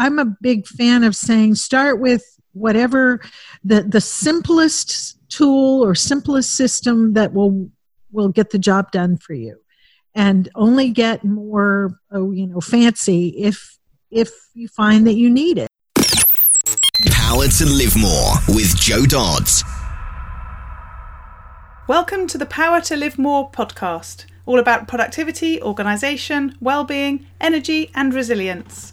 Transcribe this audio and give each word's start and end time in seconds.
I'm 0.00 0.20
a 0.20 0.24
big 0.24 0.64
fan 0.68 1.02
of 1.02 1.16
saying 1.16 1.56
start 1.56 1.98
with 1.98 2.22
whatever 2.52 3.20
the 3.64 3.82
the 3.82 4.00
simplest 4.00 5.18
tool 5.28 5.84
or 5.84 5.96
simplest 5.96 6.54
system 6.54 7.14
that 7.14 7.34
will 7.34 7.68
will 8.12 8.28
get 8.28 8.50
the 8.50 8.60
job 8.60 8.92
done 8.92 9.16
for 9.16 9.34
you. 9.34 9.58
And 10.14 10.48
only 10.54 10.90
get 10.90 11.24
more 11.24 11.98
oh, 12.12 12.30
you 12.30 12.46
know 12.46 12.60
fancy 12.60 13.30
if 13.38 13.76
if 14.12 14.30
you 14.54 14.68
find 14.68 15.04
that 15.08 15.14
you 15.14 15.28
need 15.28 15.58
it. 15.58 15.68
Power 17.10 17.48
to 17.48 17.66
live 17.66 17.96
more 17.96 18.34
with 18.46 18.76
jo 18.76 19.04
dodds. 19.04 19.64
Welcome 21.88 22.28
to 22.28 22.38
the 22.38 22.46
power 22.46 22.80
to 22.82 22.94
live 22.94 23.18
more 23.18 23.50
podcast 23.50 24.26
all 24.46 24.60
about 24.60 24.86
productivity 24.86 25.60
organization 25.60 26.56
well-being 26.60 27.26
energy 27.40 27.90
and 27.96 28.14
resilience 28.14 28.92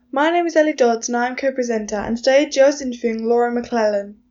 My 0.13 0.29
name 0.29 0.45
is 0.45 0.57
Ellie 0.57 0.73
Dodds 0.73 1.07
and 1.07 1.15
I 1.15 1.27
am 1.27 1.37
co-presenter 1.37 1.95
and 1.95 2.17
today 2.17 2.45
Jo 2.45 2.67
is 2.67 2.81
interviewing 2.81 3.23
Laura 3.23 3.49
McClellan. 3.49 4.21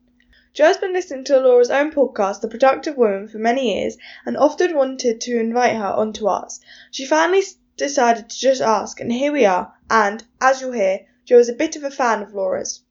Jo 0.52 0.64
has 0.64 0.76
been 0.76 0.92
listening 0.92 1.24
to 1.24 1.40
Laura's 1.40 1.70
own 1.70 1.90
podcast, 1.90 2.42
The 2.42 2.48
Productive 2.48 2.98
Woman, 2.98 3.28
for 3.28 3.38
many 3.38 3.80
years 3.80 3.96
and 4.26 4.36
often 4.36 4.76
wanted 4.76 5.22
to 5.22 5.40
invite 5.40 5.76
her 5.76 5.86
onto 5.86 6.26
ours. 6.26 6.60
She 6.90 7.06
finally 7.06 7.42
decided 7.78 8.28
to 8.28 8.38
just 8.38 8.60
ask 8.60 9.00
and 9.00 9.10
here 9.10 9.32
we 9.32 9.46
are 9.46 9.72
and, 9.88 10.22
as 10.38 10.60
you'll 10.60 10.72
hear, 10.72 11.06
Jo 11.24 11.38
is 11.38 11.48
a 11.48 11.54
bit 11.54 11.76
of 11.76 11.82
a 11.82 11.90
fan 11.90 12.20
of 12.20 12.34
Laura's. 12.34 12.82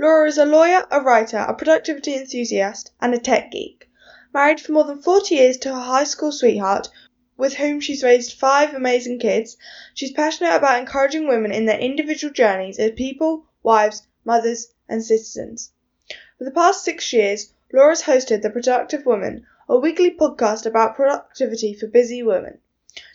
Laura 0.00 0.26
is 0.26 0.36
a 0.36 0.44
lawyer, 0.44 0.88
a 0.90 1.00
writer, 1.00 1.38
a 1.38 1.54
productivity 1.54 2.16
enthusiast 2.16 2.90
and 3.00 3.14
a 3.14 3.18
tech 3.18 3.52
geek. 3.52 3.88
Married 4.34 4.60
for 4.60 4.72
more 4.72 4.82
than 4.82 5.00
40 5.00 5.36
years 5.36 5.56
to 5.58 5.72
her 5.72 5.80
high 5.80 6.02
school 6.02 6.32
sweetheart, 6.32 6.88
with 7.36 7.54
whom 7.54 7.80
she's 7.80 8.02
raised 8.02 8.32
five 8.38 8.74
amazing 8.74 9.18
kids. 9.18 9.56
She's 9.94 10.12
passionate 10.12 10.54
about 10.54 10.78
encouraging 10.78 11.26
women 11.26 11.52
in 11.52 11.66
their 11.66 11.78
individual 11.78 12.32
journeys 12.32 12.78
as 12.78 12.92
people, 12.92 13.46
wives, 13.62 14.06
mothers, 14.24 14.72
and 14.88 15.04
citizens. 15.04 15.72
For 16.38 16.44
the 16.44 16.50
past 16.50 16.84
six 16.84 17.12
years, 17.12 17.52
Laura's 17.72 18.02
hosted 18.02 18.42
The 18.42 18.50
Productive 18.50 19.04
Woman, 19.04 19.46
a 19.68 19.78
weekly 19.78 20.10
podcast 20.10 20.66
about 20.66 20.96
productivity 20.96 21.74
for 21.74 21.86
busy 21.86 22.22
women. 22.22 22.58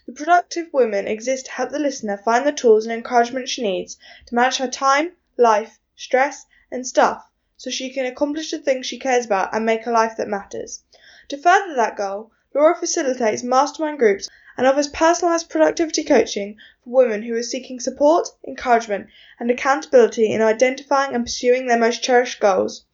The 0.05 0.13
Productive 0.13 0.73
Woman 0.73 1.07
exists 1.07 1.47
to 1.47 1.51
help 1.53 1.69
the 1.69 1.79
listener 1.79 2.17
find 2.17 2.45
the 2.45 2.51
tools 2.51 2.85
and 2.85 2.91
encouragement 2.91 3.47
she 3.47 3.61
needs 3.61 3.97
to 4.25 4.35
manage 4.35 4.57
her 4.57 4.67
time, 4.67 5.13
life, 5.37 5.79
stress, 5.95 6.45
and 6.71 6.85
stuff 6.85 7.29
so 7.55 7.69
she 7.69 7.89
can 7.89 8.05
accomplish 8.05 8.51
the 8.51 8.57
things 8.57 8.85
she 8.85 8.97
cares 8.97 9.25
about 9.25 9.53
and 9.53 9.65
make 9.65 9.85
a 9.85 9.91
life 9.91 10.17
that 10.17 10.27
matters. 10.27 10.83
To 11.27 11.37
further 11.37 11.75
that 11.75 11.95
goal, 11.95 12.31
Laura 12.55 12.75
facilitates 12.75 13.43
mastermind 13.43 13.99
groups 13.99 14.27
and 14.57 14.65
offers 14.65 14.87
personalized 14.87 15.49
productivity 15.49 16.03
coaching 16.03 16.57
for 16.83 16.89
women 16.89 17.21
who 17.21 17.35
are 17.35 17.43
seeking 17.43 17.79
support, 17.79 18.27
encouragement, 18.47 19.07
and 19.39 19.51
accountability 19.51 20.33
in 20.33 20.41
identifying 20.41 21.13
and 21.13 21.23
pursuing 21.23 21.67
their 21.67 21.77
most 21.77 22.01
cherished 22.01 22.39
goals. 22.39 22.85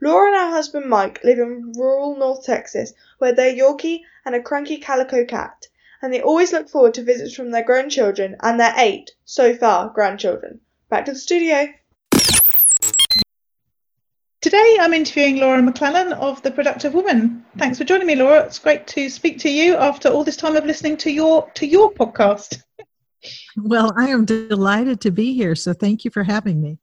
Laura 0.00 0.26
and 0.26 0.36
her 0.36 0.50
husband 0.50 0.86
Mike 0.86 1.22
live 1.22 1.38
in 1.38 1.72
rural 1.76 2.16
North 2.16 2.44
Texas, 2.44 2.92
where 3.18 3.32
they're 3.32 3.54
Yorkie 3.54 4.02
and 4.24 4.34
a 4.34 4.42
cranky 4.42 4.76
calico 4.76 5.24
cat, 5.24 5.68
and 6.02 6.12
they 6.12 6.20
always 6.20 6.52
look 6.52 6.68
forward 6.68 6.94
to 6.94 7.02
visits 7.02 7.32
from 7.32 7.52
their 7.52 7.62
grown 7.62 7.88
children 7.88 8.34
and 8.40 8.58
their 8.58 8.74
eight, 8.76 9.12
so 9.24 9.54
far, 9.54 9.88
grandchildren. 9.88 10.60
Back 10.88 11.04
to 11.04 11.12
the 11.12 11.18
studio. 11.18 11.72
Today 14.40 14.76
I'm 14.80 14.92
interviewing 14.92 15.36
Laura 15.36 15.62
McClellan 15.62 16.12
of 16.12 16.42
The 16.42 16.50
Productive 16.50 16.92
Woman. 16.92 17.45
Thanks 17.58 17.78
for 17.78 17.84
joining 17.84 18.06
me, 18.06 18.16
Laura. 18.16 18.44
It's 18.44 18.58
great 18.58 18.86
to 18.88 19.08
speak 19.08 19.38
to 19.38 19.50
you 19.50 19.76
after 19.76 20.10
all 20.10 20.24
this 20.24 20.36
time 20.36 20.56
of 20.56 20.66
listening 20.66 20.98
to 20.98 21.10
your 21.10 21.50
to 21.52 21.66
your 21.66 21.92
podcast. 21.92 22.62
Well, 23.56 23.92
I 23.96 24.08
am 24.08 24.24
delighted 24.24 25.00
to 25.00 25.10
be 25.10 25.34
here, 25.34 25.56
so 25.56 25.72
thank 25.72 26.04
you 26.04 26.12
for 26.12 26.22
having 26.22 26.62
me. 26.62 26.78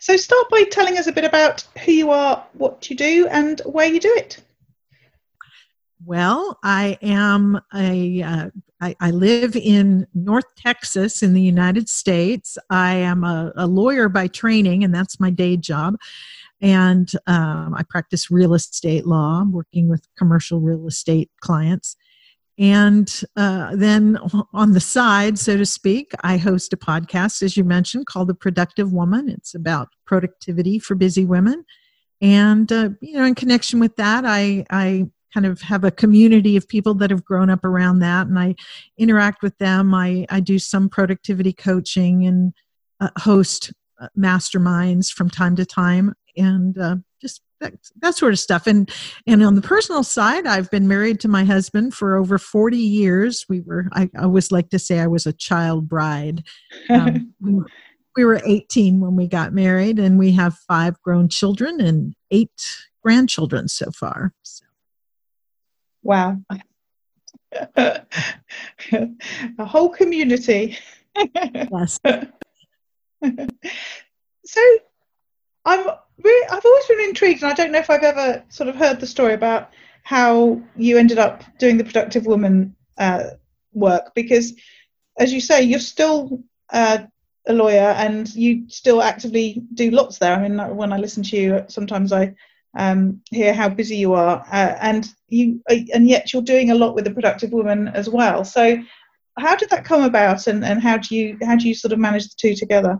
So 0.00 0.14
start 0.16 0.50
by 0.50 0.64
telling 0.64 0.98
us 0.98 1.06
a 1.06 1.12
bit 1.12 1.24
about 1.24 1.64
who 1.84 1.92
you 1.92 2.10
are, 2.10 2.44
what 2.52 2.90
you 2.90 2.96
do, 2.96 3.28
and 3.28 3.62
where 3.64 3.86
you 3.86 3.98
do 3.98 4.12
it. 4.18 4.42
Well, 6.04 6.58
I 6.62 6.98
am 7.00 7.58
a. 7.74 8.22
Uh, 8.22 8.50
I, 8.80 8.94
I 9.00 9.10
live 9.10 9.56
in 9.56 10.06
North 10.12 10.54
Texas 10.56 11.22
in 11.22 11.32
the 11.32 11.40
United 11.40 11.88
States. 11.88 12.58
I 12.68 12.94
am 12.94 13.24
a, 13.24 13.52
a 13.56 13.66
lawyer 13.66 14.10
by 14.10 14.26
training, 14.26 14.84
and 14.84 14.94
that's 14.94 15.18
my 15.18 15.30
day 15.30 15.56
job 15.56 15.96
and 16.60 17.10
um, 17.26 17.74
I 17.74 17.82
practice 17.88 18.30
real 18.30 18.54
estate 18.54 19.06
law, 19.06 19.44
working 19.48 19.88
with 19.88 20.06
commercial 20.16 20.60
real 20.60 20.86
estate 20.86 21.30
clients. 21.40 21.96
And 22.58 23.08
uh, 23.36 23.76
then 23.76 24.18
on 24.52 24.72
the 24.72 24.80
side, 24.80 25.38
so 25.38 25.56
to 25.56 25.64
speak, 25.64 26.10
I 26.22 26.36
host 26.38 26.72
a 26.72 26.76
podcast, 26.76 27.40
as 27.42 27.56
you 27.56 27.62
mentioned, 27.62 28.06
called 28.06 28.28
The 28.28 28.34
Productive 28.34 28.92
Woman. 28.92 29.28
It's 29.28 29.54
about 29.54 29.88
productivity 30.06 30.80
for 30.80 30.96
busy 30.96 31.24
women. 31.24 31.64
And, 32.20 32.70
uh, 32.72 32.90
you 33.00 33.14
know, 33.14 33.24
in 33.24 33.36
connection 33.36 33.78
with 33.78 33.94
that, 33.94 34.24
I, 34.26 34.66
I 34.70 35.06
kind 35.32 35.46
of 35.46 35.60
have 35.60 35.84
a 35.84 35.92
community 35.92 36.56
of 36.56 36.66
people 36.66 36.94
that 36.94 37.10
have 37.10 37.24
grown 37.24 37.48
up 37.48 37.64
around 37.64 38.00
that 38.00 38.26
and 38.26 38.38
I 38.38 38.56
interact 38.96 39.42
with 39.42 39.56
them. 39.58 39.94
I, 39.94 40.26
I 40.28 40.40
do 40.40 40.58
some 40.58 40.88
productivity 40.88 41.52
coaching 41.52 42.26
and 42.26 42.52
uh, 43.00 43.10
host 43.18 43.72
uh, 44.00 44.08
masterminds 44.18 45.12
from 45.12 45.30
time 45.30 45.54
to 45.56 45.64
time 45.64 46.14
and 46.38 46.78
uh, 46.78 46.96
just 47.20 47.42
that, 47.60 47.74
that 48.00 48.14
sort 48.14 48.32
of 48.32 48.38
stuff. 48.38 48.66
And 48.66 48.90
and 49.26 49.42
on 49.42 49.54
the 49.54 49.62
personal 49.62 50.02
side 50.02 50.46
i've 50.46 50.70
been 50.70 50.88
married 50.88 51.20
to 51.20 51.28
my 51.28 51.44
husband 51.44 51.94
for 51.94 52.16
over 52.16 52.38
40 52.38 52.76
years. 52.76 53.44
We 53.48 53.60
were 53.60 53.88
i, 53.92 54.08
always 54.18 54.52
like 54.52 54.70
to 54.70 54.78
say 54.78 55.00
i 55.00 55.06
was 55.06 55.26
a 55.26 55.32
child 55.32 55.88
bride. 55.88 56.44
Um, 56.90 57.34
we 58.16 58.24
were 58.24 58.40
18 58.44 59.00
when 59.00 59.14
we 59.14 59.28
got 59.28 59.52
married 59.52 59.98
and 59.98 60.18
we 60.18 60.32
have 60.32 60.54
five 60.66 61.00
grown 61.02 61.28
children 61.28 61.80
and 61.80 62.14
eight 62.30 62.50
grandchildren 63.02 63.68
so 63.68 63.90
far 63.92 64.32
so. 64.42 64.64
wow. 66.02 66.36
A 68.92 69.64
whole 69.64 69.88
community. 69.88 70.78
Yes. 71.34 71.98
So 74.44 74.62
i'm 75.66 75.90
I've 76.24 76.64
always 76.64 76.86
been 76.86 77.00
intrigued, 77.00 77.42
and 77.42 77.52
I 77.52 77.54
don't 77.54 77.72
know 77.72 77.78
if 77.78 77.90
I've 77.90 78.02
ever 78.02 78.42
sort 78.48 78.68
of 78.68 78.76
heard 78.76 79.00
the 79.00 79.06
story 79.06 79.34
about 79.34 79.70
how 80.02 80.60
you 80.76 80.98
ended 80.98 81.18
up 81.18 81.44
doing 81.58 81.76
the 81.76 81.84
productive 81.84 82.26
woman 82.26 82.74
uh, 82.96 83.24
work 83.72 84.14
because, 84.14 84.54
as 85.18 85.32
you 85.32 85.40
say, 85.40 85.62
you're 85.62 85.78
still 85.78 86.42
uh, 86.72 86.98
a 87.46 87.52
lawyer 87.52 87.94
and 87.96 88.34
you 88.34 88.68
still 88.68 89.02
actively 89.02 89.62
do 89.74 89.90
lots 89.90 90.18
there. 90.18 90.34
I 90.34 90.48
mean, 90.48 90.76
when 90.76 90.92
I 90.92 90.98
listen 90.98 91.22
to 91.24 91.36
you, 91.36 91.64
sometimes 91.68 92.12
I 92.12 92.34
um, 92.76 93.22
hear 93.30 93.54
how 93.54 93.68
busy 93.68 93.96
you 93.96 94.14
are, 94.14 94.44
uh, 94.52 94.76
and 94.80 95.08
you, 95.28 95.62
uh, 95.70 95.76
and 95.94 96.08
yet 96.08 96.32
you're 96.32 96.42
doing 96.42 96.70
a 96.70 96.74
lot 96.74 96.94
with 96.94 97.04
the 97.04 97.10
productive 97.10 97.52
woman 97.52 97.88
as 97.88 98.08
well. 98.08 98.44
So, 98.44 98.78
how 99.38 99.56
did 99.56 99.70
that 99.70 99.84
come 99.84 100.02
about, 100.02 100.46
and, 100.46 100.64
and 100.64 100.82
how 100.82 100.98
do 100.98 101.14
you 101.16 101.38
how 101.42 101.56
do 101.56 101.68
you 101.68 101.74
sort 101.74 101.92
of 101.92 101.98
manage 101.98 102.24
the 102.28 102.34
two 102.36 102.54
together? 102.54 102.98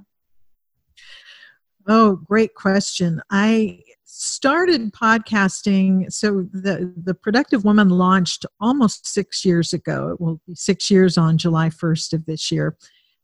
Oh, 1.91 2.17
great 2.17 2.55
question. 2.55 3.23
I 3.31 3.83
started 4.05 4.93
podcasting. 4.93 6.13
So 6.13 6.47
the 6.53 6.93
the 7.03 7.15
Productive 7.15 7.65
Woman 7.65 7.89
launched 7.89 8.45
almost 8.61 9.07
six 9.07 9.43
years 9.43 9.73
ago. 9.73 10.11
It 10.11 10.21
will 10.21 10.39
be 10.47 10.55
six 10.55 10.91
years 10.91 11.17
on 11.17 11.39
July 11.39 11.71
first 11.71 12.13
of 12.13 12.27
this 12.27 12.53
year. 12.53 12.77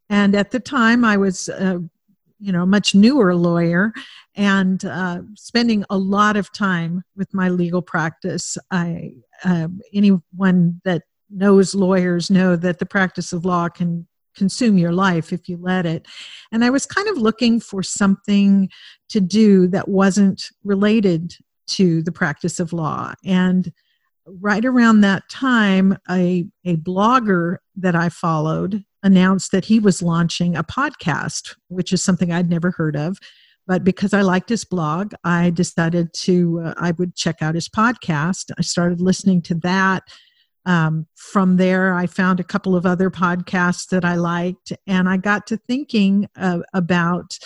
And 0.08 0.34
at 0.34 0.50
the 0.50 0.61
time, 0.61 1.05
I 1.05 1.16
was. 1.16 1.49
Uh, 1.49 1.81
you 2.40 2.52
know, 2.52 2.66
much 2.66 2.94
newer 2.94 3.34
lawyer 3.34 3.93
and 4.34 4.84
uh, 4.84 5.22
spending 5.34 5.82
a 5.88 5.96
lot 5.96 6.37
of 6.37 6.52
time 6.52 7.02
with 7.17 7.32
my 7.32 7.49
legal 7.49 7.81
practice. 7.81 8.58
I, 8.70 9.14
uh, 9.44 9.69
anyone 9.94 10.81
that 10.84 11.05
knows 11.31 11.75
lawyers 11.75 12.31
know 12.31 12.56
that 12.56 12.81
the 12.81 12.87
practice 12.87 13.32
of 13.32 13.46
law 13.46 13.69
can 13.70 14.06
consume 14.34 14.78
your 14.78 14.92
life 14.92 15.32
if 15.32 15.48
you 15.48 15.56
let 15.60 15.86
it. 15.86 16.06
And 16.52 16.64
I 16.64 16.70
was 16.70 16.86
kind 16.86 17.08
of 17.08 17.19
looking 17.19 17.60
for 17.60 17.82
something 17.82 18.69
to 19.08 19.20
do 19.20 19.66
that 19.69 19.88
wasn't 19.88 20.50
related 20.64 21.34
to 21.66 22.02
the 22.02 22.12
practice 22.12 22.60
of 22.60 22.72
law. 22.72 23.14
And 23.25 23.72
right 24.26 24.64
around 24.64 25.00
that 25.00 25.28
time, 25.28 25.98
a, 26.10 26.46
a 26.64 26.76
blogger 26.76 27.58
that 27.76 27.94
I 27.94 28.08
followed 28.08 28.84
announced 29.02 29.52
that 29.52 29.66
he 29.66 29.78
was 29.78 30.02
launching 30.02 30.56
a 30.56 30.64
podcast, 30.64 31.54
which 31.69 31.92
is 31.92 32.02
something 32.02 32.32
I'd 32.32 32.50
never 32.50 32.70
heard 32.70 32.96
of. 32.96 33.19
But 33.66 33.84
because 33.84 34.12
I 34.12 34.22
liked 34.22 34.48
his 34.48 34.64
blog, 34.64 35.14
I 35.25 35.50
decided 35.50 36.12
to 36.14 36.60
uh, 36.64 36.75
I 36.76 36.90
would 36.92 37.14
check 37.14 37.36
out 37.40 37.54
his 37.54 37.69
podcast. 37.69 38.50
I 38.58 38.62
started 38.62 39.00
listening 39.00 39.40
to 39.42 39.54
that. 39.56 40.04
Um, 40.66 41.06
from 41.14 41.56
there, 41.56 41.94
I 41.94 42.06
found 42.06 42.40
a 42.40 42.44
couple 42.44 42.75
of 42.75 42.87
other 42.87 43.11
podcasts 43.11 43.88
that 43.88 44.05
I 44.05 44.14
liked, 44.14 44.72
and 44.87 45.08
I 45.08 45.19
got 45.19 45.46
to 45.49 45.56
thinking 45.56 46.28
uh, 46.37 46.61
about 46.72 47.38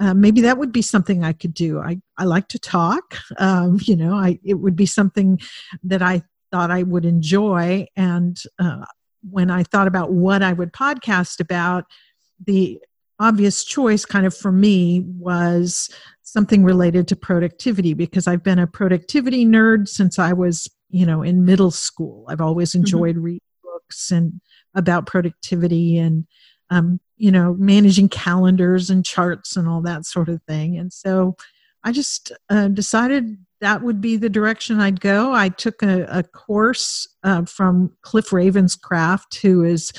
uh, 0.00 0.12
maybe 0.12 0.40
that 0.40 0.58
would 0.58 0.72
be 0.72 0.82
something 0.82 1.22
I 1.22 1.32
could 1.32 1.54
do. 1.54 1.78
I, 1.78 2.00
I 2.18 2.24
like 2.24 2.48
to 2.48 2.58
talk. 2.58 3.16
Um, 3.38 3.78
you 3.82 3.96
know, 3.96 4.14
I 4.14 4.38
it 4.44 4.54
would 4.54 4.76
be 4.76 4.86
something 4.86 5.40
that 5.82 6.02
I 6.02 6.22
thought 6.50 6.70
I 6.70 6.82
would 6.82 7.04
enjoy. 7.04 7.86
And 7.96 8.40
uh, 8.58 8.84
when 9.28 9.50
I 9.50 9.62
thought 9.62 9.88
about 9.88 10.12
what 10.12 10.42
I 10.42 10.52
would 10.52 10.72
podcast 10.72 11.40
about, 11.40 11.84
the 12.44 12.80
obvious 13.18 13.64
choice, 13.64 14.04
kind 14.04 14.26
of 14.26 14.36
for 14.36 14.52
me, 14.52 15.00
was 15.00 15.90
something 16.22 16.64
related 16.64 17.08
to 17.08 17.16
productivity 17.16 17.94
because 17.94 18.26
I've 18.26 18.42
been 18.42 18.58
a 18.58 18.66
productivity 18.66 19.46
nerd 19.46 19.88
since 19.88 20.18
I 20.18 20.32
was, 20.32 20.68
you 20.94 21.04
know, 21.04 21.22
in 21.22 21.44
middle 21.44 21.72
school. 21.72 22.24
I've 22.28 22.40
always 22.40 22.70
mm-hmm. 22.70 22.80
enjoyed 22.80 23.16
mm-hmm. 23.16 23.24
reading 23.24 23.40
books 23.64 24.12
and 24.12 24.40
about 24.74 25.06
productivity 25.06 25.98
and 25.98 26.24
um, 26.70 27.00
you 27.16 27.32
know, 27.32 27.54
managing 27.58 28.08
calendars 28.08 28.90
and 28.90 29.04
charts 29.04 29.56
and 29.56 29.68
all 29.68 29.82
that 29.82 30.06
sort 30.06 30.28
of 30.28 30.40
thing. 30.44 30.78
And 30.78 30.92
so 30.92 31.36
I 31.82 31.90
just 31.90 32.30
uh, 32.48 32.68
decided 32.68 33.36
that 33.60 33.82
would 33.82 34.00
be 34.00 34.16
the 34.16 34.28
direction 34.28 34.80
I'd 34.80 35.00
go. 35.00 35.32
I 35.32 35.48
took 35.48 35.82
a, 35.82 36.04
a 36.04 36.22
course 36.22 37.08
uh, 37.24 37.44
from 37.44 37.96
Cliff 38.02 38.30
Ravenscraft, 38.30 39.40
who 39.40 39.64
is 39.64 39.92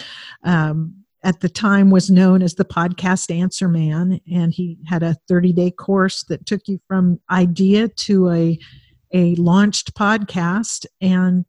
um, 0.44 0.96
at 1.24 1.42
the 1.42 1.50
time 1.50 1.90
was 1.90 2.10
known 2.10 2.42
as 2.42 2.56
the 2.56 2.66
podcast 2.66 3.36
answer 3.36 3.68
man, 3.68 4.22
and 4.32 4.54
he 4.54 4.78
had 4.86 5.04
a 5.04 5.18
30 5.28 5.52
day 5.52 5.72
course 5.72 6.24
that 6.30 6.46
took 6.46 6.68
you 6.68 6.80
from 6.88 7.20
idea 7.30 7.90
to 7.90 8.30
a 8.30 8.58
a 9.12 9.36
launched 9.36 9.94
podcast 9.96 10.86
and 11.02 11.46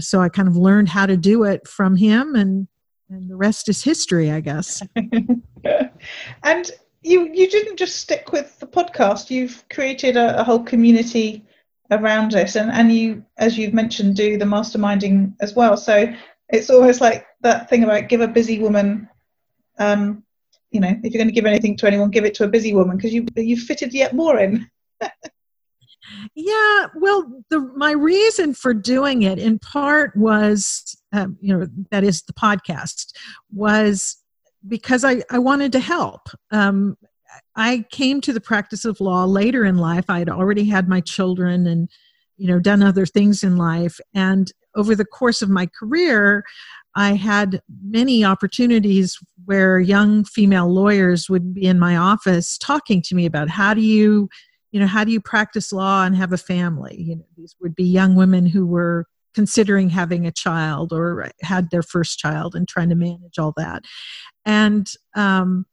so 0.00 0.20
I 0.20 0.28
kind 0.28 0.48
of 0.48 0.56
learned 0.56 0.88
how 0.88 1.06
to 1.06 1.16
do 1.16 1.44
it 1.44 1.68
from 1.68 1.96
him 1.96 2.34
and 2.34 2.66
and 3.10 3.28
the 3.28 3.36
rest 3.36 3.68
is 3.68 3.84
history, 3.84 4.30
I 4.30 4.40
guess. 4.40 4.82
and 4.96 6.70
you 7.02 7.30
you 7.32 7.48
didn't 7.48 7.76
just 7.76 7.96
stick 7.96 8.32
with 8.32 8.58
the 8.58 8.66
podcast. 8.66 9.30
You've 9.30 9.64
created 9.68 10.16
a, 10.16 10.40
a, 10.40 10.44
whole 10.44 10.62
community 10.62 11.44
around 11.90 12.34
it, 12.34 12.56
and 12.56 12.70
and 12.70 12.92
you, 12.92 13.24
as 13.36 13.58
you've 13.58 13.74
mentioned, 13.74 14.16
do 14.16 14.38
the 14.38 14.44
masterminding 14.44 15.34
as 15.40 15.54
well. 15.54 15.76
So 15.76 16.12
it's 16.48 16.70
almost 16.70 17.00
like 17.00 17.26
that 17.42 17.68
thing 17.68 17.84
about 17.84 18.08
give 18.08 18.20
a 18.20 18.28
busy 18.28 18.58
woman. 18.58 19.08
Um, 19.78 20.24
you 20.70 20.80
know, 20.80 20.88
if 21.02 21.12
you're 21.12 21.20
going 21.20 21.28
to 21.28 21.34
give 21.34 21.46
anything 21.46 21.76
to 21.76 21.86
anyone, 21.86 22.10
give 22.10 22.24
it 22.24 22.34
to 22.34 22.44
a 22.44 22.48
busy 22.48 22.72
woman 22.74 22.96
because 22.96 23.12
you 23.12 23.26
you 23.36 23.56
fitted 23.56 23.92
yet 23.92 24.14
more 24.14 24.38
in. 24.38 24.68
yeah, 26.34 26.86
well, 26.94 27.30
the 27.50 27.60
my 27.76 27.92
reason 27.92 28.54
for 28.54 28.74
doing 28.74 29.22
it 29.22 29.38
in 29.38 29.58
part 29.58 30.16
was 30.16 30.96
um, 31.12 31.36
you 31.40 31.56
know 31.56 31.66
that 31.90 32.04
is 32.04 32.22
the 32.22 32.32
podcast 32.32 33.12
was 33.52 34.16
because 34.66 35.04
I, 35.04 35.22
I 35.30 35.38
wanted 35.38 35.72
to 35.72 35.80
help. 35.80 36.28
Um, 36.50 36.96
I 37.56 37.84
came 37.90 38.20
to 38.22 38.32
the 38.32 38.40
practice 38.40 38.84
of 38.84 39.00
law 39.00 39.24
later 39.24 39.64
in 39.64 39.76
life. 39.76 40.04
I 40.08 40.20
had 40.20 40.30
already 40.30 40.64
had 40.64 40.88
my 40.88 41.00
children 41.00 41.66
and 41.66 41.88
you 42.36 42.48
know 42.48 42.58
done 42.58 42.82
other 42.82 43.06
things 43.06 43.42
in 43.42 43.56
life, 43.56 43.98
and 44.14 44.52
over 44.76 44.94
the 44.94 45.04
course 45.04 45.40
of 45.40 45.48
my 45.48 45.68
career, 45.78 46.44
I 46.96 47.14
had 47.14 47.60
many 47.82 48.24
opportunities 48.24 49.18
where 49.44 49.80
young 49.80 50.24
female 50.24 50.72
lawyers 50.72 51.28
would 51.28 51.54
be 51.54 51.66
in 51.66 51.78
my 51.78 51.96
office 51.96 52.58
talking 52.58 53.02
to 53.02 53.14
me 53.14 53.26
about 53.26 53.48
how 53.48 53.74
do 53.74 53.80
you 53.80 54.28
you 54.74 54.80
know 54.80 54.86
how 54.86 55.04
do 55.04 55.12
you 55.12 55.20
practice 55.20 55.72
law 55.72 56.04
and 56.04 56.16
have 56.16 56.32
a 56.32 56.36
family 56.36 56.96
you 56.98 57.16
know 57.16 57.24
these 57.38 57.54
would 57.60 57.74
be 57.74 57.84
young 57.84 58.14
women 58.14 58.44
who 58.44 58.66
were 58.66 59.06
considering 59.34 59.90
having 59.90 60.26
a 60.26 60.32
child 60.32 60.92
or 60.92 61.30
had 61.42 61.70
their 61.70 61.82
first 61.82 62.18
child 62.18 62.54
and 62.54 62.68
trying 62.68 62.88
to 62.88 62.94
manage 62.94 63.38
all 63.38 63.52
that. 63.56 63.82
And 64.46 64.90
um, 65.14 65.66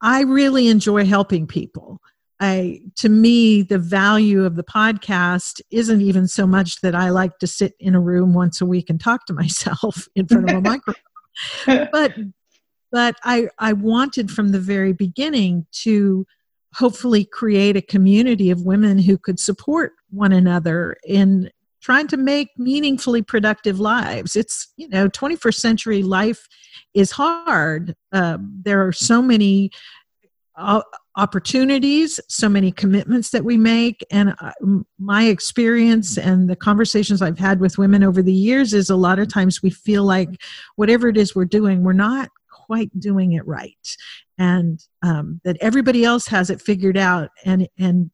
I 0.00 0.22
really 0.22 0.68
enjoy 0.68 1.06
helping 1.06 1.46
people. 1.46 2.00
I, 2.40 2.80
to 2.96 3.08
me, 3.08 3.62
the 3.62 3.78
value 3.78 4.44
of 4.44 4.56
the 4.56 4.64
podcast 4.64 5.60
isn't 5.70 6.00
even 6.00 6.26
so 6.26 6.44
much 6.44 6.80
that 6.80 6.94
I 6.94 7.10
like 7.10 7.38
to 7.38 7.46
sit 7.46 7.74
in 7.78 7.94
a 7.94 8.00
room 8.00 8.34
once 8.34 8.60
a 8.60 8.66
week 8.66 8.90
and 8.90 9.00
talk 9.00 9.26
to 9.26 9.32
myself 9.32 10.08
in 10.16 10.26
front 10.26 10.50
of 10.50 10.56
a 10.56 10.60
microphone, 10.60 11.02
but 11.92 12.14
but 12.90 13.16
I, 13.24 13.48
I 13.58 13.72
wanted 13.72 14.30
from 14.30 14.50
the 14.50 14.58
very 14.58 14.92
beginning 14.92 15.66
to 15.84 16.26
hopefully 16.74 17.24
create 17.24 17.76
a 17.76 17.82
community 17.82 18.50
of 18.50 18.62
women 18.62 18.98
who 18.98 19.18
could 19.18 19.38
support 19.38 19.92
one 20.10 20.32
another 20.32 20.96
in 21.06 21.50
trying 21.82 22.06
to 22.06 22.16
make 22.16 22.48
meaningfully 22.56 23.22
productive 23.22 23.80
lives. 23.80 24.36
It's, 24.36 24.72
you 24.76 24.88
know, 24.88 25.08
21st 25.08 25.54
century 25.56 26.02
life 26.02 26.46
is 26.94 27.10
hard. 27.10 27.94
Um, 28.12 28.60
there 28.64 28.86
are 28.86 28.92
so 28.92 29.20
many 29.20 29.70
uh, 30.56 30.82
opportunities, 31.16 32.20
so 32.28 32.48
many 32.48 32.70
commitments 32.70 33.30
that 33.30 33.44
we 33.44 33.56
make. 33.56 34.04
And 34.10 34.34
uh, 34.40 34.52
my 34.98 35.24
experience 35.24 36.16
and 36.16 36.48
the 36.48 36.56
conversations 36.56 37.20
I've 37.20 37.38
had 37.38 37.60
with 37.60 37.78
women 37.78 38.04
over 38.04 38.22
the 38.22 38.32
years 38.32 38.72
is 38.72 38.88
a 38.88 38.96
lot 38.96 39.18
of 39.18 39.28
times 39.28 39.62
we 39.62 39.70
feel 39.70 40.04
like 40.04 40.28
whatever 40.76 41.08
it 41.08 41.16
is 41.16 41.34
we're 41.34 41.44
doing, 41.44 41.82
we're 41.82 41.92
not 41.92 42.30
quite 42.72 42.98
doing 42.98 43.32
it 43.32 43.46
right. 43.46 43.96
And 44.38 44.82
um, 45.02 45.42
that 45.44 45.58
everybody 45.60 46.04
else 46.04 46.26
has 46.28 46.48
it 46.48 46.62
figured 46.62 46.96
out 46.96 47.28
and, 47.44 47.68
and 47.78 48.10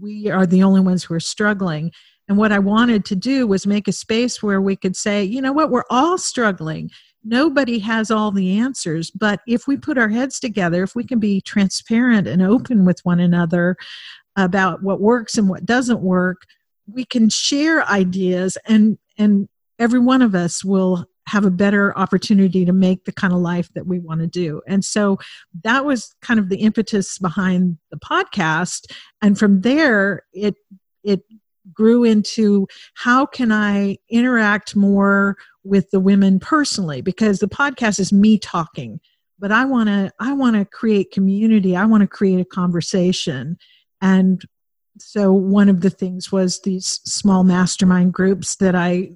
we 0.00 0.30
are 0.30 0.46
the 0.46 0.62
only 0.62 0.80
ones 0.80 1.04
who 1.04 1.12
are 1.12 1.20
struggling 1.20 1.92
and 2.28 2.38
what 2.38 2.52
I 2.52 2.58
wanted 2.60 3.04
to 3.06 3.16
do 3.16 3.46
was 3.46 3.66
make 3.66 3.88
a 3.88 3.92
space 3.92 4.42
where 4.42 4.62
we 4.62 4.76
could 4.76 4.96
say, 4.96 5.22
you 5.22 5.42
know 5.42 5.52
what, 5.52 5.70
we're 5.70 5.84
all 5.90 6.16
struggling. 6.16 6.90
Nobody 7.22 7.78
has 7.80 8.10
all 8.10 8.30
the 8.30 8.58
answers, 8.58 9.10
but 9.10 9.40
if 9.46 9.66
we 9.66 9.76
put 9.76 9.98
our 9.98 10.08
heads 10.08 10.40
together, 10.40 10.82
if 10.82 10.94
we 10.94 11.04
can 11.04 11.18
be 11.18 11.42
transparent 11.42 12.26
and 12.26 12.40
open 12.40 12.86
with 12.86 13.00
one 13.02 13.20
another 13.20 13.76
about 14.36 14.82
what 14.82 15.02
works 15.02 15.36
and 15.36 15.48
what 15.48 15.66
doesn't 15.66 16.00
work, 16.00 16.42
we 16.90 17.04
can 17.04 17.28
share 17.28 17.86
ideas 17.86 18.56
and 18.66 18.96
and 19.18 19.48
every 19.78 20.00
one 20.00 20.22
of 20.22 20.34
us 20.34 20.64
will 20.64 21.04
have 21.26 21.44
a 21.44 21.50
better 21.50 21.96
opportunity 21.96 22.64
to 22.64 22.72
make 22.72 23.04
the 23.04 23.12
kind 23.12 23.32
of 23.32 23.40
life 23.40 23.70
that 23.74 23.86
we 23.86 23.98
want 23.98 24.20
to 24.20 24.26
do. 24.26 24.60
And 24.66 24.84
so 24.84 25.18
that 25.62 25.84
was 25.84 26.14
kind 26.20 26.40
of 26.40 26.48
the 26.48 26.58
impetus 26.58 27.18
behind 27.18 27.78
the 27.90 27.98
podcast. 27.98 28.92
And 29.20 29.38
from 29.38 29.60
there, 29.60 30.22
it 30.32 30.56
it 31.04 31.22
grew 31.72 32.04
into 32.04 32.66
how 32.94 33.24
can 33.26 33.52
I 33.52 33.98
interact 34.10 34.74
more 34.74 35.36
with 35.64 35.90
the 35.90 36.00
women 36.00 36.40
personally 36.40 37.00
because 37.02 37.38
the 37.38 37.48
podcast 37.48 38.00
is 38.00 38.12
me 38.12 38.36
talking 38.36 39.00
but 39.38 39.52
I 39.52 39.64
want 39.64 39.88
to 39.88 40.10
I 40.18 40.32
want 40.32 40.56
to 40.56 40.64
create 40.64 41.12
community 41.12 41.76
I 41.76 41.84
want 41.84 42.00
to 42.00 42.08
create 42.08 42.40
a 42.40 42.44
conversation 42.44 43.56
and 44.00 44.42
so 44.98 45.32
one 45.32 45.68
of 45.68 45.80
the 45.80 45.90
things 45.90 46.30
was 46.30 46.60
these 46.60 47.00
small 47.04 47.44
mastermind 47.44 48.12
groups 48.12 48.56
that 48.56 48.74
I 48.74 49.12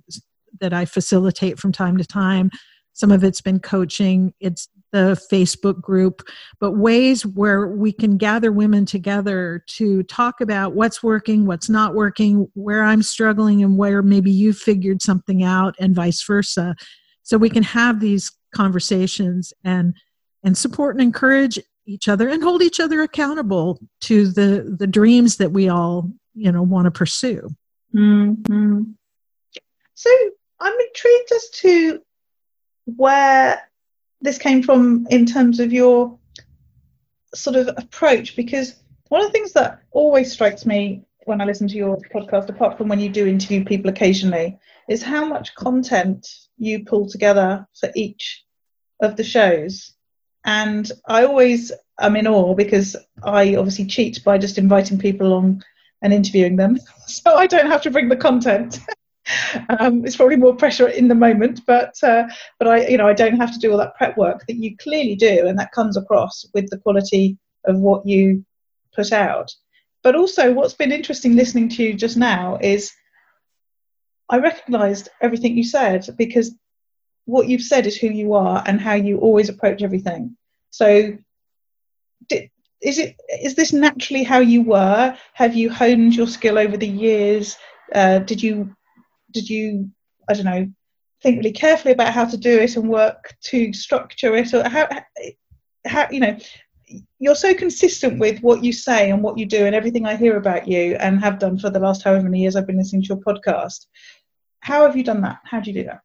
that 0.61 0.73
I 0.73 0.85
facilitate 0.85 1.59
from 1.59 1.73
time 1.73 1.97
to 1.99 2.05
time 2.05 2.51
some 2.97 3.13
of 3.13 3.23
it's 3.23 3.43
been 3.43 3.61
coaching 3.61 4.33
it's 4.41 4.69
the 4.93 5.21
Facebook 5.31 5.81
group, 5.83 6.23
but 6.61 6.73
ways 6.73 7.27
where 7.27 7.67
we 7.67 7.93
can 7.93 8.17
gather 8.17 8.51
women 8.51 8.87
together 8.87 9.63
to 9.67 10.03
talk 10.05 10.41
about 10.41 10.75
what's 10.75 11.03
working, 11.03 11.45
what's 11.45 11.69
not 11.69 11.95
working, 11.95 12.49
where 12.55 12.83
I'm 12.83 13.03
struggling, 13.03 13.63
and 13.63 13.77
where 13.77 14.01
maybe 14.01 14.31
you 14.31 14.55
figured 14.55 15.03
something 15.03 15.43
out, 15.43 15.75
and 15.79 15.95
vice 15.95 16.23
versa. 16.25 16.75
So 17.23 17.37
we 17.37 17.51
can 17.51 17.65
have 17.65 18.01
these 18.01 18.33
conversations 18.55 19.53
and 19.63 19.95
and 20.43 20.57
support 20.57 20.97
and 20.97 21.03
encourage 21.03 21.59
each 21.85 22.09
other 22.09 22.29
and 22.29 22.43
hold 22.43 22.63
each 22.63 22.81
other 22.81 23.03
accountable 23.03 23.79
to 24.03 24.29
the 24.29 24.75
the 24.79 24.87
dreams 24.87 25.37
that 25.37 25.53
we 25.53 25.69
all 25.69 26.11
you 26.35 26.51
know 26.51 26.63
want 26.63 26.87
to 26.87 26.91
pursue. 26.91 27.47
Mm-hmm. 27.95 28.83
So 29.95 30.11
I'm 30.61 30.73
intrigued 30.73 31.33
as 31.33 31.51
to 31.61 32.03
where 32.85 33.61
this 34.21 34.39
came 34.39 34.63
from 34.63 35.07
in 35.11 35.27
terms 35.27 35.61
of 35.61 35.73
your 35.73 36.19
sort 37.35 37.57
of 37.57 37.69
approach 37.77 38.37
because 38.37 38.77
one 39.09 39.21
of 39.21 39.29
the 39.29 39.33
things 39.33 39.53
that 39.53 39.81
always 39.91 40.33
strikes 40.33 40.65
me 40.67 41.03
when 41.25 41.41
I 41.41 41.45
listen 41.45 41.69
to 41.69 41.77
your 41.77 41.99
podcast, 42.15 42.49
apart 42.49 42.79
from 42.79 42.89
when 42.89 43.01
you 43.01 43.09
do 43.09 43.27
interview 43.27 43.65
people 43.65 43.91
occasionally, 43.91 44.59
is 44.89 45.03
how 45.03 45.25
much 45.25 45.55
content 45.55 46.27
you 46.57 46.85
pull 46.85 47.09
together 47.09 47.67
for 47.79 47.91
each 47.95 48.45
of 49.01 49.17
the 49.17 49.25
shows. 49.25 49.93
And 50.45 50.91
I 51.07 51.25
always 51.25 51.73
am 52.01 52.17
in 52.17 52.29
awe 52.29 52.55
because 52.55 52.97
I 53.23 53.57
obviously 53.57 53.87
cheat 53.87 54.23
by 54.25 54.39
just 54.39 54.59
inviting 54.59 54.99
people 54.99 55.27
along 55.27 55.63
and 56.03 56.13
interviewing 56.13 56.57
them. 56.57 56.79
So 57.09 57.37
I 57.37 57.47
don't 57.47 57.71
have 57.71 57.83
to 57.83 57.91
bring 57.91 58.09
the 58.09 58.17
content. 58.17 58.81
um, 59.79 60.05
it's 60.05 60.17
probably 60.17 60.37
more 60.37 60.55
pressure 60.55 60.89
in 60.89 61.09
the 61.09 61.15
moment, 61.15 61.61
but 61.67 61.95
uh, 62.03 62.25
but 62.59 62.69
I 62.69 62.87
you 62.89 62.99
know 62.99 63.09
I 63.09 63.13
don't 63.13 63.37
have 63.37 63.53
to 63.53 63.59
do 63.59 63.73
all 63.73 63.79
that 63.79 63.97
prep 63.97 64.17
work 64.17 64.45
that 64.47 64.57
you 64.57 64.77
clearly 64.77 65.17
do, 65.17 65.47
and 65.47 65.59
that 65.59 65.73
comes 65.73 65.97
across 65.97 66.45
with 66.55 66.69
the 66.71 66.79
quality 66.79 67.37
of 67.65 67.79
what 67.79 68.07
you 68.07 68.45
put 68.95 69.13
out. 69.13 69.53
But 70.03 70.15
also, 70.15 70.53
what's 70.53 70.75
been 70.75 70.93
interesting 70.93 71.35
listening 71.35 71.69
to 71.71 71.83
you 71.83 71.95
just 71.95 72.17
now 72.17 72.59
is 72.61 72.93
I 74.29 74.39
recognised 74.39 75.09
everything 75.21 75.57
you 75.57 75.65
said 75.65 76.07
because 76.17 76.55
what 77.25 77.49
you've 77.49 77.63
said 77.63 77.87
is 77.87 77.97
who 77.97 78.09
you 78.09 78.35
are 78.35 78.63
and 78.67 78.81
how 78.81 78.95
you 78.95 79.19
always 79.19 79.49
approach 79.49 79.83
everything. 79.83 80.37
So, 80.71 81.17
did, 82.29 82.51
is 82.81 82.99
it 82.99 83.17
is 83.43 83.55
this 83.55 83.73
naturally 83.73 84.23
how 84.23 84.39
you 84.39 84.63
were? 84.63 85.17
Have 85.35 85.55
you 85.55 85.71
honed 85.71 86.15
your 86.15 86.29
skill 86.29 86.59
over 86.59 86.77
the 86.77 86.87
years? 86.87 87.57
Uh, 87.95 88.21
did 88.21 88.43
you 88.43 88.75
did 89.37 89.49
you 89.51 89.91
I 90.29 90.35
don't 90.35 90.47
know 90.47 90.67
think 91.23 91.39
really 91.39 91.53
carefully 91.53 91.93
about 91.93 92.13
how 92.13 92.25
to 92.25 92.37
do 92.37 92.59
it 92.59 92.77
and 92.77 92.89
work 92.89 93.35
to 93.45 93.73
structure 93.73 94.35
it, 94.37 94.53
or 94.55 94.69
how 94.69 94.89
how 95.87 96.07
you 96.11 96.21
know 96.21 96.37
you're 97.19 97.35
so 97.35 97.53
consistent 97.55 98.19
with 98.19 98.41
what 98.41 98.63
you 98.63 98.73
say 98.73 99.11
and 99.11 99.23
what 99.23 99.39
you 99.39 99.47
do 99.47 99.67
and 99.67 99.75
everything 99.75 100.07
I 100.07 100.17
hear 100.17 100.37
about 100.37 100.69
you 100.69 100.97
and 100.97 101.21
have 101.21 101.39
done 101.39 101.59
for 101.59 101.69
the 101.69 101.81
last 101.81 102.03
however 102.03 102.25
many 102.25 102.41
years 102.43 102.55
I've 102.55 102.67
been 102.67 102.79
listening 102.79 103.03
to 103.03 103.09
your 103.09 103.19
podcast. 103.19 103.87
How 104.61 104.87
have 104.87 104.97
you 104.97 105.03
done 105.03 105.21
that? 105.23 105.39
How 105.45 105.61
do 105.61 105.71
you 105.71 105.83
do 105.83 105.87
that? 105.89 106.01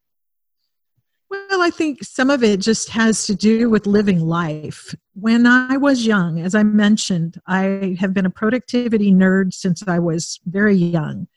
Well, 1.30 1.62
I 1.62 1.70
think 1.70 2.04
some 2.04 2.30
of 2.30 2.44
it 2.44 2.60
just 2.60 2.90
has 2.90 3.26
to 3.28 3.36
do 3.36 3.70
with 3.70 3.86
living 3.86 4.20
life. 4.20 4.94
When 5.14 5.46
I 5.46 5.78
was 5.78 6.06
young, 6.06 6.40
as 6.40 6.56
I 6.56 6.64
mentioned, 6.64 7.40
I 7.48 7.96
have 8.00 8.14
been 8.14 8.26
a 8.26 8.30
productivity 8.30 9.14
nerd 9.14 9.54
since 9.54 9.82
I 9.88 10.00
was 10.00 10.40
very 10.46 10.76
young. 10.76 11.28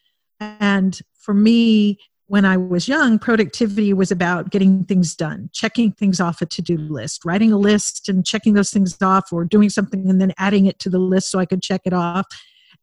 And 0.41 1.01
for 1.25 1.35
me, 1.35 1.99
when 2.26 2.45
I 2.45 2.57
was 2.57 2.88
young, 2.88 3.19
productivity 3.19 3.93
was 3.93 4.11
about 4.11 4.50
getting 4.50 4.85
things 4.85 5.14
done, 5.14 5.50
checking 5.52 5.93
things 5.93 6.21
off 6.21 6.40
a 6.40 6.47
to 6.47 6.62
do 6.62 6.76
list, 6.78 7.25
writing 7.25 7.52
a 7.52 7.59
list 7.59 8.09
and 8.09 8.25
checking 8.25 8.54
those 8.54 8.71
things 8.71 9.00
off, 9.02 9.33
or 9.33 9.45
doing 9.45 9.69
something 9.69 10.09
and 10.09 10.21
then 10.21 10.33
adding 10.38 10.66
it 10.66 10.78
to 10.81 10.90
the 10.90 10.99
list 10.99 11.31
so 11.31 11.38
I 11.38 11.47
could 11.47 11.62
check 11.62 11.83
it 11.85 11.93
off. 11.93 12.26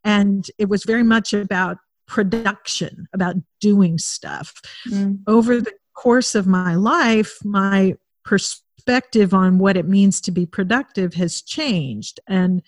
And 0.03 0.50
it 0.57 0.69
was 0.69 0.83
very 0.83 1.03
much 1.03 1.33
about 1.33 1.77
production, 2.07 3.07
about 3.13 3.36
doing 3.60 3.98
stuff. 3.98 4.62
Mm. 4.89 5.19
Over 5.27 5.60
the 5.60 5.74
course 5.95 6.36
of 6.36 6.48
my 6.48 6.75
life, 6.75 7.39
my 7.43 7.95
perspective 8.24 9.33
on 9.33 9.57
what 9.57 9.77
it 9.77 9.88
means 9.88 10.21
to 10.21 10.31
be 10.31 10.45
productive 10.45 11.13
has 11.15 11.41
changed. 11.41 12.19
And 12.27 12.62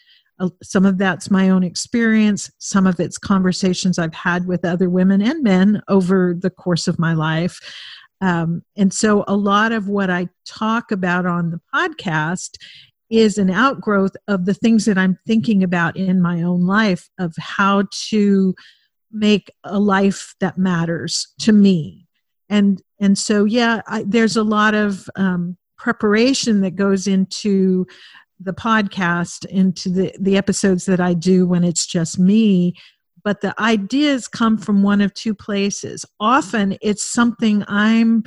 some 0.62 0.86
of 0.86 0.98
that's 0.98 1.32
my 1.32 1.50
own 1.50 1.64
experience, 1.64 2.52
some 2.58 2.88
of 2.88 3.00
it's 3.00 3.18
conversations 3.18 4.00
I've 4.00 4.14
had 4.14 4.48
with 4.48 4.66
other 4.66 4.90
women 4.90 5.22
and 5.22 5.44
men 5.44 5.82
over 5.88 6.34
the 6.38 6.50
course 6.50 6.88
of 6.88 7.00
my 7.00 7.14
life. 7.14 7.60
Um, 8.22 8.64
and 8.78 8.94
so 8.94 9.24
a 9.28 9.36
lot 9.36 9.72
of 9.72 9.90
what 9.90 10.10
I 10.10 10.30
talk 10.46 10.92
about 10.92 11.26
on 11.26 11.52
the 11.52 11.62
podcast 11.74 12.52
is 13.10 13.38
an 13.38 13.50
outgrowth 13.50 14.16
of 14.28 14.46
the 14.46 14.54
things 14.54 14.86
that 14.86 14.98
I'm 14.98 15.20
thinking 15.28 15.62
about 15.62 15.98
in 15.98 16.22
my 16.22 16.42
own 16.42 16.66
life 16.66 17.10
of 17.20 17.34
how 17.38 17.84
to 18.10 18.56
make 19.12 19.52
a 19.64 19.80
life 19.80 20.36
that 20.40 20.58
matters 20.58 21.28
to 21.40 21.52
me 21.52 22.04
and 22.50 22.82
and 23.00 23.18
so 23.18 23.46
yeah 23.46 23.82
I, 23.88 24.04
there's 24.08 24.36
a 24.36 24.44
lot 24.44 24.74
of 24.74 25.10
um, 25.16 25.58
preparation 25.78 26.62
that 26.62 26.76
goes 26.76 27.08
into 27.08 27.86
the 28.44 28.54
podcast 28.54 29.46
into 29.46 29.90
the 29.90 30.16
the 30.20 30.38
episodes 30.38 30.86
that 30.86 31.00
i 31.00 31.14
do 31.14 31.48
when 31.48 31.64
it's 31.64 31.86
just 31.86 32.20
me 32.20 32.74
but 33.24 33.42
the 33.42 33.60
ideas 33.60 34.28
come 34.28 34.58
from 34.58 34.84
one 34.84 35.02
of 35.02 35.14
two 35.14 35.34
places. 35.34 36.06
Often 36.20 36.78
it's 36.82 37.04
something 37.04 37.64
i'm 37.68 38.24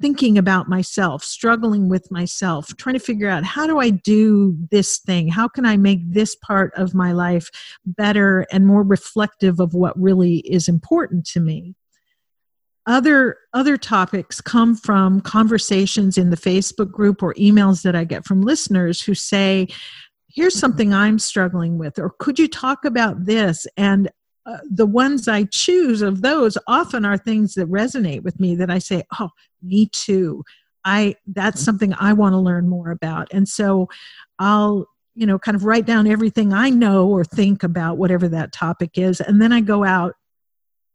thinking 0.00 0.36
about 0.36 0.68
myself 0.68 1.22
struggling 1.22 1.88
with 1.88 2.10
myself 2.10 2.76
trying 2.76 2.94
to 2.94 2.98
figure 2.98 3.28
out 3.28 3.44
how 3.44 3.68
do 3.68 3.78
i 3.78 3.88
do 3.88 4.56
this 4.70 4.98
thing? 4.98 5.28
How 5.28 5.48
can 5.48 5.64
i 5.64 5.76
make 5.76 6.00
this 6.12 6.34
part 6.36 6.72
of 6.74 6.94
my 6.94 7.12
life 7.12 7.50
better 7.86 8.46
and 8.50 8.66
more 8.66 8.82
reflective 8.82 9.60
of 9.60 9.74
what 9.74 10.00
really 10.00 10.38
is 10.38 10.68
important 10.68 11.24
to 11.26 11.40
me 11.40 11.74
other 12.86 13.36
other 13.52 13.76
topics 13.76 14.40
come 14.40 14.74
from 14.74 15.20
conversations 15.20 16.18
in 16.18 16.30
the 16.30 16.36
facebook 16.36 16.90
group 16.90 17.22
or 17.22 17.32
emails 17.34 17.82
that 17.82 17.94
i 17.94 18.02
get 18.02 18.24
from 18.24 18.42
listeners 18.42 19.00
who 19.00 19.14
say 19.14 19.68
here's 20.34 20.58
something 20.58 20.92
i'm 20.92 21.18
struggling 21.18 21.78
with 21.78 21.98
or 21.98 22.10
could 22.18 22.38
you 22.38 22.48
talk 22.48 22.84
about 22.84 23.24
this? 23.24 23.66
And 23.76 24.10
uh, 24.44 24.58
the 24.68 24.86
ones 24.86 25.28
i 25.28 25.44
choose 25.44 26.02
of 26.02 26.22
those 26.22 26.58
often 26.66 27.04
are 27.04 27.18
things 27.18 27.54
that 27.54 27.70
resonate 27.70 28.22
with 28.22 28.40
me 28.40 28.56
that 28.56 28.70
i 28.70 28.78
say 28.78 29.04
oh 29.18 29.30
me 29.62 29.88
too. 29.92 30.42
I 30.84 31.14
that's 31.26 31.58
mm-hmm. 31.60 31.64
something 31.64 31.94
i 31.98 32.12
want 32.12 32.32
to 32.32 32.38
learn 32.38 32.68
more 32.68 32.90
about. 32.90 33.28
And 33.32 33.48
so 33.48 33.88
i'll 34.38 34.86
you 35.14 35.26
know 35.26 35.38
kind 35.38 35.54
of 35.54 35.64
write 35.64 35.86
down 35.86 36.06
everything 36.06 36.52
i 36.54 36.70
know 36.70 37.06
or 37.06 37.22
think 37.22 37.62
about 37.62 37.98
whatever 37.98 38.28
that 38.28 38.50
topic 38.50 38.96
is 38.96 39.20
and 39.20 39.42
then 39.42 39.52
i 39.52 39.60
go 39.60 39.84
out 39.84 40.14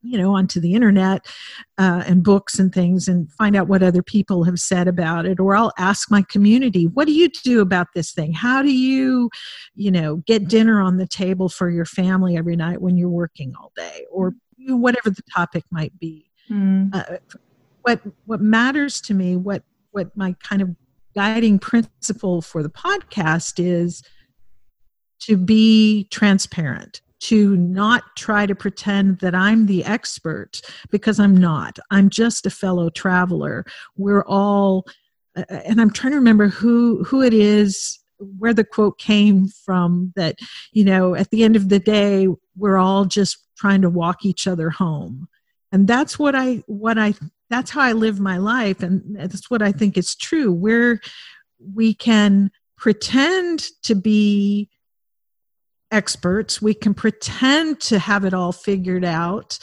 you 0.02 0.18
know 0.18 0.36
onto 0.36 0.60
the 0.60 0.74
internet 0.74 1.26
uh, 1.78 2.04
and 2.06 2.24
books 2.24 2.60
and 2.60 2.74
things 2.74 3.08
and 3.08 3.32
find 3.34 3.56
out 3.56 3.68
what 3.68 3.84
other 3.84 4.04
people 4.04 4.44
have 4.44 4.60
said 4.60 4.88
about 4.88 5.26
it. 5.26 5.40
Or 5.40 5.56
i'll 5.56 5.74
ask 5.78 6.12
my 6.12 6.24
community 6.30 6.86
what 6.86 7.08
do 7.08 7.14
you 7.14 7.30
do 7.30 7.62
about 7.62 7.88
this 7.96 8.12
thing? 8.12 8.34
How 8.34 8.62
do 8.62 8.74
you 8.74 9.30
you 9.76 9.92
know 9.92 10.18
get 10.28 10.48
dinner 10.48 10.82
on 10.82 10.98
the 10.98 11.08
table 11.08 11.50
for 11.50 11.70
your 11.70 11.86
family 11.86 12.38
every 12.38 12.56
night 12.56 12.82
when 12.82 12.98
you're 12.98 13.10
working 13.10 13.54
all 13.60 13.72
day? 13.76 14.06
Or 14.12 14.34
whatever 14.58 15.10
the 15.10 15.24
topic 15.34 15.64
might 15.72 15.98
be. 16.00 16.26
Mm. 16.50 16.96
uh, 16.96 17.18
what 17.82 18.02
what 18.26 18.42
matters 18.42 19.02
to 19.02 19.14
me 19.14 19.36
what 19.36 19.64
what 19.92 20.16
my 20.16 20.34
kind 20.44 20.62
of 20.62 20.76
guiding 21.16 21.58
principle 21.58 22.42
for 22.42 22.62
the 22.62 22.70
podcast 22.70 23.56
is 23.58 24.04
to 25.20 25.36
be 25.36 26.08
transparent 26.12 27.02
to 27.20 27.56
not 27.58 28.04
try 28.16 28.46
to 28.46 28.56
pretend 28.56 29.20
that 29.20 29.34
I'm 29.34 29.66
the 29.66 29.84
expert 29.84 30.62
because 30.92 31.20
I'm 31.20 31.36
not. 31.36 31.80
I'm 31.90 32.10
just 32.10 32.46
a 32.46 32.52
fellow 32.52 32.90
traveler. 32.90 33.66
We're 33.96 34.24
all 34.24 34.86
uh, 35.36 35.44
and 35.50 35.80
I'm 35.80 35.92
trying 35.92 36.12
to 36.12 36.18
remember 36.18 36.48
who 36.48 37.04
who 37.04 37.22
it 37.22 37.34
is 37.34 38.00
where 38.40 38.54
the 38.54 38.64
quote 38.64 38.98
came 38.98 39.48
from 39.48 40.12
that 40.16 40.38
you 40.72 40.84
know 40.84 41.16
at 41.16 41.30
the 41.30 41.44
end 41.44 41.56
of 41.56 41.70
the 41.70 41.80
day 41.80 42.28
we're 42.56 42.78
all 42.78 43.06
just 43.06 43.38
trying 43.56 43.82
to 43.82 43.90
walk 43.90 44.26
each 44.26 44.48
other 44.48 44.70
home 44.70 45.28
and 45.72 45.88
that's 45.88 46.18
what 46.18 46.34
i 46.36 46.64
what 46.66 46.98
i 46.98 47.14
that's 47.50 47.70
how 47.70 47.82
i 47.82 47.92
live 47.92 48.20
my 48.20 48.38
life 48.38 48.82
and 48.82 49.16
that's 49.16 49.52
what 49.52 49.62
i 49.62 49.72
think 49.72 49.98
is 49.98 50.16
true 50.16 50.52
where 50.52 51.00
we 51.74 51.94
can 51.94 52.50
pretend 52.78 53.68
to 53.84 53.96
be 53.96 54.70
experts. 55.92 56.62
We 56.62 56.74
can 56.74 56.94
pretend 56.94 57.80
to 57.82 58.00
have 58.00 58.26
it 58.26 58.34
all 58.34 58.52
figured 58.52 59.06
out, 59.06 59.60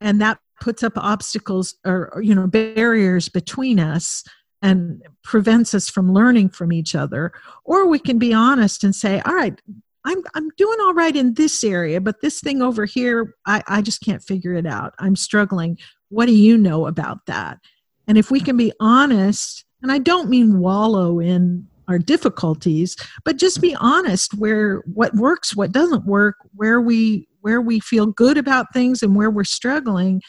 and 0.00 0.20
that 0.20 0.38
puts 0.60 0.82
up 0.82 0.92
obstacles 0.96 1.74
or, 1.84 2.20
you 2.22 2.34
know 2.34 2.46
barriers 2.46 3.28
between 3.28 3.80
us 3.80 4.24
and 4.60 5.02
prevents 5.24 5.74
us 5.74 5.90
from 5.90 6.12
learning 6.12 6.48
from 6.50 6.72
each 6.72 6.94
other. 6.94 7.32
Or 7.64 7.86
we 7.86 7.98
can 7.98 8.18
be 8.18 8.32
honest 8.32 8.84
and 8.84 8.94
say, 8.94 9.20
"All 9.20 9.34
right, 9.34 9.60
I'm 10.04 10.22
I'm 10.34 10.48
doing 10.56 10.78
all 10.80 10.94
right 10.94 11.14
in 11.14 11.34
this 11.34 11.64
area, 11.64 12.00
but 12.00 12.20
this 12.20 12.40
thing 12.40 12.62
over 12.62 12.84
here, 12.84 13.34
I, 13.46 13.62
I 13.66 13.82
just 13.82 14.02
can't 14.02 14.22
figure 14.22 14.54
it 14.54 14.66
out. 14.66 14.94
I'm 14.98 15.16
struggling. 15.16 15.78
What 16.08 16.26
do 16.26 16.34
you 16.34 16.56
know 16.56 16.86
about 16.86 17.26
that?" 17.26 17.58
And 18.06 18.18
if 18.18 18.30
we 18.30 18.40
can 18.40 18.56
be 18.56 18.72
honest, 18.80 19.64
and 19.82 19.90
I 19.90 19.98
don't 19.98 20.30
mean 20.30 20.58
wallow 20.58 21.18
in 21.18 21.68
our 21.92 21.98
difficulties 21.98 22.96
but 23.24 23.36
just 23.36 23.60
be 23.60 23.76
honest 23.76 24.34
where 24.34 24.82
what 24.92 25.14
works 25.14 25.54
what 25.54 25.70
doesn't 25.70 26.04
work 26.04 26.36
where 26.54 26.80
we 26.80 27.28
where 27.42 27.60
we 27.60 27.78
feel 27.80 28.06
good 28.06 28.38
about 28.38 28.72
things 28.72 29.02
and 29.02 29.14
where 29.14 29.30
we're 29.30 29.44
struggling 29.44 30.20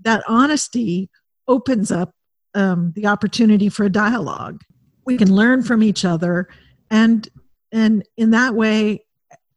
that 0.00 0.22
honesty 0.28 1.08
opens 1.48 1.90
up 1.90 2.12
um, 2.54 2.92
the 2.94 3.06
opportunity 3.06 3.68
for 3.68 3.84
a 3.84 3.90
dialogue. 3.90 4.62
We 5.04 5.16
can 5.16 5.34
learn 5.34 5.62
from 5.62 5.82
each 5.82 6.04
other 6.04 6.48
and 6.90 7.28
and 7.72 8.04
in 8.16 8.30
that 8.30 8.54
way 8.54 9.04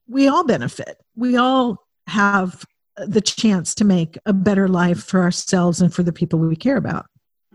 we 0.07 0.27
all 0.27 0.43
benefit. 0.43 0.97
We 1.15 1.37
all 1.37 1.85
have 2.07 2.65
the 2.95 3.21
chance 3.21 3.75
to 3.75 3.85
make 3.85 4.17
a 4.25 4.33
better 4.33 4.67
life 4.67 5.03
for 5.03 5.21
ourselves 5.21 5.81
and 5.81 5.93
for 5.93 6.03
the 6.03 6.13
people 6.13 6.39
we 6.39 6.55
care 6.55 6.77
about 6.77 7.05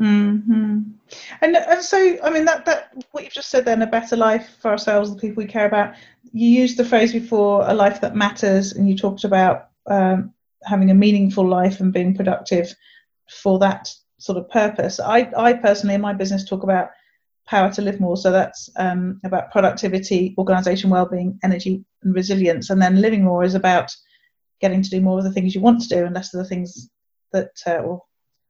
Mm-hmm. 0.00 0.80
And 1.42 1.56
and 1.56 1.82
so 1.82 2.16
I 2.22 2.30
mean 2.30 2.44
that 2.46 2.64
that 2.64 2.92
what 3.12 3.24
you've 3.24 3.32
just 3.32 3.50
said 3.50 3.64
then 3.64 3.82
a 3.82 3.86
better 3.86 4.16
life 4.16 4.56
for 4.60 4.70
ourselves 4.70 5.10
the 5.10 5.20
people 5.20 5.42
we 5.42 5.48
care 5.48 5.66
about. 5.66 5.94
You 6.32 6.48
used 6.48 6.78
the 6.78 6.84
phrase 6.84 7.12
before 7.12 7.68
a 7.68 7.74
life 7.74 8.00
that 8.00 8.16
matters, 8.16 8.72
and 8.72 8.88
you 8.88 8.96
talked 8.96 9.24
about 9.24 9.68
um, 9.86 10.32
having 10.64 10.90
a 10.90 10.94
meaningful 10.94 11.46
life 11.46 11.80
and 11.80 11.92
being 11.92 12.14
productive 12.14 12.74
for 13.42 13.58
that 13.58 13.92
sort 14.18 14.38
of 14.38 14.48
purpose. 14.48 14.98
I 14.98 15.30
I 15.36 15.52
personally 15.52 15.94
in 15.94 16.00
my 16.00 16.14
business 16.14 16.44
talk 16.44 16.62
about 16.62 16.90
power 17.46 17.70
to 17.72 17.82
live 17.82 18.00
more. 18.00 18.16
So 18.16 18.30
that's 18.30 18.70
um, 18.76 19.20
about 19.24 19.50
productivity, 19.50 20.34
organisation, 20.38 20.90
well-being, 20.90 21.38
energy, 21.42 21.84
and 22.02 22.14
resilience. 22.14 22.70
And 22.70 22.80
then 22.80 23.00
living 23.00 23.24
more 23.24 23.44
is 23.44 23.54
about 23.54 23.94
getting 24.60 24.82
to 24.82 24.90
do 24.90 25.00
more 25.00 25.18
of 25.18 25.24
the 25.24 25.32
things 25.32 25.54
you 25.54 25.60
want 25.60 25.82
to 25.82 25.88
do 25.88 26.04
and 26.04 26.14
less 26.14 26.32
of 26.32 26.38
the 26.38 26.48
things 26.48 26.88
that 27.32 27.50
uh, 27.66 27.78
or 27.78 28.02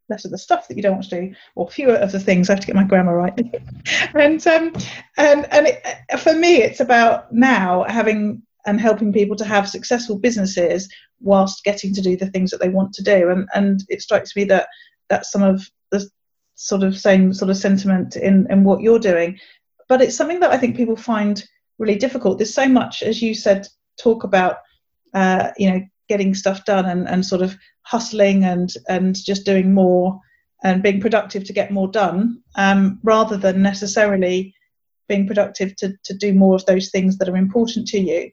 less 0.09 0.25
of 0.25 0.31
the 0.31 0.39
stuff 0.39 0.69
that 0.69 0.77
you 0.77 0.83
don't 0.83 0.95
want 0.95 1.09
to 1.09 1.21
do, 1.21 1.35
or 1.55 1.69
fewer 1.69 1.95
of 1.95 2.13
the 2.13 2.21
things. 2.21 2.49
I 2.49 2.55
have 2.55 2.61
to 2.61 2.67
get 2.67 2.77
my 2.77 2.85
grammar 2.85 3.17
right. 3.17 3.39
and 4.15 4.47
um, 4.47 4.73
and 5.17 5.47
and 5.53 5.67
it, 5.69 6.21
for 6.21 6.35
me, 6.35 6.57
it's 6.57 6.81
about 6.81 7.33
now 7.33 7.85
having 7.85 8.43
and 8.67 8.81
helping 8.81 9.13
people 9.13 9.37
to 9.37 9.45
have 9.45 9.69
successful 9.69 10.19
businesses 10.19 10.89
whilst 11.21 11.65
getting 11.65 11.95
to 11.95 12.01
do 12.01 12.17
the 12.17 12.31
things 12.31 12.51
that 12.51 12.61
they 12.61 12.69
want 12.69 12.93
to 12.95 13.03
do. 13.03 13.31
And 13.31 13.49
and 13.55 13.85
it 13.89 14.03
strikes 14.03 14.37
me 14.37 14.45
that 14.45 14.69
that's 15.09 15.31
some 15.31 15.43
of 15.43 15.69
the 15.91 16.09
sort 16.55 16.83
of 16.83 16.99
same 16.99 17.33
sort 17.33 17.51
of 17.51 17.57
sentiment 17.57 18.17
in 18.17 18.47
in 18.51 18.65
what 18.65 18.81
you're 18.81 18.99
doing. 18.99 19.39
But 19.89 20.01
it's 20.01 20.17
something 20.17 20.41
that 20.41 20.53
I 20.53 20.59
think 20.59 20.77
people 20.77 20.97
find 20.97 21.43
really 21.79 21.97
difficult. 21.97 22.39
There's 22.39 22.55
so 22.55 22.69
much, 22.69 23.03
as 23.03 23.21
you 23.21 23.35
said, 23.35 23.67
talk 23.99 24.25
about 24.25 24.59
uh, 25.15 25.51
you 25.57 25.71
know 25.71 25.81
getting 26.13 26.35
stuff 26.35 26.67
done 26.67 26.85
and, 26.85 27.09
and 27.09 27.25
sort 27.25 27.41
of 27.41 27.57
hustling 27.83 28.45
and 28.45 28.75
and 28.87 29.17
just 29.17 29.47
doing 29.47 29.73
more 29.73 30.21
and 30.63 30.83
being 30.83 31.01
productive 31.01 31.43
to 31.45 31.55
get 31.55 31.71
more 31.71 31.89
done 31.89 32.43
um, 32.57 33.01
rather 33.03 33.39
than 33.39 33.63
necessarily 33.63 34.55
being 35.09 35.27
productive 35.27 35.75
to, 35.77 35.95
to 36.05 36.15
do 36.15 36.35
more 36.35 36.55
of 36.55 36.67
those 36.67 36.91
things 36.91 37.17
that 37.17 37.31
are 37.31 37.37
important 37.37 37.87
to 37.89 37.99
you. 37.99 38.31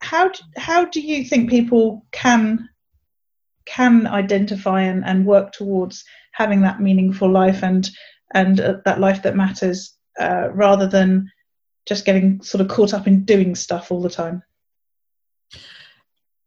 How 0.00 0.30
do, 0.30 0.40
how 0.56 0.84
do 0.86 1.00
you 1.00 1.24
think 1.24 1.48
people 1.48 2.04
can 2.10 2.68
can 3.66 4.08
identify 4.08 4.82
and, 4.82 5.04
and 5.04 5.24
work 5.24 5.52
towards 5.52 6.04
having 6.32 6.62
that 6.62 6.80
meaningful 6.80 7.30
life 7.30 7.62
and 7.62 7.88
and 8.34 8.58
uh, 8.58 8.78
that 8.84 8.98
life 8.98 9.22
that 9.22 9.36
matters 9.36 9.96
uh, 10.20 10.48
rather 10.52 10.88
than 10.88 11.30
just 11.86 12.04
getting 12.04 12.42
sort 12.42 12.60
of 12.60 12.66
caught 12.68 12.92
up 12.92 13.06
in 13.06 13.24
doing 13.24 13.54
stuff 13.54 13.92
all 13.92 14.02
the 14.02 14.10
time 14.10 14.42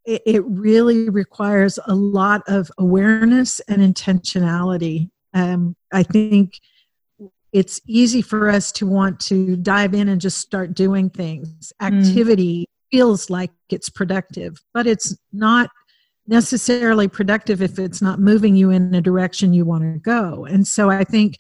it, 0.05 0.21
it 0.25 0.43
really 0.45 1.09
requires 1.09 1.79
a 1.87 1.95
lot 1.95 2.41
of 2.47 2.71
awareness 2.77 3.59
and 3.67 3.81
intentionality 3.81 5.09
um, 5.33 5.75
i 5.91 6.03
think 6.03 6.59
it's 7.51 7.79
easy 7.87 8.21
for 8.21 8.49
us 8.49 8.71
to 8.73 8.85
want 8.85 9.19
to 9.19 9.55
dive 9.55 9.93
in 9.93 10.09
and 10.09 10.19
just 10.19 10.39
start 10.39 10.73
doing 10.73 11.09
things 11.09 11.71
mm. 11.81 11.87
activity 11.87 12.61
mm. 12.61 12.97
feels 12.97 13.29
like 13.29 13.51
it's 13.69 13.89
productive 13.89 14.61
but 14.73 14.87
it's 14.87 15.15
not 15.33 15.69
necessarily 16.27 17.07
productive 17.07 17.61
if 17.61 17.77
it's 17.77 18.01
not 18.01 18.19
moving 18.19 18.55
you 18.55 18.71
in 18.71 18.93
a 18.95 19.01
direction 19.01 19.53
you 19.53 19.63
want 19.63 19.83
to 19.83 19.99
go 19.99 20.45
and 20.45 20.67
so 20.67 20.89
i 20.89 21.03
think 21.03 21.37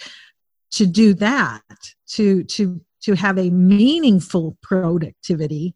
to 0.71 0.85
do 0.85 1.13
that 1.13 1.61
to 2.07 2.43
to 2.43 2.81
to 3.01 3.15
have 3.15 3.37
a 3.37 3.49
meaningful 3.49 4.57
productivity 4.61 5.75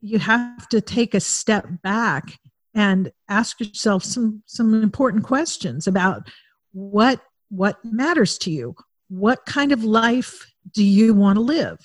you 0.00 0.18
have 0.18 0.68
to 0.68 0.80
take 0.80 1.14
a 1.14 1.20
step 1.20 1.66
back 1.82 2.38
and 2.74 3.10
ask 3.28 3.60
yourself 3.60 4.04
some 4.04 4.42
some 4.46 4.82
important 4.82 5.24
questions 5.24 5.86
about 5.86 6.28
what 6.72 7.20
what 7.48 7.84
matters 7.84 8.38
to 8.38 8.50
you 8.50 8.74
what 9.08 9.44
kind 9.44 9.72
of 9.72 9.82
life 9.82 10.46
do 10.72 10.84
you 10.84 11.14
want 11.14 11.36
to 11.36 11.40
live 11.40 11.78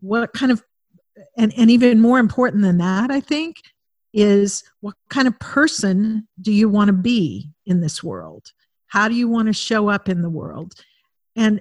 what 0.00 0.32
kind 0.32 0.50
of 0.50 0.62
and, 1.36 1.52
and 1.58 1.70
even 1.70 2.00
more 2.00 2.18
important 2.18 2.62
than 2.62 2.78
that 2.78 3.10
i 3.10 3.20
think 3.20 3.56
is 4.12 4.64
what 4.80 4.94
kind 5.08 5.28
of 5.28 5.38
person 5.38 6.26
do 6.40 6.52
you 6.52 6.68
want 6.68 6.88
to 6.88 6.92
be 6.92 7.50
in 7.66 7.80
this 7.80 8.02
world? 8.02 8.52
How 8.86 9.08
do 9.08 9.14
you 9.14 9.28
want 9.28 9.46
to 9.46 9.52
show 9.52 9.88
up 9.88 10.08
in 10.08 10.22
the 10.22 10.30
world? 10.30 10.74
And 11.36 11.60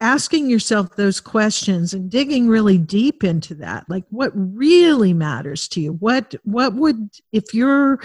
asking 0.00 0.50
yourself 0.50 0.96
those 0.96 1.20
questions 1.20 1.94
and 1.94 2.10
digging 2.10 2.48
really 2.48 2.78
deep 2.78 3.24
into 3.24 3.54
that. 3.56 3.84
Like 3.88 4.04
what 4.10 4.32
really 4.34 5.12
matters 5.12 5.68
to 5.68 5.80
you? 5.80 5.92
What 5.94 6.34
what 6.44 6.74
would 6.74 7.10
if 7.32 7.54
your 7.54 8.00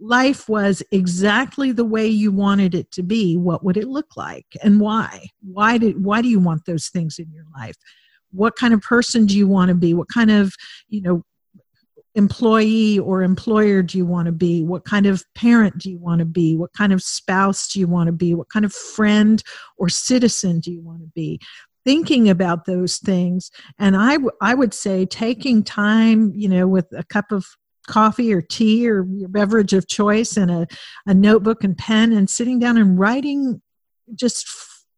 life 0.00 0.48
was 0.48 0.82
exactly 0.90 1.72
the 1.72 1.84
way 1.84 2.06
you 2.06 2.32
wanted 2.32 2.74
it 2.74 2.90
to 2.90 3.02
be 3.02 3.36
what 3.36 3.64
would 3.64 3.76
it 3.76 3.88
look 3.88 4.16
like 4.16 4.46
and 4.62 4.80
why? 4.80 5.28
Why 5.42 5.78
did 5.78 6.04
why 6.04 6.22
do 6.22 6.28
you 6.28 6.40
want 6.40 6.66
those 6.66 6.88
things 6.88 7.18
in 7.18 7.30
your 7.32 7.46
life? 7.56 7.76
What 8.32 8.56
kind 8.56 8.74
of 8.74 8.80
person 8.80 9.26
do 9.26 9.36
you 9.36 9.46
want 9.46 9.68
to 9.68 9.74
be? 9.74 9.94
What 9.94 10.08
kind 10.08 10.30
of 10.30 10.54
you 10.88 11.02
know 11.02 11.24
employee 12.14 12.98
or 12.98 13.22
employer 13.22 13.82
do 13.82 13.98
you 13.98 14.06
want 14.06 14.26
to 14.26 14.32
be? 14.32 14.62
What 14.62 14.84
kind 14.84 15.06
of 15.06 15.24
parent 15.34 15.78
do 15.78 15.90
you 15.90 15.98
want 15.98 16.20
to 16.20 16.24
be? 16.24 16.56
What 16.56 16.72
kind 16.72 16.92
of 16.92 17.02
spouse 17.02 17.68
do 17.68 17.80
you 17.80 17.88
want 17.88 18.06
to 18.06 18.12
be? 18.12 18.34
What 18.34 18.48
kind 18.48 18.64
of 18.64 18.72
friend 18.72 19.42
or 19.76 19.88
citizen 19.88 20.60
do 20.60 20.70
you 20.70 20.80
want 20.80 21.00
to 21.00 21.10
be? 21.14 21.40
Thinking 21.84 22.30
about 22.30 22.64
those 22.64 22.98
things. 22.98 23.50
And 23.78 23.96
I, 23.96 24.14
w- 24.14 24.30
I 24.40 24.54
would 24.54 24.72
say 24.72 25.06
taking 25.06 25.62
time, 25.64 26.32
you 26.34 26.48
know, 26.48 26.66
with 26.68 26.86
a 26.96 27.04
cup 27.04 27.32
of 27.32 27.46
coffee 27.86 28.32
or 28.32 28.40
tea 28.40 28.88
or 28.88 29.04
your 29.10 29.28
beverage 29.28 29.72
of 29.72 29.86
choice 29.86 30.36
and 30.36 30.50
a, 30.50 30.66
a 31.06 31.12
notebook 31.12 31.64
and 31.64 31.76
pen 31.76 32.12
and 32.12 32.30
sitting 32.30 32.58
down 32.58 32.78
and 32.78 32.98
writing 32.98 33.60
just 34.14 34.46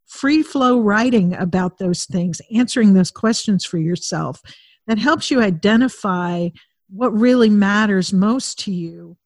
free 0.07 0.43
flow 0.43 0.81
writing 0.81 1.35
about 1.35 1.79
those 1.79 2.05
things, 2.05 2.41
answering 2.55 2.95
those 2.95 3.11
questions 3.11 3.65
for 3.65 3.79
yourself. 3.79 4.41
That 4.87 4.99
helps 4.99 5.33
you 5.33 5.43
identify 5.43 6.51
what 6.89 7.13
really 7.13 7.51
matters 7.51 8.13
most 8.13 8.61
to 8.61 8.73
you. 8.73 9.17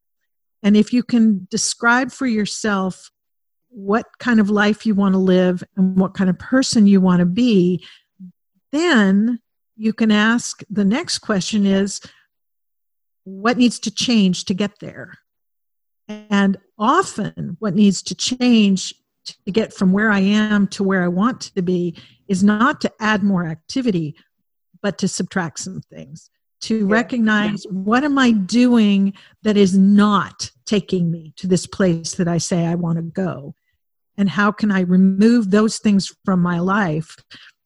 And 0.63 0.77
if 0.77 0.93
you 0.93 1.03
can 1.03 1.47
describe 1.51 2.11
for 2.11 2.27
yourself 2.27 3.11
what 3.69 4.07
kind 4.19 4.41
of 4.41 4.51
life 4.51 4.85
you 4.85 4.95
want 4.95 5.15
to 5.15 5.19
live 5.19 5.63
and 5.77 5.97
what 5.97 6.15
kind 6.15 6.29
of 6.29 6.39
person 6.39 6.87
you 6.87 7.01
want 7.01 7.21
to 7.21 7.27
be, 7.27 7.85
then 8.73 9.41
you 9.77 9.93
can 9.93 10.11
ask 10.11 10.63
the 10.69 10.85
next 10.85 11.19
question 11.19 11.65
is 11.67 12.01
what 13.25 13.57
needs 13.57 13.79
to 13.81 13.91
change 13.91 14.45
to 14.47 14.55
get 14.55 14.79
there? 14.81 15.15
And 16.09 16.59
often, 16.79 17.57
what 17.61 17.75
needs 17.75 18.03
to 18.03 18.15
change 18.15 18.95
to 19.47 19.53
get 19.53 19.73
from 19.73 19.93
where 19.93 20.11
I 20.11 20.21
am 20.21 20.67
to 20.69 20.83
where 20.83 21.05
I 21.05 21.09
want 21.09 21.41
to 21.55 21.63
be 21.63 21.97
is 22.27 22.43
not 22.43 22.81
to 22.81 22.93
add 22.99 23.23
more 23.23 23.47
activity, 23.47 24.17
but 24.83 24.99
to 24.99 25.09
subtract 25.09 25.61
some 25.61 25.83
things 25.83 26.31
to 26.63 26.87
recognize 26.87 27.65
what 27.71 28.05
am 28.05 28.19
I 28.19 28.33
doing 28.33 29.15
that 29.43 29.57
is 29.57 29.77
not 29.77 30.51
taking 30.67 31.11
me 31.11 31.33
to 31.37 31.47
this 31.47 31.67
place 31.67 32.15
that 32.15 32.29
I 32.29 32.39
say 32.39 32.67
I 32.67 32.75
want 32.75 32.97
to 32.97 33.03
go? 33.03 33.55
And 34.17 34.29
how 34.29 34.53
can 34.53 34.71
I 34.71 34.81
remove 34.81 35.51
those 35.51 35.79
things 35.79 36.15
from 36.25 36.41
my 36.41 36.59
life 36.59 37.17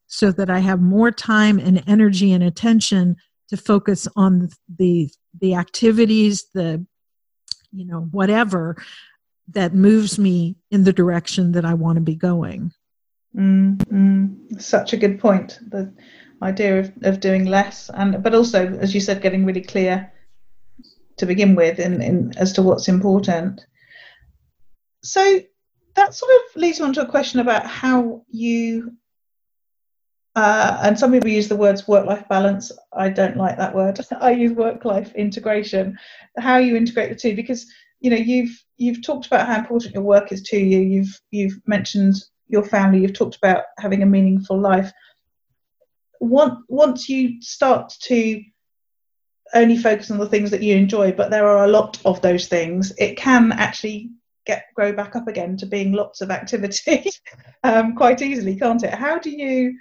so 0.07 0.30
that 0.33 0.48
I 0.48 0.61
have 0.61 0.80
more 0.80 1.11
time 1.11 1.59
and 1.59 1.83
energy 1.87 2.33
and 2.33 2.44
attention 2.44 3.16
to 3.48 3.57
focus 3.57 4.07
on 4.16 4.50
the 4.78 5.11
the 5.40 5.54
activities, 5.54 6.46
the 6.54 6.87
you 7.72 7.85
know, 7.85 8.02
whatever 8.12 8.76
that 9.48 9.74
moves 9.74 10.18
me 10.18 10.57
in 10.70 10.85
the 10.85 10.92
direction 10.92 11.52
that 11.52 11.64
I 11.64 11.74
want 11.74 11.96
to 11.96 12.00
be 12.00 12.14
going. 12.14 12.72
Mm, 13.37 13.76
mm, 13.76 14.62
such 14.62 14.92
a 14.92 14.96
good 14.96 15.18
point. 15.18 15.59
The 15.68 15.92
idea 16.44 16.80
of, 16.80 16.92
of 17.02 17.20
doing 17.20 17.44
less 17.44 17.90
and 17.94 18.22
but 18.22 18.35
also 18.35 18.66
as 18.78 18.94
you 18.94 19.00
said 19.00 19.22
getting 19.22 19.44
really 19.44 19.62
clear 19.62 20.12
to 21.16 21.26
begin 21.26 21.54
with 21.54 21.78
in, 21.78 22.02
in 22.02 22.33
as 22.37 22.52
to 22.52 22.62
what's 22.62 22.88
important 22.88 23.64
so 25.02 25.40
that 25.94 26.14
sort 26.14 26.33
of 26.33 26.57
leads 26.61 26.80
on 26.80 26.92
to 26.92 27.02
a 27.02 27.11
question 27.11 27.40
about 27.40 27.66
how 27.66 28.22
you 28.28 28.92
uh, 30.37 30.80
and 30.83 30.98
some 30.98 31.12
people 31.12 31.30
use 31.30 31.46
the 31.48 31.57
words 31.57 31.87
work-life 31.87 32.28
balance. 32.28 32.72
I 32.92 33.09
don't 33.09 33.37
like 33.37 33.57
that 33.57 33.74
word. 33.74 34.00
I 34.20 34.33
use 34.33 34.52
work-life 34.52 35.14
integration. 35.14 35.96
How 36.38 36.57
you 36.57 36.76
integrate 36.76 37.11
the 37.11 37.14
two, 37.14 37.37
because 37.37 37.66
you 38.00 38.11
know 38.11 38.16
you've 38.16 38.61
you've 38.76 39.02
talked 39.02 39.26
about 39.26 39.46
how 39.46 39.57
important 39.57 39.94
your 39.94 40.02
work 40.02 40.33
is 40.33 40.42
to 40.42 40.57
you. 40.57 40.80
You've 40.80 41.20
you've 41.30 41.61
mentioned 41.66 42.16
your 42.48 42.64
family. 42.64 43.00
You've 43.00 43.14
talked 43.14 43.37
about 43.37 43.64
having 43.78 44.02
a 44.02 44.07
meaningful 44.07 44.59
life 44.59 44.92
once 46.25 46.65
once 46.69 47.09
you 47.09 47.41
start 47.41 47.93
to 48.03 48.43
only 49.55 49.77
focus 49.77 50.11
on 50.11 50.19
the 50.19 50.29
things 50.29 50.51
that 50.51 50.63
you 50.63 50.75
enjoy, 50.77 51.13
but 51.13 51.31
there 51.31 51.47
are 51.47 51.65
a 51.65 51.71
lot 51.71 51.99
of 52.05 52.21
those 52.23 52.49
things, 52.49 52.93
it 52.99 53.17
can 53.17 53.53
actually 53.53 54.11
get 54.47 54.67
grow 54.75 54.93
back 54.93 55.17
up 55.17 55.29
again 55.29 55.57
to 55.57 55.67
being 55.67 55.93
lots 55.93 56.21
of 56.21 56.31
activity 56.31 57.11
um, 57.65 57.95
quite 57.95 58.21
easily, 58.21 58.57
can't 58.57 58.83
it? 58.83 58.93
How 58.93 59.19
do 59.19 59.31
you 59.31 59.79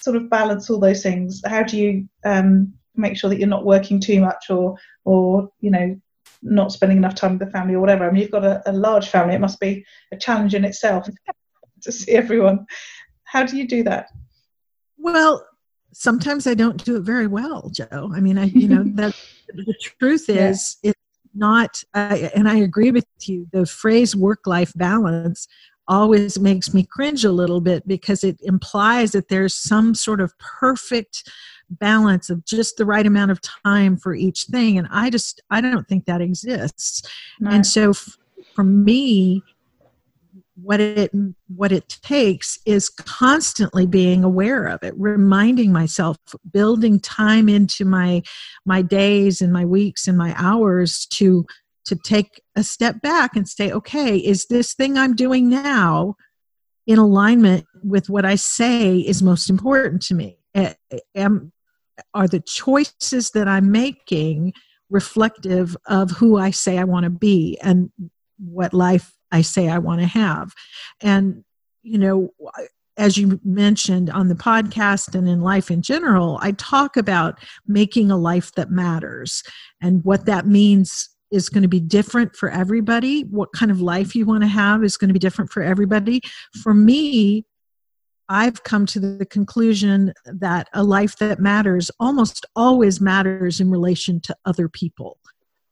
sort 0.00 0.16
of 0.16 0.30
balance 0.30 0.70
all 0.70 0.78
those 0.78 1.02
things? 1.02 1.42
How 1.44 1.62
do 1.62 1.76
you 1.76 2.08
um, 2.24 2.72
make 2.94 3.16
sure 3.16 3.28
that 3.30 3.38
you're 3.38 3.48
not 3.48 3.66
working 3.66 4.00
too 4.00 4.20
much 4.20 4.50
or 4.50 4.76
or 5.04 5.50
you 5.60 5.70
know 5.70 6.00
not 6.42 6.70
spending 6.70 6.98
enough 6.98 7.14
time 7.14 7.32
with 7.38 7.46
the 7.46 7.52
family 7.52 7.74
or 7.74 7.80
whatever? 7.80 8.06
I 8.08 8.12
mean, 8.12 8.22
you've 8.22 8.30
got 8.30 8.44
a, 8.44 8.62
a 8.66 8.72
large 8.72 9.08
family; 9.08 9.34
it 9.34 9.40
must 9.40 9.60
be 9.60 9.84
a 10.12 10.16
challenge 10.16 10.54
in 10.54 10.64
itself 10.64 11.08
to 11.82 11.92
see 11.92 12.12
everyone. 12.12 12.66
How 13.24 13.44
do 13.44 13.56
you 13.56 13.66
do 13.66 13.82
that? 13.84 14.08
Well, 14.96 15.46
sometimes 15.98 16.46
I 16.46 16.54
don't 16.54 16.82
do 16.84 16.96
it 16.96 17.02
very 17.02 17.26
well, 17.26 17.70
Jo. 17.70 18.12
I 18.14 18.20
mean, 18.20 18.38
I 18.38 18.44
you 18.44 18.68
know 18.68 18.84
that 18.94 19.14
the 19.52 19.74
truth 19.98 20.28
is 20.30 20.76
yeah. 20.82 20.90
it's 20.90 21.00
not. 21.34 21.82
Uh, 21.92 22.28
and 22.34 22.48
I 22.48 22.56
agree 22.56 22.90
with 22.90 23.06
you. 23.22 23.46
The 23.52 23.66
phrase 23.66 24.14
work-life 24.14 24.72
balance 24.76 25.48
always 25.88 26.38
makes 26.38 26.72
me 26.72 26.84
cringe 26.84 27.24
a 27.24 27.32
little 27.32 27.60
bit 27.60 27.88
because 27.88 28.22
it 28.22 28.38
implies 28.42 29.12
that 29.12 29.28
there's 29.28 29.54
some 29.54 29.94
sort 29.94 30.20
of 30.20 30.38
perfect 30.38 31.28
balance 31.70 32.30
of 32.30 32.44
just 32.44 32.76
the 32.76 32.84
right 32.84 33.06
amount 33.06 33.30
of 33.30 33.40
time 33.40 33.96
for 33.96 34.14
each 34.14 34.44
thing 34.44 34.78
and 34.78 34.88
i 34.90 35.10
just 35.10 35.42
i 35.50 35.60
don't 35.60 35.86
think 35.86 36.06
that 36.06 36.22
exists 36.22 37.02
and 37.40 37.66
so 37.66 37.90
f- 37.90 38.16
for 38.54 38.64
me 38.64 39.42
what 40.62 40.80
it 40.80 41.10
what 41.48 41.70
it 41.72 41.88
takes 42.02 42.58
is 42.66 42.88
constantly 42.88 43.86
being 43.86 44.24
aware 44.24 44.66
of 44.66 44.82
it 44.82 44.94
reminding 44.96 45.72
myself 45.72 46.16
building 46.52 46.98
time 46.98 47.48
into 47.48 47.84
my 47.84 48.22
my 48.64 48.82
days 48.82 49.40
and 49.40 49.52
my 49.52 49.64
weeks 49.64 50.08
and 50.08 50.18
my 50.18 50.34
hours 50.36 51.06
to 51.06 51.44
to 51.84 51.96
take 52.04 52.42
a 52.56 52.62
step 52.62 53.00
back 53.00 53.36
and 53.36 53.48
say 53.48 53.70
okay 53.70 54.16
is 54.16 54.46
this 54.46 54.74
thing 54.74 54.98
i'm 54.98 55.14
doing 55.14 55.48
now 55.48 56.14
in 56.86 56.98
alignment 56.98 57.64
with 57.84 58.10
what 58.10 58.24
i 58.24 58.34
say 58.34 58.96
is 58.98 59.22
most 59.22 59.48
important 59.50 60.02
to 60.02 60.14
me? 60.14 60.38
Am 61.14 61.52
are 62.14 62.28
the 62.28 62.40
choices 62.40 63.30
that 63.30 63.46
i'm 63.48 63.70
making 63.70 64.52
reflective 64.90 65.76
of 65.86 66.10
who 66.12 66.38
i 66.38 66.50
say 66.50 66.78
i 66.78 66.84
want 66.84 67.04
to 67.04 67.10
be 67.10 67.58
and 67.62 67.90
what 68.38 68.72
life 68.72 69.17
I 69.30 69.42
say 69.42 69.68
I 69.68 69.78
want 69.78 70.00
to 70.00 70.06
have. 70.06 70.54
And, 71.00 71.44
you 71.82 71.98
know, 71.98 72.30
as 72.96 73.16
you 73.16 73.40
mentioned 73.44 74.10
on 74.10 74.28
the 74.28 74.34
podcast 74.34 75.14
and 75.14 75.28
in 75.28 75.40
life 75.40 75.70
in 75.70 75.82
general, 75.82 76.38
I 76.42 76.52
talk 76.52 76.96
about 76.96 77.38
making 77.66 78.10
a 78.10 78.16
life 78.16 78.52
that 78.56 78.70
matters 78.70 79.42
and 79.80 80.04
what 80.04 80.26
that 80.26 80.46
means 80.46 81.08
is 81.30 81.48
going 81.48 81.62
to 81.62 81.68
be 81.68 81.80
different 81.80 82.34
for 82.34 82.50
everybody. 82.50 83.22
What 83.22 83.52
kind 83.52 83.70
of 83.70 83.80
life 83.80 84.16
you 84.16 84.26
want 84.26 84.42
to 84.42 84.48
have 84.48 84.82
is 84.82 84.96
going 84.96 85.08
to 85.08 85.14
be 85.14 85.20
different 85.20 85.52
for 85.52 85.62
everybody. 85.62 86.22
For 86.62 86.74
me, 86.74 87.44
I've 88.28 88.62
come 88.62 88.84
to 88.86 89.00
the 89.00 89.26
conclusion 89.26 90.12
that 90.24 90.68
a 90.74 90.82
life 90.82 91.16
that 91.16 91.38
matters 91.38 91.90
almost 92.00 92.44
always 92.56 93.00
matters 93.00 93.60
in 93.60 93.70
relation 93.70 94.20
to 94.22 94.36
other 94.44 94.68
people. 94.68 95.18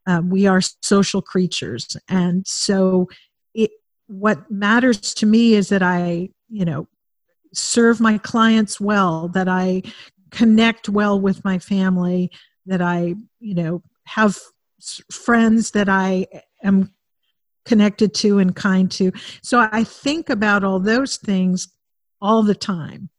Uh, 0.06 0.22
we 0.24 0.46
are 0.46 0.60
social 0.82 1.20
creatures. 1.20 1.96
And 2.08 2.46
so 2.46 3.08
it, 3.56 3.70
what 4.06 4.50
matters 4.50 5.14
to 5.14 5.26
me 5.26 5.54
is 5.54 5.70
that 5.70 5.82
I, 5.82 6.28
you 6.48 6.64
know, 6.64 6.86
serve 7.52 8.00
my 8.00 8.18
clients 8.18 8.80
well, 8.80 9.28
that 9.28 9.48
I 9.48 9.82
connect 10.30 10.88
well 10.88 11.20
with 11.20 11.44
my 11.44 11.58
family, 11.58 12.30
that 12.66 12.82
I, 12.82 13.14
you 13.40 13.54
know, 13.54 13.82
have 14.04 14.38
friends 15.10 15.72
that 15.72 15.88
I 15.88 16.26
am 16.62 16.92
connected 17.64 18.14
to 18.14 18.38
and 18.38 18.54
kind 18.54 18.90
to. 18.92 19.10
So 19.42 19.66
I 19.72 19.82
think 19.82 20.30
about 20.30 20.62
all 20.62 20.78
those 20.78 21.16
things 21.16 21.68
all 22.20 22.42
the 22.42 22.54
time. 22.54 23.10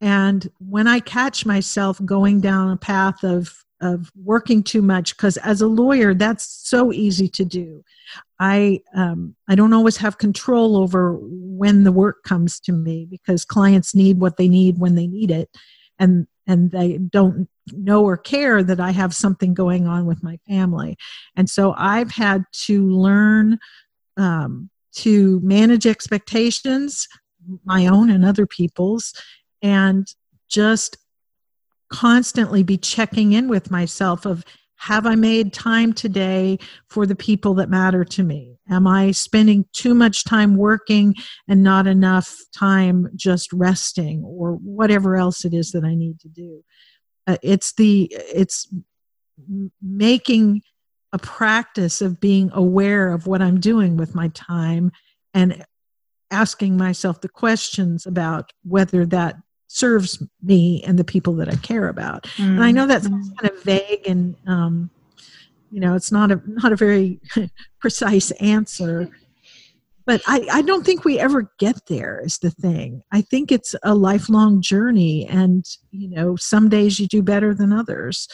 And 0.00 0.50
when 0.58 0.88
I 0.88 1.00
catch 1.00 1.46
myself 1.46 2.00
going 2.04 2.40
down 2.40 2.70
a 2.70 2.76
path 2.76 3.22
of 3.22 3.64
of 3.80 4.10
working 4.16 4.62
too 4.62 4.80
much 4.80 5.16
because 5.16 5.36
as 5.38 5.60
a 5.60 5.66
lawyer 5.66 6.14
that's 6.14 6.46
so 6.46 6.92
easy 6.92 7.28
to 7.28 7.44
do 7.44 7.84
i 8.40 8.80
um, 8.94 9.34
i 9.48 9.54
don't 9.54 9.72
always 9.72 9.96
have 9.96 10.18
control 10.18 10.76
over 10.76 11.18
when 11.20 11.84
the 11.84 11.92
work 11.92 12.22
comes 12.24 12.58
to 12.60 12.72
me 12.72 13.06
because 13.08 13.44
clients 13.44 13.94
need 13.94 14.18
what 14.18 14.36
they 14.36 14.48
need 14.48 14.78
when 14.78 14.94
they 14.94 15.06
need 15.06 15.30
it. 15.30 15.48
And 15.98 16.26
and 16.46 16.72
they 16.72 16.98
don't 16.98 17.48
know 17.72 18.04
or 18.04 18.16
care 18.16 18.62
that 18.62 18.80
i 18.80 18.90
have 18.90 19.14
something 19.14 19.54
going 19.54 19.86
on 19.86 20.06
with 20.06 20.22
my 20.22 20.38
family. 20.48 20.96
And 21.36 21.48
so 21.48 21.74
i've 21.78 22.10
had 22.10 22.44
to 22.66 22.88
learn 22.88 23.58
um, 24.16 24.70
to 24.96 25.40
manage 25.42 25.86
expectations 25.86 27.08
my 27.64 27.86
own 27.86 28.10
and 28.10 28.24
other 28.24 28.46
people's 28.46 29.14
and 29.62 30.06
just 30.48 30.96
constantly 31.90 32.62
be 32.62 32.76
checking 32.76 33.32
in 33.32 33.48
with 33.48 33.70
myself 33.70 34.24
of 34.26 34.44
have 34.76 35.06
I 35.06 35.14
made 35.14 35.52
time 35.52 35.92
today 35.92 36.58
for 36.88 37.06
the 37.06 37.16
people 37.16 37.54
that 37.54 37.70
matter 37.70 38.04
to 38.04 38.22
me? 38.22 38.58
Am 38.68 38.86
I 38.86 39.12
spending 39.12 39.66
too 39.72 39.94
much 39.94 40.24
time 40.24 40.56
working 40.56 41.14
and 41.48 41.62
not 41.62 41.86
enough 41.86 42.34
time 42.56 43.08
just 43.14 43.52
resting 43.52 44.22
or 44.24 44.52
whatever 44.54 45.16
else 45.16 45.44
it 45.44 45.54
is 45.54 45.72
that 45.72 45.84
I 45.84 45.94
need 45.94 46.20
to 46.20 46.28
do? 46.28 46.64
Uh, 47.26 47.36
it's 47.42 47.72
the 47.74 48.08
it's 48.12 48.68
making 49.82 50.62
a 51.12 51.18
practice 51.18 52.00
of 52.00 52.20
being 52.20 52.50
aware 52.52 53.12
of 53.12 53.26
what 53.26 53.40
I'm 53.40 53.60
doing 53.60 53.96
with 53.96 54.14
my 54.14 54.28
time 54.28 54.90
and 55.32 55.64
asking 56.30 56.76
myself 56.76 57.20
the 57.20 57.28
questions 57.28 58.06
about 58.06 58.52
whether 58.64 59.06
that 59.06 59.36
serves 59.74 60.22
me 60.40 60.82
and 60.86 60.96
the 60.96 61.04
people 61.04 61.34
that 61.34 61.48
I 61.48 61.56
care 61.56 61.88
about. 61.88 62.24
Mm. 62.36 62.44
And 62.44 62.64
I 62.64 62.70
know 62.70 62.86
that's 62.86 63.08
mm. 63.08 63.36
kind 63.38 63.50
of 63.52 63.62
vague 63.64 64.06
and 64.06 64.36
um, 64.46 64.90
you 65.70 65.80
know 65.80 65.94
it's 65.94 66.12
not 66.12 66.30
a 66.30 66.40
not 66.46 66.72
a 66.72 66.76
very 66.76 67.20
precise 67.80 68.30
answer. 68.32 69.10
But 70.06 70.20
I, 70.26 70.46
I 70.52 70.62
don't 70.62 70.84
think 70.84 71.04
we 71.04 71.18
ever 71.18 71.50
get 71.58 71.86
there 71.86 72.20
is 72.22 72.36
the 72.36 72.50
thing. 72.50 73.02
I 73.10 73.22
think 73.22 73.50
it's 73.50 73.74
a 73.82 73.94
lifelong 73.94 74.60
journey 74.60 75.26
and 75.26 75.64
you 75.90 76.10
know, 76.10 76.36
some 76.36 76.68
days 76.68 77.00
you 77.00 77.08
do 77.08 77.22
better 77.22 77.54
than 77.54 77.72
others. 77.72 78.28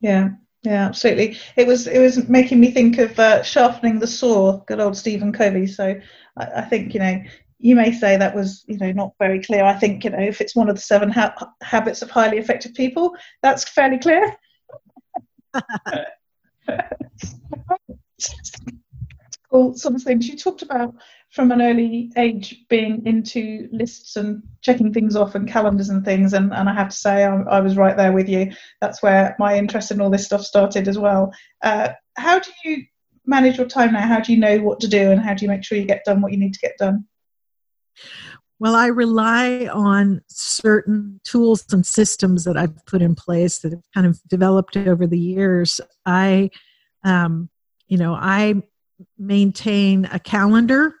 Yeah, 0.00 0.30
yeah, 0.64 0.86
absolutely. 0.86 1.38
It 1.56 1.66
was 1.66 1.86
it 1.86 2.00
was 2.00 2.28
making 2.28 2.60
me 2.60 2.72
think 2.72 2.98
of 2.98 3.18
uh, 3.18 3.42
sharpening 3.42 4.00
the 4.00 4.06
saw, 4.06 4.58
good 4.66 4.80
old 4.80 4.96
Stephen 4.96 5.32
Covey. 5.32 5.66
So 5.66 5.98
I, 6.36 6.44
I, 6.44 6.62
think 6.62 6.94
you 6.94 7.00
know 7.00 7.22
you 7.58 7.74
may 7.74 7.92
say 7.92 8.16
that 8.16 8.34
was 8.34 8.64
you 8.68 8.78
know 8.78 8.92
not 8.92 9.12
very 9.18 9.42
clear. 9.42 9.64
I 9.64 9.74
think 9.74 10.04
you 10.04 10.10
know 10.10 10.20
if 10.20 10.40
it's 10.40 10.54
one 10.56 10.68
of 10.68 10.76
the 10.76 10.82
seven 10.82 11.10
ha- 11.10 11.52
habits 11.62 12.02
of 12.02 12.10
highly 12.10 12.38
effective 12.38 12.74
people 12.74 13.14
that's 13.42 13.68
fairly 13.68 13.98
clear. 13.98 14.36
Sort 19.50 19.94
of 19.94 20.02
things 20.02 20.28
you 20.28 20.36
talked 20.36 20.62
about 20.62 20.94
from 21.30 21.50
an 21.52 21.62
early 21.62 22.12
age 22.16 22.64
being 22.68 23.04
into 23.06 23.68
lists 23.72 24.16
and 24.16 24.42
checking 24.60 24.92
things 24.92 25.16
off 25.16 25.34
and 25.34 25.48
calendars 25.48 25.88
and 25.88 26.04
things 26.04 26.32
and, 26.32 26.52
and 26.52 26.68
i 26.68 26.74
have 26.74 26.88
to 26.90 26.96
say 26.96 27.24
I, 27.24 27.34
I 27.42 27.60
was 27.60 27.76
right 27.76 27.96
there 27.96 28.12
with 28.12 28.28
you. 28.28 28.52
That's 28.80 29.02
where 29.02 29.34
my 29.38 29.56
interest 29.56 29.90
in 29.90 30.00
all 30.00 30.10
this 30.10 30.26
stuff 30.26 30.42
started 30.42 30.86
as 30.86 30.98
well. 30.98 31.32
Uh, 31.62 31.90
how 32.16 32.38
do 32.38 32.50
you 32.64 32.84
manage 33.26 33.56
your 33.56 33.66
time 33.66 33.94
now? 33.94 34.06
How 34.06 34.20
do 34.20 34.32
you 34.32 34.38
know 34.38 34.58
what 34.58 34.80
to 34.80 34.88
do 34.88 35.10
and 35.10 35.20
how 35.20 35.34
do 35.34 35.44
you 35.44 35.50
make 35.50 35.64
sure 35.64 35.78
you 35.78 35.86
get 35.86 36.04
done 36.04 36.20
what 36.20 36.32
you 36.32 36.38
need 36.38 36.54
to 36.54 36.60
get 36.60 36.76
done 36.78 37.06
well, 38.60 38.74
I 38.74 38.86
rely 38.86 39.68
on 39.72 40.20
certain 40.28 41.20
tools 41.22 41.64
and 41.72 41.86
systems 41.86 42.44
that 42.44 42.56
I've 42.56 42.84
put 42.86 43.02
in 43.02 43.14
place 43.14 43.60
that 43.60 43.72
have 43.72 43.82
kind 43.94 44.06
of 44.06 44.20
developed 44.28 44.76
over 44.76 45.06
the 45.06 45.18
years. 45.18 45.80
I, 46.04 46.50
um, 47.04 47.50
you 47.86 47.98
know, 47.98 48.14
I 48.14 48.62
maintain 49.16 50.06
a 50.06 50.18
calendar 50.18 50.94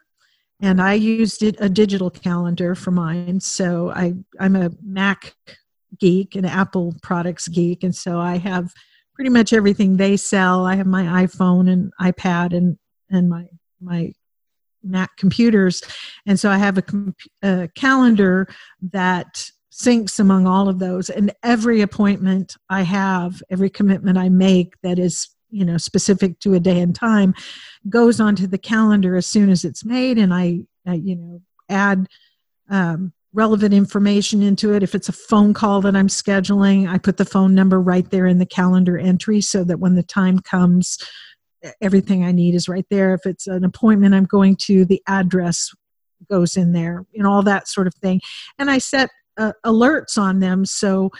and 0.60 0.80
I 0.80 0.94
used 0.94 1.42
it, 1.42 1.56
a 1.58 1.68
digital 1.68 2.10
calendar 2.10 2.76
for 2.76 2.92
mine. 2.92 3.40
So 3.40 3.90
I, 3.90 4.14
I'm 4.38 4.54
a 4.54 4.70
Mac 4.82 5.34
geek, 5.98 6.36
an 6.36 6.44
Apple 6.44 6.94
products 7.02 7.48
geek. 7.48 7.82
And 7.82 7.94
so 7.94 8.20
I 8.20 8.38
have 8.38 8.72
pretty 9.14 9.30
much 9.30 9.52
everything 9.52 9.96
they 9.96 10.16
sell. 10.16 10.64
I 10.64 10.76
have 10.76 10.86
my 10.86 11.24
iPhone 11.24 11.68
and 11.70 11.92
iPad 12.00 12.56
and, 12.56 12.78
and 13.10 13.28
my, 13.28 13.46
my 13.80 14.12
Mac 14.88 15.16
computers. 15.16 15.82
And 16.26 16.38
so 16.38 16.50
I 16.50 16.58
have 16.58 16.78
a, 16.78 16.84
a 17.42 17.68
calendar 17.74 18.48
that 18.92 19.50
syncs 19.72 20.18
among 20.18 20.46
all 20.46 20.68
of 20.68 20.78
those. 20.78 21.08
And 21.08 21.32
every 21.42 21.80
appointment 21.80 22.56
I 22.68 22.82
have, 22.82 23.42
every 23.50 23.70
commitment 23.70 24.18
I 24.18 24.28
make 24.28 24.74
that 24.82 24.98
is 24.98 25.28
you 25.50 25.64
know 25.64 25.78
specific 25.78 26.38
to 26.40 26.54
a 26.54 26.60
day 26.60 26.80
and 26.80 26.94
time 26.94 27.34
goes 27.88 28.20
onto 28.20 28.46
the 28.46 28.58
calendar 28.58 29.16
as 29.16 29.26
soon 29.26 29.50
as 29.50 29.64
it's 29.64 29.84
made 29.84 30.18
and 30.18 30.34
i, 30.34 30.60
I 30.86 30.94
you 30.94 31.16
know 31.16 31.40
add 31.68 32.06
um, 32.70 33.12
relevant 33.32 33.72
information 33.72 34.42
into 34.42 34.74
it 34.74 34.82
if 34.82 34.94
it's 34.94 35.08
a 35.08 35.12
phone 35.12 35.54
call 35.54 35.80
that 35.82 35.96
i'm 35.96 36.08
scheduling 36.08 36.88
i 36.88 36.98
put 36.98 37.16
the 37.16 37.24
phone 37.24 37.54
number 37.54 37.80
right 37.80 38.10
there 38.10 38.26
in 38.26 38.38
the 38.38 38.46
calendar 38.46 38.98
entry 38.98 39.40
so 39.40 39.64
that 39.64 39.80
when 39.80 39.94
the 39.94 40.02
time 40.02 40.38
comes 40.40 40.98
everything 41.80 42.24
I 42.24 42.32
need 42.32 42.54
is 42.54 42.68
right 42.68 42.86
there. 42.90 43.14
If 43.14 43.26
it's 43.26 43.46
an 43.46 43.64
appointment 43.64 44.14
I'm 44.14 44.24
going 44.24 44.56
to, 44.66 44.84
the 44.84 45.02
address 45.06 45.70
goes 46.28 46.56
in 46.56 46.72
there, 46.72 47.04
know, 47.22 47.30
all 47.30 47.42
that 47.42 47.68
sort 47.68 47.86
of 47.86 47.94
thing. 47.94 48.20
And 48.58 48.70
I 48.70 48.78
set 48.78 49.10
uh, 49.36 49.52
alerts 49.64 50.18
on 50.18 50.40
them 50.40 50.64
so 50.64 51.10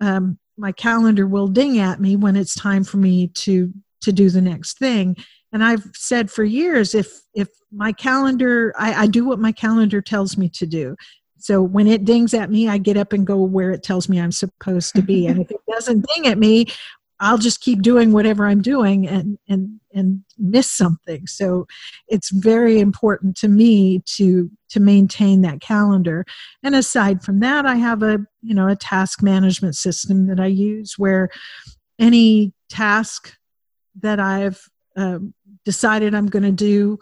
um, 0.00 0.38
my 0.56 0.72
calendar 0.72 1.26
will 1.26 1.48
ding 1.48 1.78
at 1.78 2.00
me 2.00 2.16
when 2.16 2.36
it's 2.36 2.54
time 2.54 2.84
for 2.84 2.98
me 2.98 3.28
to 3.28 3.72
to 4.02 4.12
do 4.12 4.28
the 4.28 4.40
next 4.40 4.78
thing. 4.78 5.16
And 5.52 5.64
I've 5.64 5.84
said 5.94 6.30
for 6.30 6.44
years, 6.44 6.94
if 6.94 7.20
if 7.34 7.48
my 7.72 7.92
calendar, 7.92 8.72
I, 8.78 8.94
I 8.94 9.06
do 9.06 9.24
what 9.24 9.38
my 9.38 9.52
calendar 9.52 10.00
tells 10.00 10.36
me 10.36 10.48
to 10.50 10.66
do. 10.66 10.96
So 11.38 11.62
when 11.62 11.86
it 11.86 12.04
dings 12.04 12.32
at 12.32 12.50
me, 12.50 12.68
I 12.68 12.78
get 12.78 12.96
up 12.96 13.12
and 13.12 13.26
go 13.26 13.42
where 13.42 13.70
it 13.70 13.82
tells 13.82 14.08
me 14.08 14.20
I'm 14.20 14.32
supposed 14.32 14.94
to 14.94 15.02
be. 15.02 15.26
and 15.26 15.40
if 15.40 15.50
it 15.50 15.60
doesn't 15.70 16.06
ding 16.14 16.26
at 16.26 16.38
me, 16.38 16.66
I'll 17.20 17.38
just 17.38 17.60
keep 17.60 17.82
doing 17.82 18.12
whatever 18.12 18.46
I'm 18.46 18.62
doing 18.62 19.06
and 19.06 19.38
and 19.48 19.80
and 19.94 20.24
miss 20.36 20.70
something. 20.70 21.26
So 21.26 21.66
it's 22.08 22.30
very 22.30 22.80
important 22.80 23.36
to 23.38 23.48
me 23.48 24.02
to 24.16 24.50
to 24.70 24.80
maintain 24.80 25.42
that 25.42 25.60
calendar. 25.60 26.24
And 26.62 26.74
aside 26.74 27.22
from 27.22 27.40
that, 27.40 27.66
I 27.66 27.76
have 27.76 28.02
a 28.02 28.18
you 28.42 28.54
know 28.54 28.68
a 28.68 28.76
task 28.76 29.22
management 29.22 29.76
system 29.76 30.26
that 30.26 30.40
I 30.40 30.46
use 30.46 30.94
where 30.98 31.30
any 31.98 32.52
task 32.68 33.36
that 34.00 34.18
I've 34.18 34.68
uh, 34.96 35.18
decided 35.64 36.14
I'm 36.14 36.26
going 36.26 36.42
to 36.42 36.52
do 36.52 36.98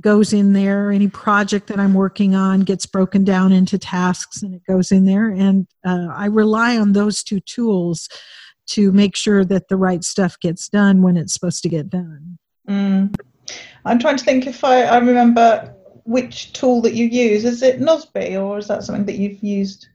goes 0.00 0.32
in 0.32 0.52
there. 0.52 0.90
Any 0.90 1.08
project 1.08 1.68
that 1.68 1.80
I'm 1.80 1.94
working 1.94 2.34
on 2.34 2.60
gets 2.60 2.86
broken 2.86 3.24
down 3.24 3.52
into 3.52 3.78
tasks 3.78 4.42
and 4.42 4.54
it 4.54 4.62
goes 4.66 4.92
in 4.92 5.06
there. 5.06 5.28
And 5.30 5.66
uh, 5.84 6.08
I 6.12 6.26
rely 6.26 6.76
on 6.78 6.92
those 6.92 7.22
two 7.22 7.40
tools 7.40 8.08
to 8.66 8.92
make 8.92 9.16
sure 9.16 9.44
that 9.44 9.68
the 9.68 9.76
right 9.76 10.02
stuff 10.04 10.38
gets 10.40 10.68
done 10.68 11.02
when 11.02 11.16
it's 11.16 11.32
supposed 11.32 11.62
to 11.62 11.68
get 11.68 11.88
done. 11.88 12.38
Mm. 12.68 13.14
I'm 13.84 13.98
trying 13.98 14.16
to 14.16 14.24
think 14.24 14.46
if 14.46 14.64
I, 14.64 14.82
I 14.82 14.98
remember 14.98 15.74
which 16.04 16.52
tool 16.52 16.80
that 16.82 16.94
you 16.94 17.06
use. 17.06 17.44
Is 17.44 17.62
it 17.62 17.80
Nozbe 17.80 18.40
or 18.40 18.58
is 18.58 18.68
that 18.68 18.84
something 18.84 19.04
that 19.06 19.16
you've 19.16 19.42
used? 19.42 19.88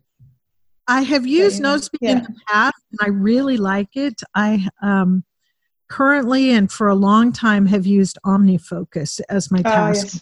I 0.88 1.02
have 1.02 1.26
used 1.26 1.62
Nozbe 1.62 1.98
yeah. 2.02 2.12
in 2.12 2.24
the 2.24 2.36
past 2.48 2.76
and 2.92 3.00
I 3.02 3.10
really 3.10 3.58
like 3.58 3.96
it. 3.96 4.22
I 4.36 4.68
um, 4.82 5.24
currently 5.90 6.52
and 6.52 6.72
for 6.72 6.88
a 6.90 6.96
long 6.96 7.32
time 7.32 7.66
have 7.68 7.86
used 7.86 8.18
OmniFocus 8.26 9.22
as 9.30 9.52
my 9.52 9.60
ah, 9.60 9.72
task. 9.72 10.06
yes. 10.06 10.22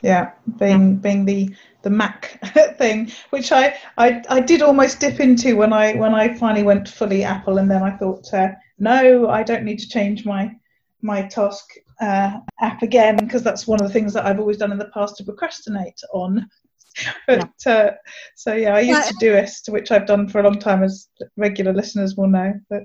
Yeah, 0.00 0.30
being 0.58 0.96
being 0.96 1.24
the 1.24 1.54
the 1.88 1.96
Mac 1.96 2.38
thing, 2.78 3.10
which 3.30 3.50
I, 3.50 3.74
I 3.96 4.22
I 4.28 4.40
did 4.40 4.60
almost 4.60 5.00
dip 5.00 5.20
into 5.20 5.56
when 5.56 5.72
I 5.72 5.94
when 5.94 6.14
I 6.14 6.34
finally 6.34 6.62
went 6.62 6.88
fully 6.88 7.24
Apple, 7.24 7.58
and 7.58 7.70
then 7.70 7.82
I 7.82 7.96
thought, 7.96 8.32
uh, 8.34 8.48
no, 8.78 9.28
I 9.28 9.42
don't 9.42 9.64
need 9.64 9.78
to 9.78 9.88
change 9.88 10.26
my 10.26 10.54
my 11.00 11.22
task 11.22 11.64
uh, 12.00 12.32
app 12.60 12.82
again 12.82 13.16
because 13.16 13.42
that's 13.42 13.66
one 13.66 13.80
of 13.80 13.86
the 13.86 13.92
things 13.92 14.12
that 14.12 14.26
I've 14.26 14.38
always 14.38 14.58
done 14.58 14.72
in 14.72 14.78
the 14.78 14.92
past 14.92 15.16
to 15.16 15.24
procrastinate 15.24 16.00
on. 16.12 16.46
but 17.26 17.48
yeah. 17.64 17.72
Uh, 17.72 17.90
so 18.36 18.54
yeah, 18.54 18.74
I 18.74 18.80
used 18.80 19.12
yeah. 19.22 19.42
Todoist, 19.42 19.72
which 19.72 19.90
I've 19.90 20.06
done 20.06 20.28
for 20.28 20.40
a 20.40 20.44
long 20.44 20.58
time, 20.58 20.82
as 20.82 21.08
regular 21.36 21.72
listeners 21.72 22.16
will 22.16 22.28
know. 22.28 22.52
But 22.68 22.82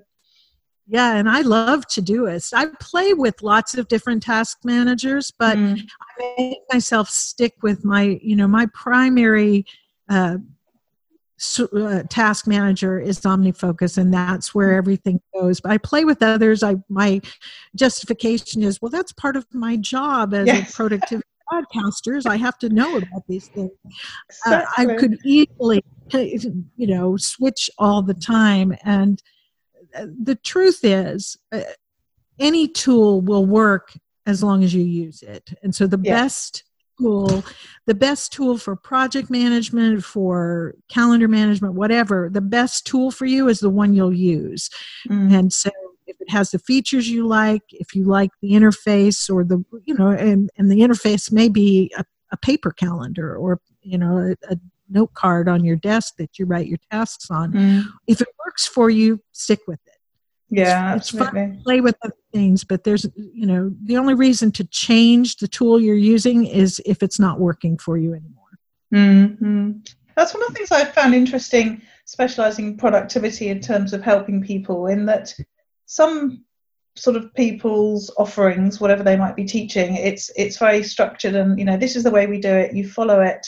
yeah, 0.88 1.15
and 1.15 1.30
I 1.30 1.41
love 1.41 1.88
Todoist. 1.88 2.54
I 2.54 2.67
play 2.80 3.13
with 3.13 3.41
lots 3.41 3.76
of 3.76 3.88
different 3.88 4.22
task 4.24 4.60
managers, 4.63 5.32
but 5.38 5.58
mm. 5.58 5.80
I 6.19 6.36
make 6.38 6.58
myself 6.72 7.10
stick 7.10 7.54
with 7.62 7.86
my, 7.86 8.19
you 8.22 8.36
know, 8.36 8.48
my 8.48 8.65
primary 8.74 9.65
uh, 10.10 10.38
uh, 11.60 12.04
task 12.10 12.48
manager 12.48 13.00
is 13.00 13.22
OmniFocus, 13.22 13.98
and 13.98 14.13
that's 14.13 14.54
where 14.54 14.74
mm. 14.74 14.78
everything 14.78 15.22
goes. 15.34 15.62
But 15.62 15.72
I 15.72 15.78
play 15.78 16.04
with 16.04 16.22
others. 16.22 16.63
I 16.63 16.76
my 16.89 17.22
justification 17.76 18.62
is, 18.62 18.82
well, 18.82 18.91
that's 18.91 19.13
part 19.13 19.38
of 19.38 19.46
my 19.54 19.78
job 19.78 20.34
as 20.34 20.48
yes. 20.48 20.69
a 20.69 20.74
productivity 20.76 21.28
podcasters. 21.52 22.26
I 22.26 22.36
have 22.38 22.58
to 22.60 22.69
know 22.69 22.98
about 22.98 23.24
these 23.28 23.48
things. 23.48 23.72
Uh, 24.46 24.63
I 24.78 24.86
could 24.86 25.17
easily, 25.24 25.84
you 26.12 26.88
know, 26.88 27.15
switch 27.17 27.69
all 27.78 28.02
the 28.02 28.13
time 28.13 28.76
and 28.84 29.22
the 29.93 30.36
truth 30.43 30.79
is, 30.84 31.38
uh, 31.51 31.62
any 32.39 32.67
tool 32.67 33.21
will 33.21 33.45
work 33.45 33.93
as 34.25 34.41
long 34.41 34.63
as 34.63 34.73
you 34.73 34.84
use 34.84 35.21
it. 35.21 35.53
And 35.62 35.75
so 35.75 35.86
the 35.86 35.97
best 35.97 36.63
tool, 36.97 37.43
the 37.86 37.93
best 37.93 38.32
tool 38.32 38.58
for 38.58 38.75
project 38.75 39.29
management, 39.29 40.03
for 40.03 40.75
calendar 40.89 41.27
management, 41.27 41.73
whatever, 41.73 42.29
the 42.29 42.41
best 42.41 42.88
tool 42.88 43.12
for 43.12 43.25
you 43.25 43.47
is 43.49 43.60
the 43.60 43.69
one 43.69 43.93
you'll 43.93 44.13
use. 44.13 44.69
Mm. 45.10 45.34
And 45.34 45.53
so 45.53 45.69
if 46.08 46.19
it 46.21 46.29
has 46.29 46.51
the 46.51 46.60
features 46.60 47.10
you 47.10 47.27
like, 47.27 47.63
if 47.71 47.93
you 47.93 48.06
like 48.06 48.32
the 48.41 48.51
interface 48.51 49.29
or 49.29 49.43
the, 49.43 49.63
you 49.86 49.93
know, 49.93 50.10
and, 50.10 50.49
and 50.58 50.71
the 50.71 50.79
interface 50.79 51.32
may 51.32 51.49
be 51.49 51.91
a, 51.97 52.06
a 52.32 52.38
paper 52.38 52.71
calendar 52.71 53.36
or, 53.36 53.60
you 53.82 53.97
know, 53.97 54.17
a, 54.17 54.53
a 54.53 54.58
note 54.89 55.13
card 55.13 55.49
on 55.49 55.63
your 55.63 55.75
desk 55.75 56.15
that 56.17 56.39
you 56.39 56.45
write 56.45 56.67
your 56.67 56.79
tasks 56.91 57.29
on. 57.29 57.51
Mm. 57.51 57.84
If 58.08 58.21
it 58.21 58.27
works 58.45 58.65
for 58.65 58.89
you, 58.89 59.21
stick 59.32 59.60
with 59.67 59.79
it. 59.83 59.83
Yeah, 60.56 60.96
it's, 60.96 61.13
it's 61.13 61.24
fun 61.24 61.34
to 61.34 61.63
play 61.63 61.82
with 61.82 61.96
other 62.04 62.16
things, 62.32 62.63
but 62.63 62.84
there's 62.84 63.06
you 63.16 63.46
know 63.46 63.72
the 63.84 63.98
only 63.98 64.13
reason 64.13 64.52
to 64.54 64.63
change 64.66 65.38
the 65.38 65.48
tool 65.48 65.82
you're 65.82 65.96
using 65.96 66.46
is 66.46 66.82
if 66.86 67.04
it's 67.04 67.20
not 67.20 67.39
working 67.39 67.78
for 67.78 67.98
you 67.98 68.13
anymore. 68.13 68.60
Mm-hmm. 68.94 69.72
That's 70.16 70.34
one 70.34 70.44
of 70.44 70.50
the 70.50 70.54
things 70.54 70.72
I 70.72 70.86
found 70.86 71.16
interesting, 71.16 71.82
specializing 72.06 72.68
in 72.68 72.78
productivity 72.78 73.50
in 73.50 73.60
terms 73.60 73.94
of 73.94 74.04
helping 74.04 74.44
people. 74.44 74.88
In 74.88 75.06
that 75.08 75.34
some 75.86 76.44
sort 76.96 77.16
of 77.16 77.34
people's 77.34 78.13
offerings, 78.18 78.80
whatever 78.80 79.04
they 79.04 79.18
might 79.18 79.36
be 79.36 79.46
teaching, 79.46 79.96
it's 79.96 80.30
it's 80.36 80.58
very 80.58 80.84
structured, 80.84 81.36
and 81.36 81.58
you 81.58 81.66
know 81.66 81.78
this 81.78 81.96
is 81.96 82.04
the 82.04 82.12
way 82.12 82.28
we 82.28 82.39
do 82.39 82.54
it. 82.54 82.76
You 82.76 82.88
follow 82.88 83.22
it 83.22 83.48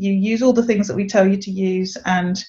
you 0.00 0.12
use 0.12 0.42
all 0.42 0.52
the 0.52 0.64
things 0.64 0.88
that 0.88 0.96
we 0.96 1.06
tell 1.06 1.28
you 1.28 1.36
to 1.36 1.50
use 1.50 1.96
and 2.06 2.42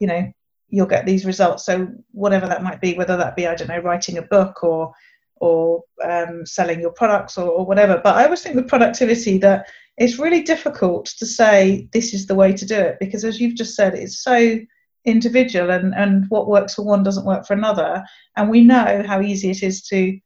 you 0.00 0.06
know 0.06 0.30
you'll 0.76 0.86
get 0.86 1.06
these 1.06 1.24
results. 1.24 1.64
So 1.64 1.88
whatever 2.12 2.46
that 2.46 2.62
might 2.62 2.80
be 2.80 2.94
whether 2.94 3.16
that 3.16 3.36
be 3.36 3.46
i 3.46 3.54
don't 3.54 3.68
know 3.68 3.78
writing 3.78 4.18
a 4.18 4.22
book 4.22 4.62
or 4.62 4.92
or 5.38 5.82
um, 6.02 6.46
selling 6.46 6.80
your 6.80 6.92
products 6.92 7.36
or, 7.36 7.50
or, 7.50 7.66
whatever. 7.66 8.00
But 8.02 8.16
i 8.16 8.24
always 8.24 8.42
think 8.42 8.56
with 8.56 8.68
productivity 8.68 9.38
that 9.38 9.66
it's 9.98 10.18
really 10.18 10.42
difficult 10.42 11.06
to 11.18 11.26
say 11.26 11.88
this 11.92 12.14
is 12.14 12.26
the 12.26 12.34
way 12.34 12.52
to 12.52 12.66
do 12.66 12.74
it 12.74 12.96
because 13.00 13.24
as 13.24 13.40
you've 13.40 13.54
just 13.54 13.74
said 13.74 13.94
it's 13.94 14.22
so 14.22 14.58
individual 15.04 15.70
and 15.70 15.94
and 15.94 16.24
what 16.28 16.48
works 16.48 16.74
for 16.74 16.82
one 16.82 17.02
doesn't 17.02 17.24
work 17.26 17.46
for 17.46 17.54
another. 17.54 18.04
And 18.36 18.50
we 18.50 18.62
know 18.62 19.04
how 19.06 19.20
easy 19.22 19.50
it 19.50 19.62
is 19.62 19.82
to 19.88 20.18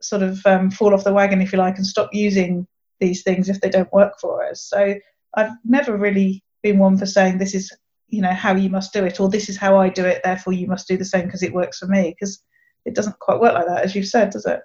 sort 0.00 0.22
of 0.22 0.44
um, 0.46 0.70
fall 0.70 0.94
off 0.94 1.04
the 1.04 1.12
wagon 1.12 1.40
if 1.40 1.52
you 1.52 1.58
like 1.58 1.76
and 1.76 1.86
stop 1.86 2.10
using 2.12 2.66
these 3.00 3.22
things 3.22 3.48
if 3.48 3.60
they 3.60 3.70
don't 3.70 3.92
work 3.92 4.14
for 4.20 4.48
us. 4.48 4.62
So 4.62 4.94
I've 5.34 5.52
never 5.64 5.96
really 5.96 6.42
been 6.62 6.78
one 6.78 6.96
for 6.96 7.06
saying 7.06 7.38
this 7.38 7.54
is 7.54 7.72
you 8.08 8.22
know 8.22 8.32
how 8.32 8.54
you 8.54 8.70
must 8.70 8.92
do 8.92 9.04
it 9.04 9.18
or 9.20 9.28
this 9.28 9.48
is 9.48 9.56
how 9.56 9.78
I 9.78 9.88
do 9.88 10.04
it 10.04 10.20
therefore 10.22 10.52
you 10.52 10.66
must 10.66 10.88
do 10.88 10.96
the 10.96 11.04
same 11.04 11.26
because 11.26 11.42
it 11.42 11.52
works 11.52 11.78
for 11.78 11.86
me 11.86 12.14
because 12.18 12.42
it 12.84 12.94
doesn't 12.94 13.18
quite 13.18 13.40
work 13.40 13.54
like 13.54 13.66
that 13.66 13.84
as 13.84 13.94
you've 13.94 14.06
said 14.06 14.30
does 14.30 14.46
it? 14.46 14.60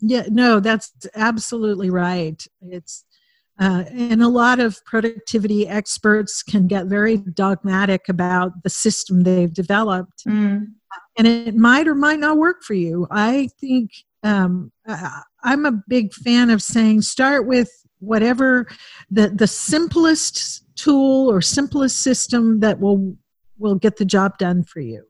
Yeah 0.00 0.24
no 0.28 0.60
that's 0.60 0.92
absolutely 1.14 1.90
right. 1.90 2.44
It's 2.62 3.04
uh, 3.60 3.84
and 3.88 4.20
a 4.20 4.28
lot 4.28 4.58
of 4.58 4.84
productivity 4.84 5.68
experts 5.68 6.42
can 6.42 6.66
get 6.66 6.86
very 6.86 7.18
dogmatic 7.18 8.08
about 8.08 8.64
the 8.64 8.68
system 8.68 9.22
they've 9.22 9.54
developed. 9.54 10.24
Mm. 10.26 10.66
and 11.16 11.26
it 11.28 11.54
might 11.54 11.86
or 11.86 11.94
might 11.94 12.18
not 12.18 12.36
work 12.36 12.64
for 12.64 12.74
you. 12.74 13.06
I 13.12 13.48
think 13.60 13.92
um, 14.24 14.72
i'm 15.44 15.66
a 15.66 15.82
big 15.86 16.12
fan 16.12 16.50
of 16.50 16.62
saying 16.62 17.02
start 17.02 17.46
with 17.46 17.70
whatever 18.00 18.66
the 19.10 19.28
the 19.28 19.46
simplest 19.46 20.63
tool 20.76 21.30
or 21.30 21.40
simplest 21.40 22.02
system 22.02 22.60
that 22.60 22.80
will 22.80 23.16
will 23.58 23.76
get 23.76 23.96
the 23.96 24.04
job 24.04 24.38
done 24.38 24.64
for 24.64 24.80
you. 24.80 25.04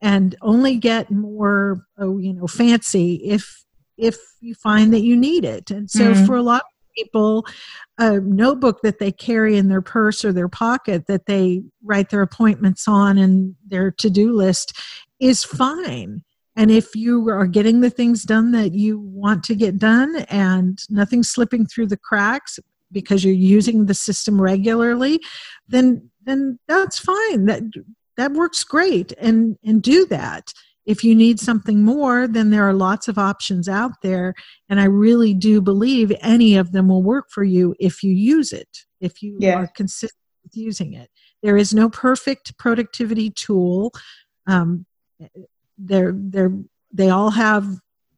And 0.00 0.34
only 0.42 0.76
get 0.76 1.10
more 1.10 1.86
oh, 1.98 2.18
you 2.18 2.32
know 2.32 2.46
fancy 2.46 3.16
if 3.24 3.64
if 3.96 4.16
you 4.40 4.54
find 4.54 4.92
that 4.92 5.02
you 5.02 5.16
need 5.16 5.44
it. 5.44 5.70
And 5.70 5.90
so 5.90 6.12
mm-hmm. 6.12 6.26
for 6.26 6.36
a 6.36 6.42
lot 6.42 6.62
of 6.62 6.94
people 6.96 7.46
a 7.98 8.20
notebook 8.20 8.80
that 8.82 8.98
they 8.98 9.12
carry 9.12 9.56
in 9.56 9.68
their 9.68 9.82
purse 9.82 10.24
or 10.24 10.32
their 10.32 10.48
pocket 10.48 11.06
that 11.06 11.26
they 11.26 11.62
write 11.82 12.10
their 12.10 12.22
appointments 12.22 12.86
on 12.88 13.18
and 13.18 13.54
their 13.66 13.90
to-do 13.90 14.32
list 14.32 14.78
is 15.20 15.44
fine. 15.44 16.22
And 16.56 16.70
if 16.70 16.94
you 16.94 17.28
are 17.28 17.46
getting 17.46 17.80
the 17.80 17.90
things 17.90 18.22
done 18.22 18.52
that 18.52 18.74
you 18.74 18.98
want 19.00 19.42
to 19.44 19.54
get 19.54 19.78
done 19.78 20.16
and 20.28 20.78
nothing's 20.88 21.28
slipping 21.28 21.66
through 21.66 21.88
the 21.88 21.96
cracks 21.96 22.58
because 22.92 23.24
you're 23.24 23.34
using 23.34 23.86
the 23.86 23.94
system 23.94 24.40
regularly, 24.40 25.20
then 25.68 26.10
then 26.24 26.58
that's 26.68 26.98
fine. 26.98 27.46
That 27.46 27.62
that 28.16 28.32
works 28.32 28.64
great 28.64 29.12
and 29.18 29.56
and 29.64 29.82
do 29.82 30.06
that. 30.06 30.52
If 30.86 31.02
you 31.02 31.14
need 31.14 31.40
something 31.40 31.82
more, 31.82 32.28
then 32.28 32.50
there 32.50 32.68
are 32.68 32.74
lots 32.74 33.08
of 33.08 33.16
options 33.16 33.68
out 33.68 33.92
there. 34.02 34.34
And 34.68 34.78
I 34.78 34.84
really 34.84 35.32
do 35.32 35.62
believe 35.62 36.12
any 36.20 36.56
of 36.56 36.72
them 36.72 36.88
will 36.88 37.02
work 37.02 37.30
for 37.30 37.42
you 37.42 37.74
if 37.80 38.02
you 38.02 38.12
use 38.12 38.52
it, 38.52 38.68
if 39.00 39.22
you 39.22 39.38
yeah. 39.40 39.54
are 39.54 39.70
consistent 39.74 40.20
with 40.42 40.54
using 40.56 40.92
it. 40.92 41.08
There 41.42 41.56
is 41.56 41.72
no 41.72 41.88
perfect 41.88 42.58
productivity 42.58 43.30
tool. 43.30 43.92
Um, 44.46 44.84
they're 45.78 46.12
they're 46.14 46.52
they 46.92 47.08
all 47.08 47.30
have 47.30 47.66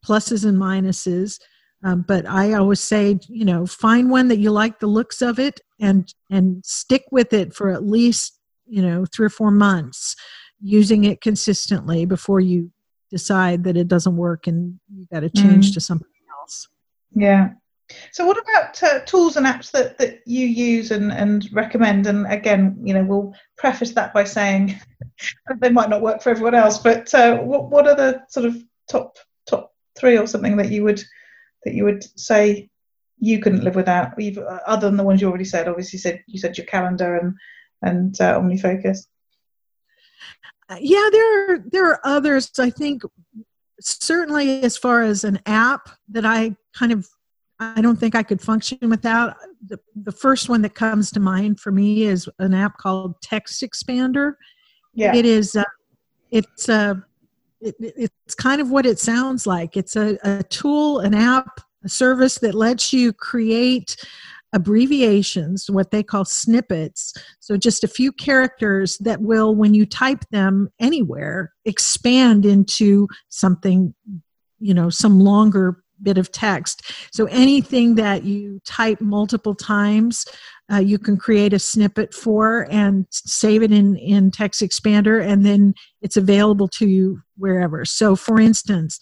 pluses 0.05 0.45
and 0.45 0.59
minuses 0.59 1.39
um, 1.87 2.05
but 2.07 2.27
i 2.27 2.53
always 2.53 2.81
say 2.81 3.19
you 3.29 3.45
know 3.45 3.65
find 3.65 4.11
one 4.11 4.29
that 4.29 4.39
you 4.39 4.51
like 4.51 4.79
the 4.79 4.87
looks 4.87 5.23
of 5.23 5.39
it 5.39 5.61
and 5.81 6.13
and 6.31 6.65
stick 6.65 7.05
with 7.11 7.33
it 7.33 7.55
for 7.55 7.71
at 7.71 7.85
least 7.85 8.39
you 8.67 8.83
know 8.83 9.07
three 9.15 9.27
or 9.27 9.31
four 9.31 9.51
months 9.51 10.17
using 10.61 11.05
it 11.05 11.21
consistently 11.21 12.05
before 12.05 12.41
you 12.41 12.71
decide 13.11 13.65
that 13.65 13.77
it 13.77 13.89
doesn't 13.89 14.17
work 14.17 14.47
and 14.47 14.79
you 14.95 15.07
got 15.13 15.21
to 15.21 15.31
change 15.31 15.71
mm. 15.71 15.75
to 15.75 15.81
something 15.81 16.09
else 16.41 16.69
yeah 17.13 17.51
so 18.11 18.27
what 18.27 18.37
about 18.37 18.83
uh, 18.83 19.01
tools 19.01 19.37
and 19.37 19.47
apps 19.47 19.71
that, 19.71 19.97
that 19.99 20.21
you 20.27 20.45
use 20.47 20.91
and, 20.91 21.13
and 21.13 21.49
recommend? 21.53 22.09
And 22.09 22.27
again, 22.27 22.77
you 22.83 22.93
know, 22.93 23.05
we'll 23.05 23.33
preface 23.57 23.93
that 23.93 24.13
by 24.13 24.25
saying 24.25 24.81
they 25.61 25.71
might 25.71 25.89
not 25.89 26.03
work 26.03 26.21
for 26.21 26.31
everyone 26.31 26.57
else, 26.57 26.79
but 26.79 27.15
uh, 27.15 27.37
what, 27.37 27.71
what 27.71 27.87
are 27.87 27.95
the 27.95 28.23
sort 28.29 28.47
of 28.47 28.57
top 28.91 29.17
top 29.49 29.73
three 29.97 30.19
or 30.19 30.27
something 30.27 30.57
that 30.57 30.71
you 30.73 30.83
would 30.83 31.03
that 31.67 31.75
you 31.75 31.85
would 31.85 32.03
say 32.19 32.71
you 33.19 33.41
couldn't 33.41 33.65
live 33.65 33.75
without, 33.75 34.15
uh, 34.19 34.59
other 34.67 34.87
than 34.87 34.97
the 34.97 35.05
ones 35.05 35.21
you 35.21 35.29
already 35.29 35.45
said? 35.45 35.69
Obviously, 35.69 35.99
you 35.99 36.01
said 36.01 36.23
you 36.27 36.39
said 36.39 36.57
your 36.57 36.67
calendar 36.67 37.17
and 37.17 37.35
and 37.83 38.19
uh, 38.21 38.41
OmniFocus. 38.41 39.07
Uh, 40.71 40.79
yeah, 40.81 41.09
there 41.13 41.55
are 41.55 41.59
there 41.59 41.87
are 41.91 42.01
others. 42.05 42.51
I 42.59 42.71
think 42.71 43.03
certainly 43.81 44.63
as 44.63 44.79
far 44.79 45.03
as 45.03 45.25
an 45.25 45.41
app 45.45 45.91
that 46.09 46.25
I 46.25 46.57
kind 46.73 46.93
of 46.93 47.07
I 47.59 47.81
don't 47.81 47.97
think 47.97 48.15
I 48.15 48.23
could 48.23 48.41
function 48.41 48.79
without. 48.89 49.37
The, 49.67 49.79
the 49.95 50.13
first 50.13 50.49
one 50.49 50.63
that 50.63 50.75
comes 50.75 51.11
to 51.13 51.21
mind 51.21 51.59
for 51.59 51.73
me 51.73 52.03
is 52.03 52.29
an 52.39 52.55
app 52.55 52.77
called 52.77 53.21
TextExpander. 53.23 54.35
Yeah. 54.95 55.15
It 55.15 55.25
is, 55.25 55.57
uh, 55.57 55.65
it's 56.31 56.69
a, 56.69 57.03
it, 57.67 58.11
it's 58.25 58.35
kind 58.35 58.61
of 58.61 58.71
what 58.71 58.87
it 58.87 58.99
sounds 58.99 59.47
like. 59.47 59.77
It's 59.77 59.97
a, 59.97 60.19
a 60.23 60.43
tool, 60.45 61.01
an 61.01 61.15
app, 61.15 61.61
a 61.85 61.89
service 61.89 62.39
that 62.39 62.55
lets 62.55 62.93
you 62.93 63.13
create 63.13 63.97
abbreviations, 64.53 65.69
what 65.69 65.91
they 65.91 66.03
call 66.03 66.25
snippets. 66.25 67.13
So 67.41 67.57
just 67.57 67.85
a 67.85 67.89
few 67.89 68.13
characters 68.13 68.97
that 68.99 69.21
will, 69.21 69.55
when 69.55 69.75
you 69.75 69.85
type 69.85 70.25
them 70.31 70.71
anywhere, 70.81 71.53
expand 71.65 72.47
into 72.47 73.09
something, 73.29 73.95
you 74.59 74.73
know, 74.73 74.89
some 74.89 75.21
longer 75.21 75.83
bit 76.03 76.19
of 76.19 76.33
text. 76.33 76.93
So 77.13 77.27
anything 77.27 77.95
that 77.97 78.25
you 78.25 78.61
type 78.65 79.01
multiple 79.01 79.55
times, 79.55 80.27
uh, 80.73 80.79
you 80.79 80.99
can 80.99 81.17
create 81.17 81.53
a 81.53 81.59
snippet 81.59 82.13
for 82.13 82.67
and 82.71 83.07
save 83.11 83.63
it 83.63 83.73
in, 83.73 83.97
in 83.97 84.31
TextExpander, 84.31 85.25
and 85.25 85.47
then 85.47 85.75
it's 86.03 86.17
available 86.17 86.69
to 86.69 86.89
you 86.89 87.23
wherever. 87.37 87.85
So, 87.85 88.17
for 88.17 88.41
instance, 88.41 88.99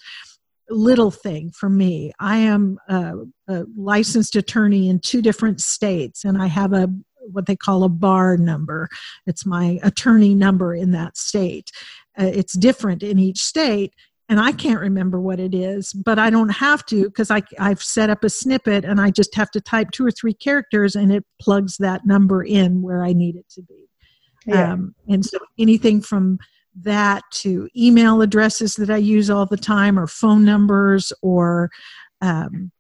little 0.69 1.11
thing 1.11 1.51
for 1.53 1.69
me, 1.69 2.13
I 2.21 2.39
am 2.39 2.79
a, 2.89 3.15
a 3.49 3.65
licensed 3.77 4.37
attorney 4.37 4.89
in 4.89 5.01
two 5.01 5.23
different 5.23 5.61
states, 5.61 6.25
and 6.25 6.41
I 6.41 6.47
have 6.47 6.73
a 6.73 6.89
what 7.33 7.47
they 7.47 7.57
call 7.57 7.85
a 7.85 7.89
bar 7.89 8.37
number. 8.37 8.89
It's 9.27 9.47
my 9.47 9.79
attorney 9.83 10.35
number 10.35 10.75
in 10.75 10.91
that 10.91 11.17
state. 11.17 11.71
Uh, 12.19 12.27
it's 12.27 12.53
different 12.53 13.03
in 13.03 13.19
each 13.19 13.39
state 13.39 13.95
and 14.35 14.41
I 14.41 14.51
can't 14.51 14.81
remember 14.81 15.21
what 15.21 15.39
it 15.39 15.55
is, 15.55 15.93
but 15.93 16.19
I 16.19 16.29
don't 16.29 16.49
have 16.49 16.85
to 16.87 17.05
because 17.05 17.31
I 17.31 17.41
I've 17.61 17.81
set 17.81 18.11
up 18.11 18.25
a 18.25 18.29
snippet 18.29 18.85
and 18.85 19.01
I 19.01 19.13
just 19.13 19.33
have 19.37 19.49
to 19.53 19.61
type 19.61 19.93
two 19.93 20.05
or 20.05 20.11
three 20.11 20.35
characters 20.35 20.97
and 20.97 21.13
it 21.13 21.25
plugs 21.41 21.77
that 21.77 22.05
number 22.05 22.43
in 22.43 22.83
where 22.83 23.05
I 23.05 23.13
need 23.13 23.37
it 23.37 23.49
to 23.51 23.63
be. 23.63 23.89
Yeah. 24.45 24.73
Um, 24.73 24.97
and 25.09 25.25
so 25.25 25.39
anything 25.57 26.01
from 26.01 26.41
that 26.83 27.23
to 27.31 27.69
email 27.77 28.23
addresses 28.23 28.75
that 28.75 28.91
I 28.91 28.97
use 28.97 29.31
all 29.31 29.47
the 29.47 29.57
time 29.57 30.01
or 30.01 30.09
phone 30.09 30.45
numbers 30.45 31.13
or 31.23 31.71
um, 32.21 32.73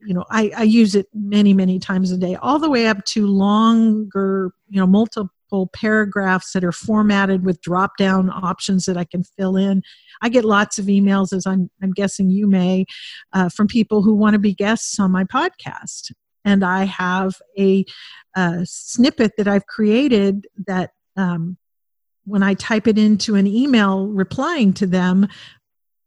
you 0.00 0.14
know 0.14 0.24
I, 0.30 0.50
I 0.56 0.62
use 0.62 0.94
it 0.94 1.08
many 1.12 1.52
many 1.52 1.78
times 1.78 2.10
a 2.10 2.16
day 2.16 2.36
all 2.36 2.58
the 2.58 2.70
way 2.70 2.86
up 2.86 3.04
to 3.08 3.26
longer 3.26 4.50
you 4.70 4.80
know 4.80 4.86
multiple 4.86 5.28
paragraphs 5.74 6.52
that 6.52 6.64
are 6.64 6.72
formatted 6.72 7.44
with 7.44 7.60
drop 7.60 7.96
down 7.96 8.30
options 8.30 8.84
that 8.86 8.96
I 8.96 9.04
can 9.04 9.22
fill 9.22 9.56
in. 9.56 9.82
I 10.22 10.28
get 10.28 10.44
lots 10.44 10.78
of 10.78 10.86
emails, 10.86 11.32
as 11.32 11.46
I'm, 11.46 11.70
I'm 11.82 11.92
guessing 11.92 12.30
you 12.30 12.46
may, 12.46 12.86
uh, 13.32 13.48
from 13.48 13.66
people 13.66 14.02
who 14.02 14.14
want 14.14 14.34
to 14.34 14.38
be 14.38 14.54
guests 14.54 14.98
on 14.98 15.10
my 15.10 15.24
podcast. 15.24 16.12
And 16.44 16.64
I 16.64 16.84
have 16.84 17.34
a, 17.58 17.84
a 18.34 18.64
snippet 18.64 19.32
that 19.36 19.46
I've 19.46 19.66
created 19.66 20.46
that 20.66 20.90
um, 21.16 21.56
when 22.24 22.42
I 22.42 22.54
type 22.54 22.86
it 22.86 22.98
into 22.98 23.34
an 23.34 23.46
email 23.46 24.08
replying 24.08 24.72
to 24.74 24.86
them, 24.86 25.28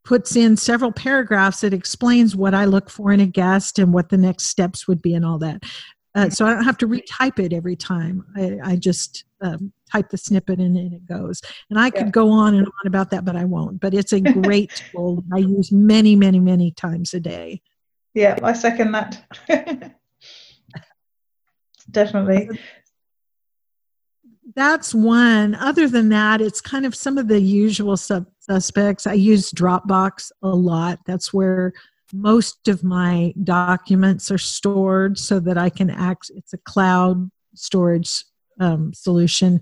puts 0.04 0.36
in 0.36 0.56
several 0.56 0.92
paragraphs 0.92 1.62
that 1.62 1.74
explains 1.74 2.36
what 2.36 2.54
I 2.54 2.66
look 2.66 2.90
for 2.90 3.12
in 3.12 3.20
a 3.20 3.26
guest 3.26 3.80
and 3.80 3.94
what 3.94 4.10
the 4.10 4.18
next 4.18 4.46
steps 4.46 4.88
would 4.88 5.02
be 5.02 5.16
and 5.16 5.26
all 5.26 5.40
that. 5.40 5.64
Uh, 6.14 6.30
so 6.30 6.46
I 6.46 6.54
don't 6.54 6.64
have 6.64 6.78
to 6.78 6.88
retype 6.88 7.40
it 7.40 7.52
every 7.52 7.76
time. 7.76 8.24
I, 8.38 8.58
I 8.64 8.76
just 8.78 9.26
um, 9.46 9.72
type 9.92 10.10
the 10.10 10.18
snippet 10.18 10.60
and, 10.60 10.76
and 10.78 10.94
it 10.94 11.06
goes. 11.06 11.42
And 11.70 11.80
I 11.80 11.90
could 11.90 12.08
yeah. 12.08 12.12
go 12.12 12.30
on 12.32 12.56
and 12.56 12.66
on 12.66 12.88
about 12.88 13.12
that, 13.12 13.26
but 13.26 13.36
I 13.36 13.46
won't. 13.46 13.80
But 13.80 13.94
it's 13.94 14.14
a 14.14 14.20
great 14.42 14.84
tool 14.92 15.24
I 15.34 15.38
use 15.38 15.72
many, 15.72 16.16
many, 16.16 16.40
many 16.40 16.72
times 16.72 17.14
a 17.14 17.20
day. 17.20 17.62
Yeah, 18.14 18.40
I 18.42 18.54
second 18.54 18.92
that. 18.94 19.22
Definitely. 21.92 22.50
That's 24.56 24.94
one. 24.94 25.56
Other 25.56 25.90
than 25.90 26.10
that, 26.10 26.42
it's 26.42 26.62
kind 26.62 26.86
of 26.86 26.96
some 26.96 27.18
of 27.18 27.28
the 27.28 27.42
usual 27.42 27.98
sub- 27.98 28.28
suspects. 28.40 29.06
I 29.06 29.14
use 29.14 29.52
Dropbox 29.52 30.32
a 30.42 30.48
lot. 30.48 31.00
That's 31.06 31.34
where 31.34 31.74
most 32.14 32.68
of 32.70 32.84
my 32.84 33.34
documents 33.44 34.32
are 34.32 34.38
stored 34.38 35.18
so 35.18 35.40
that 35.42 35.58
I 35.58 35.70
can 35.70 35.90
act. 35.90 36.32
It's 36.34 36.54
a 36.54 36.58
cloud 36.58 37.30
storage 37.54 38.24
um, 38.60 38.94
solution 38.94 39.62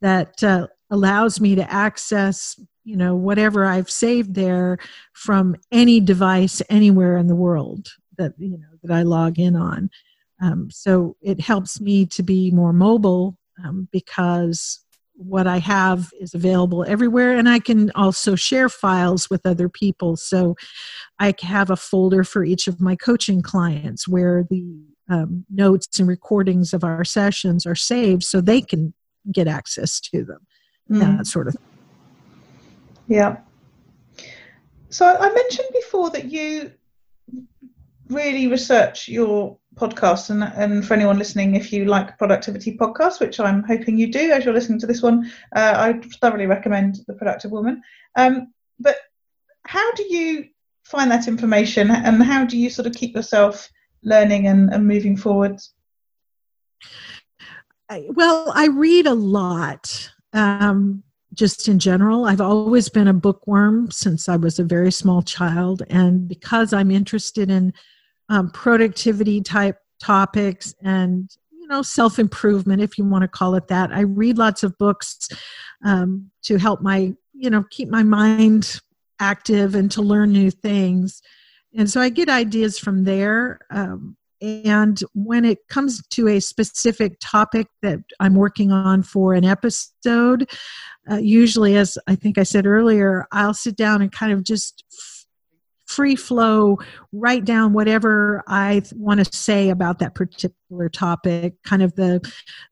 that 0.00 0.42
uh, 0.42 0.66
allows 0.90 1.40
me 1.40 1.54
to 1.54 1.72
access 1.72 2.58
you 2.84 2.96
know 2.96 3.14
whatever 3.14 3.66
I've 3.66 3.90
saved 3.90 4.34
there 4.34 4.78
from 5.12 5.56
any 5.70 6.00
device 6.00 6.62
anywhere 6.70 7.16
in 7.18 7.26
the 7.26 7.36
world 7.36 7.88
that 8.16 8.32
you 8.38 8.58
know 8.58 8.78
that 8.82 8.94
I 8.94 9.02
log 9.02 9.38
in 9.38 9.56
on. 9.56 9.90
Um, 10.42 10.70
so 10.70 11.16
it 11.20 11.40
helps 11.40 11.80
me 11.80 12.06
to 12.06 12.22
be 12.22 12.50
more 12.50 12.72
mobile 12.72 13.36
um, 13.62 13.88
because 13.92 14.80
what 15.20 15.46
I 15.46 15.58
have 15.58 16.10
is 16.18 16.32
available 16.32 16.84
everywhere, 16.88 17.36
and 17.36 17.48
I 17.48 17.58
can 17.58 17.90
also 17.92 18.34
share 18.34 18.70
files 18.70 19.28
with 19.28 19.44
other 19.44 19.68
people. 19.68 20.16
So 20.16 20.56
I 21.18 21.34
have 21.42 21.68
a 21.68 21.76
folder 21.76 22.24
for 22.24 22.42
each 22.42 22.66
of 22.66 22.80
my 22.80 22.96
coaching 22.96 23.42
clients 23.42 24.08
where 24.08 24.46
the 24.48 24.64
um, 25.10 25.44
notes 25.50 25.98
and 25.98 26.08
recordings 26.08 26.72
of 26.72 26.84
our 26.84 27.04
sessions 27.04 27.66
are 27.66 27.74
saved 27.74 28.22
so 28.22 28.40
they 28.40 28.62
can 28.62 28.94
get 29.30 29.46
access 29.46 30.00
to 30.00 30.24
them. 30.24 30.46
Mm. 30.90 31.18
That 31.18 31.26
sort 31.26 31.48
of 31.48 31.54
thing. 31.54 31.62
Yeah. 33.08 33.36
So 34.88 35.06
I 35.06 35.32
mentioned 35.32 35.68
before 35.72 36.10
that 36.10 36.24
you 36.26 36.72
really 38.08 38.46
research 38.46 39.06
your 39.06 39.58
podcast. 39.76 40.30
And, 40.30 40.42
and 40.42 40.86
for 40.86 40.94
anyone 40.94 41.18
listening 41.18 41.54
if 41.54 41.72
you 41.72 41.84
like 41.84 42.18
productivity 42.18 42.76
podcasts 42.76 43.20
which 43.20 43.38
i'm 43.38 43.62
hoping 43.62 43.96
you 43.96 44.10
do 44.10 44.30
as 44.30 44.44
you're 44.44 44.54
listening 44.54 44.80
to 44.80 44.86
this 44.86 45.02
one 45.02 45.30
uh, 45.54 45.74
i 45.76 45.92
thoroughly 46.20 46.46
recommend 46.46 46.96
the 47.06 47.14
productive 47.14 47.50
woman. 47.50 47.82
Um, 48.16 48.52
but 48.78 48.96
how 49.64 49.92
do 49.92 50.02
you 50.02 50.46
find 50.84 51.10
that 51.10 51.28
information 51.28 51.90
and 51.90 52.22
how 52.22 52.44
do 52.44 52.58
you 52.58 52.68
sort 52.68 52.86
of 52.86 52.94
keep 52.94 53.14
yourself 53.14 53.70
learning 54.02 54.46
and, 54.46 54.72
and 54.72 54.86
moving 54.86 55.16
forward? 55.16 55.60
well 58.10 58.52
i 58.54 58.68
read 58.68 59.06
a 59.06 59.14
lot 59.14 60.10
um, 60.32 61.02
just 61.34 61.68
in 61.68 61.78
general. 61.78 62.24
I've 62.24 62.40
always 62.40 62.88
been 62.88 63.08
a 63.08 63.12
bookworm 63.12 63.90
since 63.90 64.28
i 64.28 64.36
was 64.36 64.58
a 64.58 64.64
very 64.64 64.92
small 64.92 65.22
child. 65.22 65.82
And 65.90 66.28
because 66.28 66.72
i'm 66.72 66.90
interested 66.90 67.50
in 67.50 67.72
um, 68.30 68.50
productivity 68.50 69.42
type 69.42 69.76
topics 70.00 70.74
and 70.82 71.30
you 71.52 71.68
know 71.68 71.82
self 71.82 72.18
improvement 72.18 72.80
if 72.80 72.96
you 72.96 73.04
want 73.04 73.22
to 73.22 73.28
call 73.28 73.54
it 73.56 73.68
that. 73.68 73.92
I 73.92 74.00
read 74.00 74.38
lots 74.38 74.62
of 74.62 74.78
books 74.78 75.28
um, 75.84 76.30
to 76.44 76.56
help 76.56 76.80
my 76.80 77.12
you 77.34 77.50
know 77.50 77.64
keep 77.70 77.88
my 77.88 78.02
mind 78.02 78.80
active 79.18 79.74
and 79.74 79.90
to 79.90 80.00
learn 80.00 80.32
new 80.32 80.50
things. 80.50 81.20
And 81.76 81.88
so 81.88 82.00
i 82.00 82.08
get 82.08 82.28
ideas 82.28 82.78
from 82.80 83.04
there 83.04 83.60
um, 83.70 84.16
and 84.42 84.98
when 85.14 85.44
it 85.44 85.58
comes 85.68 86.04
to 86.08 86.28
a 86.28 86.40
specific 86.40 87.16
topic 87.20 87.66
that 87.82 87.98
i'm 88.18 88.34
working 88.34 88.72
on 88.72 89.02
for 89.02 89.34
an 89.34 89.44
episode 89.44 90.50
uh, 91.10 91.16
usually 91.16 91.76
as 91.76 91.98
i 92.06 92.14
think 92.14 92.38
i 92.38 92.42
said 92.42 92.66
earlier 92.66 93.26
i'll 93.32 93.54
sit 93.54 93.76
down 93.76 94.02
and 94.02 94.12
kind 94.12 94.32
of 94.32 94.42
just 94.42 94.84
free 95.90 96.14
flow, 96.14 96.78
write 97.12 97.44
down 97.44 97.72
whatever 97.72 98.42
I 98.46 98.82
want 98.94 99.24
to 99.24 99.36
say 99.36 99.70
about 99.70 99.98
that 99.98 100.14
particular 100.14 100.88
topic, 100.88 101.54
kind 101.64 101.82
of 101.82 101.94
the 101.96 102.20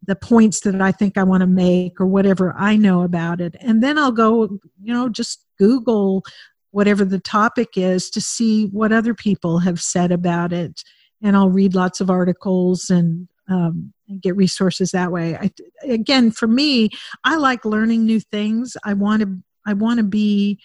the 0.07 0.15
points 0.15 0.61
that 0.61 0.81
I 0.81 0.93
think 0.93 1.19
I 1.19 1.25
want 1.25 1.41
to 1.41 1.47
make 1.47 2.01
or 2.01 2.07
whatever 2.07 2.55
I 2.57 2.77
know 2.77 3.03
about 3.03 3.41
it. 3.41 3.57
And 3.61 3.83
then 3.83 3.99
I'll 3.99 4.13
go, 4.13 4.49
you 4.81 4.95
know, 4.95 5.09
just 5.09 5.45
Google 5.59 6.25
whatever 6.71 7.05
the 7.05 7.19
topic 7.19 7.71
is 7.77 8.09
to 8.11 8.21
see 8.21 8.67
what 8.67 8.93
other 8.93 9.15
people 9.15 9.59
have 9.59 9.81
said 9.81 10.13
about 10.13 10.53
it. 10.53 10.85
And 11.21 11.37
I'll 11.37 11.51
read 11.51 11.75
lots 11.75 12.01
of 12.01 12.11
articles 12.11 12.89
and 12.91 13.27
um, 13.49 13.93
and 14.09 14.23
get 14.23 14.37
resources 14.37 14.91
that 14.93 15.11
way. 15.11 15.35
I, 15.35 15.51
again, 15.83 16.31
for 16.31 16.47
me, 16.47 16.91
I 17.25 17.37
like 17.37 17.65
learning 17.65 18.05
new 18.05 18.21
things. 18.21 18.77
I 18.85 18.93
want 18.93 19.23
to 19.23 19.39
I 19.67 19.73
want 19.73 19.99
to 19.99 20.05
be 20.05 20.61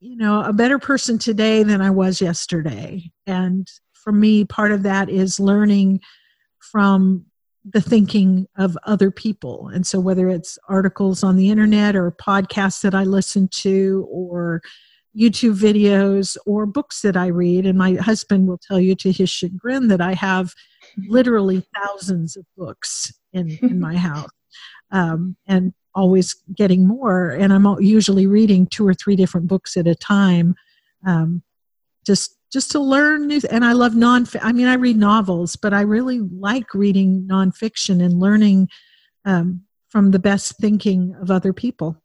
you 0.00 0.16
know, 0.16 0.42
a 0.42 0.52
better 0.52 0.78
person 0.78 1.18
today 1.18 1.62
than 1.62 1.80
I 1.80 1.90
was 1.90 2.20
yesterday. 2.20 3.10
And 3.26 3.68
for 3.94 4.12
me, 4.12 4.44
part 4.44 4.72
of 4.72 4.82
that 4.82 5.08
is 5.08 5.40
learning 5.40 6.00
from 6.60 7.26
the 7.64 7.80
thinking 7.80 8.46
of 8.56 8.78
other 8.84 9.10
people. 9.10 9.68
And 9.68 9.86
so, 9.86 9.98
whether 9.98 10.28
it's 10.28 10.58
articles 10.68 11.24
on 11.24 11.36
the 11.36 11.50
internet 11.50 11.96
or 11.96 12.12
podcasts 12.12 12.82
that 12.82 12.94
I 12.94 13.04
listen 13.04 13.48
to, 13.48 14.06
or 14.10 14.62
YouTube 15.16 15.58
videos, 15.58 16.36
or 16.46 16.66
books 16.66 17.00
that 17.02 17.16
I 17.16 17.26
read, 17.28 17.66
and 17.66 17.78
my 17.78 17.94
husband 17.94 18.46
will 18.46 18.58
tell 18.58 18.78
you 18.78 18.94
to 18.96 19.10
his 19.10 19.30
chagrin 19.30 19.88
that 19.88 20.00
I 20.00 20.12
have 20.14 20.54
literally 21.08 21.64
thousands 21.74 22.36
of 22.36 22.44
books 22.56 23.12
in, 23.32 23.58
in 23.62 23.80
my 23.80 23.96
house. 23.96 24.30
Um, 24.92 25.36
and 25.46 25.74
always 25.96 26.36
getting 26.54 26.86
more 26.86 27.30
and 27.30 27.52
i'm 27.52 27.66
usually 27.80 28.26
reading 28.26 28.66
two 28.66 28.86
or 28.86 28.94
three 28.94 29.16
different 29.16 29.48
books 29.48 29.76
at 29.76 29.88
a 29.88 29.94
time 29.94 30.54
um, 31.06 31.42
just 32.06 32.36
just 32.52 32.70
to 32.70 32.78
learn 32.78 33.26
new 33.26 33.40
and 33.50 33.64
i 33.64 33.72
love 33.72 33.96
non 33.96 34.26
i 34.42 34.52
mean 34.52 34.68
i 34.68 34.74
read 34.74 34.96
novels 34.96 35.56
but 35.56 35.74
i 35.74 35.80
really 35.80 36.20
like 36.20 36.72
reading 36.74 37.26
nonfiction 37.28 38.04
and 38.04 38.20
learning 38.20 38.68
um, 39.24 39.62
from 39.88 40.10
the 40.10 40.18
best 40.18 40.56
thinking 40.58 41.14
of 41.20 41.30
other 41.30 41.52
people. 41.52 41.96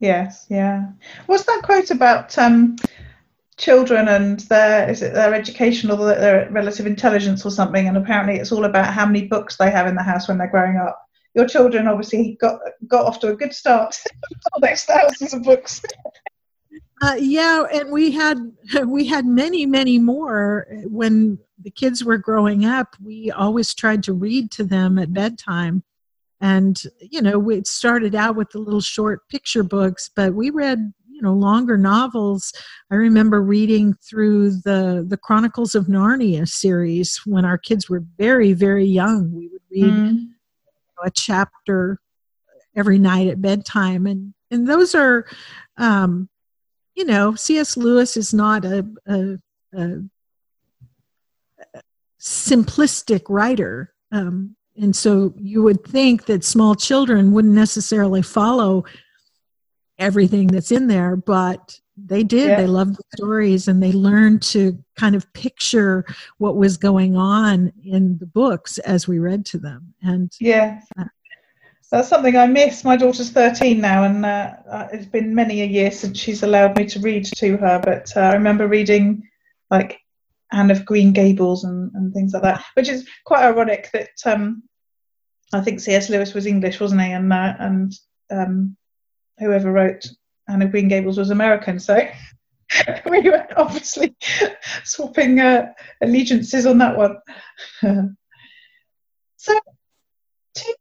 Yes 0.00 0.46
yeah. 0.48 0.88
What's 1.26 1.44
that 1.44 1.62
quote 1.64 1.90
about 1.90 2.36
um, 2.38 2.76
children 3.56 4.08
and 4.08 4.40
their 4.40 4.90
is 4.90 5.02
it 5.02 5.14
their 5.14 5.34
education 5.34 5.90
or 5.90 5.96
their 5.96 6.48
relative 6.50 6.86
intelligence 6.86 7.44
or 7.46 7.50
something? 7.50 7.86
And 7.88 7.96
apparently 7.96 8.36
it's 8.36 8.52
all 8.52 8.64
about 8.64 8.92
how 8.92 9.06
many 9.06 9.26
books 9.26 9.56
they 9.56 9.70
have 9.70 9.86
in 9.86 9.94
the 9.94 10.02
house 10.02 10.28
when 10.28 10.38
they're 10.38 10.50
growing 10.50 10.76
up 10.76 11.03
your 11.34 11.46
children 11.46 11.86
obviously 11.88 12.36
got 12.40 12.60
got 12.86 13.06
off 13.06 13.20
to 13.20 13.28
a 13.28 13.36
good 13.36 13.52
start. 13.52 13.96
There's 14.60 14.84
thousands 14.84 15.34
of 15.34 15.42
books. 15.42 15.82
Uh, 17.02 17.16
yeah 17.18 17.64
and 17.72 17.90
we 17.90 18.12
had 18.12 18.38
we 18.86 19.06
had 19.06 19.26
many 19.26 19.66
many 19.66 19.98
more. 19.98 20.66
When 20.84 21.38
the 21.58 21.70
kids 21.70 22.04
were 22.04 22.18
growing 22.18 22.64
up 22.64 22.96
we 23.02 23.30
always 23.30 23.74
tried 23.74 24.02
to 24.04 24.12
read 24.12 24.50
to 24.52 24.64
them 24.64 24.98
at 24.98 25.12
bedtime. 25.12 25.82
And 26.40 26.80
you 27.00 27.20
know 27.20 27.50
it 27.50 27.66
started 27.66 28.14
out 28.14 28.36
with 28.36 28.50
the 28.50 28.58
little 28.58 28.80
short 28.80 29.28
picture 29.28 29.64
books 29.64 30.10
but 30.14 30.34
we 30.34 30.50
read 30.50 30.92
you 31.08 31.22
know 31.22 31.34
longer 31.34 31.76
novels. 31.76 32.52
I 32.92 32.94
remember 32.94 33.42
reading 33.42 33.94
through 33.94 34.50
the 34.50 35.04
the 35.06 35.16
chronicles 35.16 35.74
of 35.74 35.86
narnia 35.86 36.46
series 36.46 37.20
when 37.26 37.44
our 37.44 37.58
kids 37.58 37.88
were 37.88 38.04
very 38.18 38.52
very 38.52 38.86
young. 38.86 39.32
We 39.32 39.48
would 39.48 39.62
read 39.70 39.92
mm. 39.92 40.33
A 41.02 41.10
chapter 41.10 41.98
every 42.76 42.98
night 42.98 43.28
at 43.28 43.40
bedtime. 43.42 44.06
And 44.06 44.34
and 44.50 44.66
those 44.66 44.94
are 44.94 45.26
um 45.76 46.28
you 46.94 47.04
know 47.04 47.34
cs 47.34 47.76
lewis 47.76 48.16
is 48.16 48.32
not 48.32 48.64
a, 48.64 48.86
a, 49.06 49.38
a 49.74 50.02
simplistic 52.24 53.22
writer. 53.28 53.92
Um, 54.10 54.56
and 54.76 54.96
so 54.96 55.34
you 55.36 55.62
would 55.62 55.84
think 55.84 56.24
that 56.24 56.42
small 56.42 56.74
children 56.74 57.32
wouldn't 57.32 57.54
necessarily 57.54 58.22
follow 58.22 58.84
everything 59.98 60.48
that's 60.48 60.72
in 60.72 60.88
there, 60.88 61.16
but 61.16 61.78
they 61.96 62.22
did. 62.22 62.50
Yeah. 62.50 62.60
They 62.60 62.66
loved 62.66 62.96
the 62.96 63.04
stories 63.16 63.68
and 63.68 63.82
they 63.82 63.92
learned 63.92 64.42
to 64.42 64.78
kind 64.96 65.14
of 65.14 65.32
picture 65.32 66.04
what 66.38 66.56
was 66.56 66.76
going 66.76 67.16
on 67.16 67.72
in 67.84 68.18
the 68.18 68.26
books 68.26 68.78
as 68.78 69.06
we 69.06 69.18
read 69.18 69.46
to 69.46 69.58
them. 69.58 69.94
And 70.02 70.32
yeah. 70.40 70.80
Uh, 70.98 71.04
that's 71.90 72.08
something 72.08 72.36
I 72.36 72.46
miss. 72.46 72.82
My 72.82 72.96
daughter's 72.96 73.30
13 73.30 73.80
now, 73.80 74.02
and 74.02 74.26
uh, 74.26 74.54
uh, 74.68 74.88
it's 74.92 75.06
been 75.06 75.32
many 75.32 75.62
a 75.62 75.66
year 75.66 75.92
since 75.92 76.18
she's 76.18 76.42
allowed 76.42 76.76
me 76.76 76.86
to 76.86 76.98
read 76.98 77.24
to 77.36 77.56
her. 77.58 77.80
But 77.84 78.10
uh, 78.16 78.20
I 78.20 78.34
remember 78.34 78.66
reading 78.66 79.28
like 79.70 80.00
Anne 80.52 80.72
of 80.72 80.84
Green 80.84 81.12
Gables 81.12 81.62
and, 81.62 81.92
and 81.94 82.12
things 82.12 82.32
like 82.32 82.42
that, 82.42 82.64
which 82.74 82.88
is 82.88 83.08
quite 83.24 83.44
ironic 83.44 83.90
that 83.92 84.10
um, 84.24 84.64
I 85.52 85.60
think 85.60 85.78
C.S. 85.78 86.10
Lewis 86.10 86.34
was 86.34 86.46
English, 86.46 86.80
wasn't 86.80 87.02
he? 87.02 87.12
And 87.12 87.32
uh, 87.32 87.54
and 87.60 87.92
um, 88.30 88.76
whoever 89.38 89.70
wrote 89.70 90.04
Anne 90.48 90.62
of 90.62 90.70
Green 90.70 90.88
Gables 90.88 91.18
was 91.18 91.30
American, 91.30 91.78
so 91.78 91.98
we 93.10 93.20
were 93.22 93.46
obviously 93.56 94.14
swapping 94.84 95.40
uh, 95.40 95.72
allegiances 96.02 96.66
on 96.66 96.78
that 96.78 96.96
one. 96.96 97.16
so 99.36 99.58
to 100.54 100.76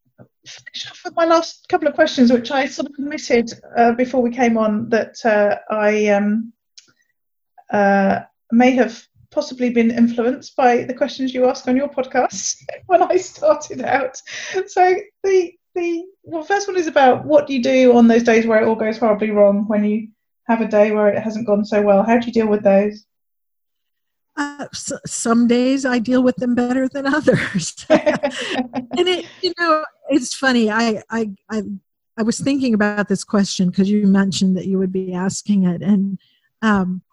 finish 0.46 0.90
off 0.90 1.02
with 1.06 1.16
my 1.16 1.26
last 1.26 1.68
couple 1.70 1.88
of 1.88 1.96
questions, 1.96 2.32
which 2.32 2.52
I 2.52 2.66
sort 2.66 2.88
of 2.88 2.96
admitted 2.98 3.52
uh, 3.78 3.94
before 3.94 4.22
we 4.22 4.32
came 4.32 4.58
on 4.58 4.90
that 4.90 5.24
uh, 5.26 5.58
I 5.70 6.08
um, 6.08 6.54
uh, 7.72 8.22
may 8.52 8.72
have 8.72 9.06
possibly 9.32 9.70
been 9.70 9.92
influenced 9.92 10.56
by 10.56 10.84
the 10.84 10.94
questions 10.94 11.34
you 11.34 11.50
ask 11.50 11.68
on 11.68 11.76
your 11.76 11.90
podcast 11.90 12.58
when 12.86 13.02
I 13.02 13.18
started 13.18 13.82
out. 13.82 14.22
So 14.68 14.96
the 15.24 15.54
the 15.76 16.06
well, 16.24 16.44
first 16.44 16.68
one 16.68 16.78
is 16.78 16.88
about 16.88 17.26
what 17.26 17.48
do 17.48 17.54
you 17.54 17.62
do 17.62 17.96
on 17.96 18.08
those 18.08 18.24
days 18.24 18.46
where 18.46 18.62
it 18.62 18.68
all 18.68 18.76
goes 18.76 18.98
horribly 18.98 19.32
wrong 19.32 19.66
when 19.68 19.84
you 19.84 20.08
have 20.46 20.62
a 20.62 20.68
day 20.68 20.92
where 20.92 21.10
it 21.10 21.22
hasn't 21.22 21.48
gone 21.48 21.66
so 21.66 21.82
well. 21.82 22.04
How 22.04 22.18
do 22.18 22.28
you 22.28 22.34
deal 22.34 22.48
with 22.48 22.64
those? 22.64 23.06
Uh, 24.36 24.68
so, 24.74 24.98
some 25.06 25.48
days 25.48 25.86
I 25.86 26.00
deal 26.00 26.24
with 26.24 26.36
them 26.38 26.56
better 26.56 26.88
than 26.88 27.06
others, 27.06 27.86
and 27.90 29.08
it 29.08 29.26
you 29.42 29.54
know 29.60 29.86
it's 30.10 30.34
funny. 30.34 30.72
I 30.72 31.04
I 31.10 31.30
I, 31.52 31.62
I 32.18 32.24
was 32.24 32.40
thinking 32.40 32.74
about 32.74 33.08
this 33.08 33.24
question 33.24 33.70
because 33.70 33.90
you 33.90 34.08
mentioned 34.08 34.58
that 34.58 34.66
you 34.66 34.80
would 34.80 34.92
be 34.92 35.14
asking 35.14 35.66
it, 35.66 35.84
and 35.84 36.18
um, 36.64 37.04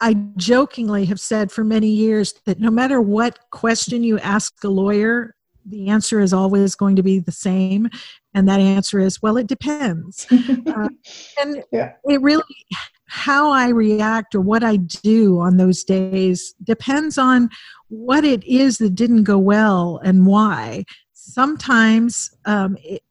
I 0.00 0.14
jokingly 0.36 1.06
have 1.06 1.20
said 1.20 1.50
for 1.50 1.64
many 1.64 1.88
years 1.88 2.34
that 2.44 2.60
no 2.60 2.70
matter 2.70 3.00
what 3.00 3.38
question 3.50 4.04
you 4.04 4.18
ask 4.18 4.62
a 4.64 4.68
lawyer, 4.68 5.34
the 5.66 5.88
answer 5.88 6.20
is 6.20 6.32
always 6.32 6.74
going 6.74 6.96
to 6.96 7.02
be 7.02 7.18
the 7.18 7.32
same. 7.32 7.88
And 8.34 8.48
that 8.48 8.60
answer 8.60 8.98
is, 8.98 9.20
well, 9.22 9.36
it 9.36 9.46
depends. 9.46 10.26
uh, 10.30 10.88
and 11.40 11.62
yeah. 11.72 11.92
it 12.04 12.20
really, 12.20 12.42
how 13.06 13.50
I 13.50 13.68
react 13.68 14.34
or 14.34 14.40
what 14.40 14.64
I 14.64 14.76
do 14.76 15.38
on 15.38 15.58
those 15.58 15.84
days 15.84 16.54
depends 16.62 17.18
on 17.18 17.50
what 17.88 18.24
it 18.24 18.42
is 18.44 18.78
that 18.78 18.94
didn't 18.94 19.24
go 19.24 19.38
well 19.38 20.00
and 20.02 20.24
why. 20.26 20.84
Sometimes 21.12 22.30
um, 22.46 22.76
it, 22.82 23.02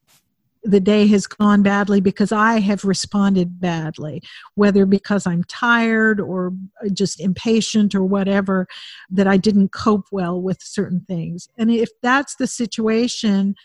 the 0.63 0.79
day 0.79 1.07
has 1.07 1.27
gone 1.27 1.63
badly 1.63 2.01
because 2.01 2.31
I 2.31 2.59
have 2.59 2.83
responded 2.85 3.59
badly, 3.59 4.21
whether 4.55 4.85
because 4.85 5.25
I'm 5.25 5.43
tired 5.45 6.19
or 6.19 6.53
just 6.93 7.19
impatient 7.19 7.95
or 7.95 8.03
whatever, 8.03 8.67
that 9.09 9.27
I 9.27 9.37
didn't 9.37 9.69
cope 9.69 10.05
well 10.11 10.41
with 10.41 10.61
certain 10.61 11.01
things. 11.07 11.49
And 11.57 11.71
if 11.71 11.89
that's 12.01 12.35
the 12.35 12.47
situation, 12.47 13.55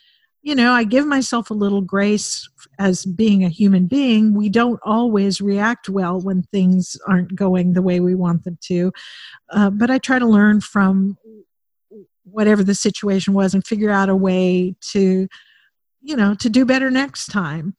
you 0.42 0.54
know, 0.54 0.72
I 0.72 0.84
give 0.84 1.06
myself 1.06 1.50
a 1.50 1.54
little 1.54 1.80
grace 1.80 2.48
as 2.78 3.04
being 3.04 3.44
a 3.44 3.48
human 3.48 3.86
being. 3.86 4.32
We 4.32 4.48
don't 4.48 4.80
always 4.84 5.40
react 5.40 5.88
well 5.88 6.20
when 6.20 6.44
things 6.44 6.96
aren't 7.08 7.34
going 7.34 7.72
the 7.72 7.82
way 7.82 8.00
we 8.00 8.14
want 8.14 8.44
them 8.44 8.56
to. 8.62 8.92
Uh, 9.50 9.70
but 9.70 9.90
I 9.90 9.98
try 9.98 10.18
to 10.18 10.26
learn 10.26 10.60
from 10.60 11.18
whatever 12.24 12.62
the 12.62 12.74
situation 12.74 13.34
was 13.34 13.54
and 13.54 13.66
figure 13.66 13.90
out 13.90 14.08
a 14.08 14.16
way 14.16 14.76
to 14.92 15.26
you 16.06 16.16
know 16.16 16.34
to 16.34 16.48
do 16.48 16.64
better 16.64 16.90
next 16.90 17.26
time. 17.26 17.74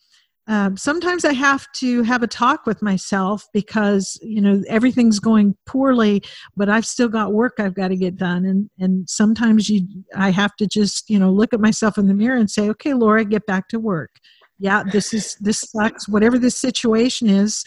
Um, 0.50 0.78
sometimes 0.78 1.26
i 1.26 1.34
have 1.34 1.68
to 1.74 2.04
have 2.04 2.24
a 2.24 2.28
talk 2.28 2.66
with 2.66 2.82
myself 2.82 3.46
because 3.54 4.18
you 4.22 4.40
know 4.40 4.62
everything's 4.70 5.20
going 5.20 5.58
poorly 5.66 6.24
but 6.56 6.70
i've 6.70 6.86
still 6.86 7.10
got 7.10 7.34
work 7.34 7.56
i've 7.60 7.74
got 7.74 7.90
to 7.90 7.98
get 7.98 8.16
done. 8.16 8.46
And 8.46 8.70
and 8.80 9.10
sometimes 9.10 9.70
you 9.70 9.82
i 10.16 10.30
have 10.30 10.56
to 10.58 10.68
just 10.68 11.10
you 11.10 11.20
know 11.20 11.32
look 11.32 11.54
at 11.54 11.60
myself 11.60 11.98
in 11.98 12.08
the 12.08 12.14
mirror 12.14 12.38
and 12.38 12.50
say 12.50 12.70
okay 12.70 12.94
laura 12.94 13.26
get 13.26 13.46
back 13.46 13.68
to 13.70 13.80
work. 13.80 14.12
Yeah 14.60 14.84
this 14.84 15.14
is 15.14 15.36
this 15.42 15.60
sucks. 15.60 16.08
Whatever 16.08 16.38
this 16.40 16.58
situation 16.58 17.30
is 17.30 17.66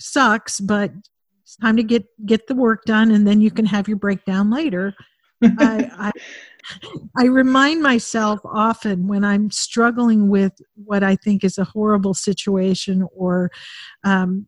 sucks 0.00 0.58
but 0.60 0.90
it's 1.42 1.56
time 1.56 1.76
to 1.76 1.82
get 1.82 2.04
get 2.26 2.46
the 2.46 2.54
work 2.54 2.84
done 2.84 3.10
and 3.10 3.26
then 3.26 3.40
you 3.40 3.50
can 3.50 3.66
have 3.66 3.88
your 3.88 3.98
breakdown 3.98 4.50
later. 4.50 4.94
I, 5.42 5.90
I 5.98 6.10
I 7.16 7.24
remind 7.24 7.82
myself 7.82 8.40
often 8.44 9.06
when 9.06 9.24
I'm 9.24 9.50
struggling 9.50 10.28
with 10.28 10.52
what 10.74 11.02
I 11.02 11.16
think 11.16 11.44
is 11.44 11.58
a 11.58 11.64
horrible 11.64 12.14
situation 12.14 13.06
or, 13.14 13.50
um, 14.04 14.46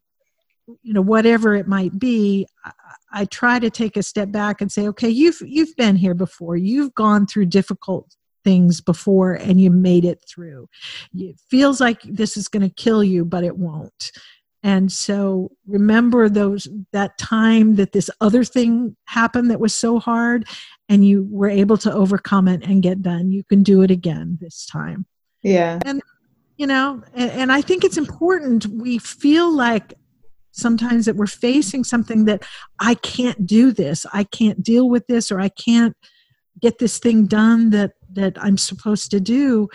you 0.83 0.95
know, 0.95 1.03
whatever 1.03 1.55
it 1.55 1.69
might 1.69 1.99
be. 1.99 2.47
I, 2.65 2.73
I 3.17 3.25
try 3.27 3.59
to 3.61 3.71
take 3.71 3.97
a 3.97 4.03
step 4.03 4.33
back 4.33 4.61
and 4.61 4.73
say, 4.73 4.89
okay, 4.89 5.09
you've 5.09 5.41
you've 5.45 5.77
been 5.77 5.97
here 5.97 6.15
before. 6.15 6.57
You've 6.57 6.95
gone 6.95 7.27
through 7.27 7.47
difficult 7.47 8.17
things 8.43 8.81
before 8.81 9.35
and 9.35 9.61
you 9.61 9.71
made 9.71 10.05
it 10.05 10.25
through. 10.29 10.69
It 11.15 11.41
feels 11.49 11.81
like 11.81 12.03
this 12.03 12.37
is 12.37 12.49
going 12.49 12.63
to 12.69 12.75
kill 12.75 13.03
you, 13.03 13.25
but 13.25 13.45
it 13.45 13.57
won't. 13.57 14.13
And 14.65 14.91
so 14.91 15.53
remember 15.69 16.31
those 16.31 16.67
that 16.93 17.19
time 17.19 17.77
that 17.77 17.93
this 17.93 18.09
other 18.23 18.45
thing 18.45 18.97
happened 19.05 19.51
that 19.51 19.61
was 19.61 19.75
so 19.75 19.99
hard 19.99 20.49
and 20.89 21.07
you 21.07 21.29
were 21.31 21.51
able 21.51 21.77
to 21.77 21.93
overcome 21.93 22.49
it 22.49 22.65
and 22.65 22.83
get 22.83 23.03
done. 23.03 23.31
You 23.31 23.45
can 23.45 23.63
do 23.63 23.83
it 23.83 23.91
again 23.91 24.39
this 24.41 24.65
time. 24.65 25.05
Yeah. 25.43 25.81
And 25.85 26.03
you 26.57 26.67
know, 26.67 27.03
and, 27.13 27.31
and 27.33 27.53
I 27.53 27.61
think 27.61 27.85
it's 27.85 27.99
important 27.99 28.67
we 28.67 28.97
feel 28.99 29.55
like 29.55 29.93
sometimes 30.53 31.05
that 31.05 31.17
we're 31.17 31.27
facing 31.27 31.85
something 31.85 32.25
that 32.25 32.43
I 32.81 32.95
can't 32.95 33.47
do 33.47 33.71
this, 33.71 34.07
I 34.15 34.25
can't 34.25 34.63
deal 34.63 34.89
with 34.89 35.07
this, 35.09 35.31
or 35.31 35.41
I 35.41 35.51
can't 35.51 35.95
get 36.61 36.79
this 36.79 36.99
thing 36.99 37.27
done 37.27 37.69
that 37.71 37.93
that 38.13 38.43
I'm 38.43 38.57
supposed 38.57 39.11
to 39.11 39.21
do 39.21 39.69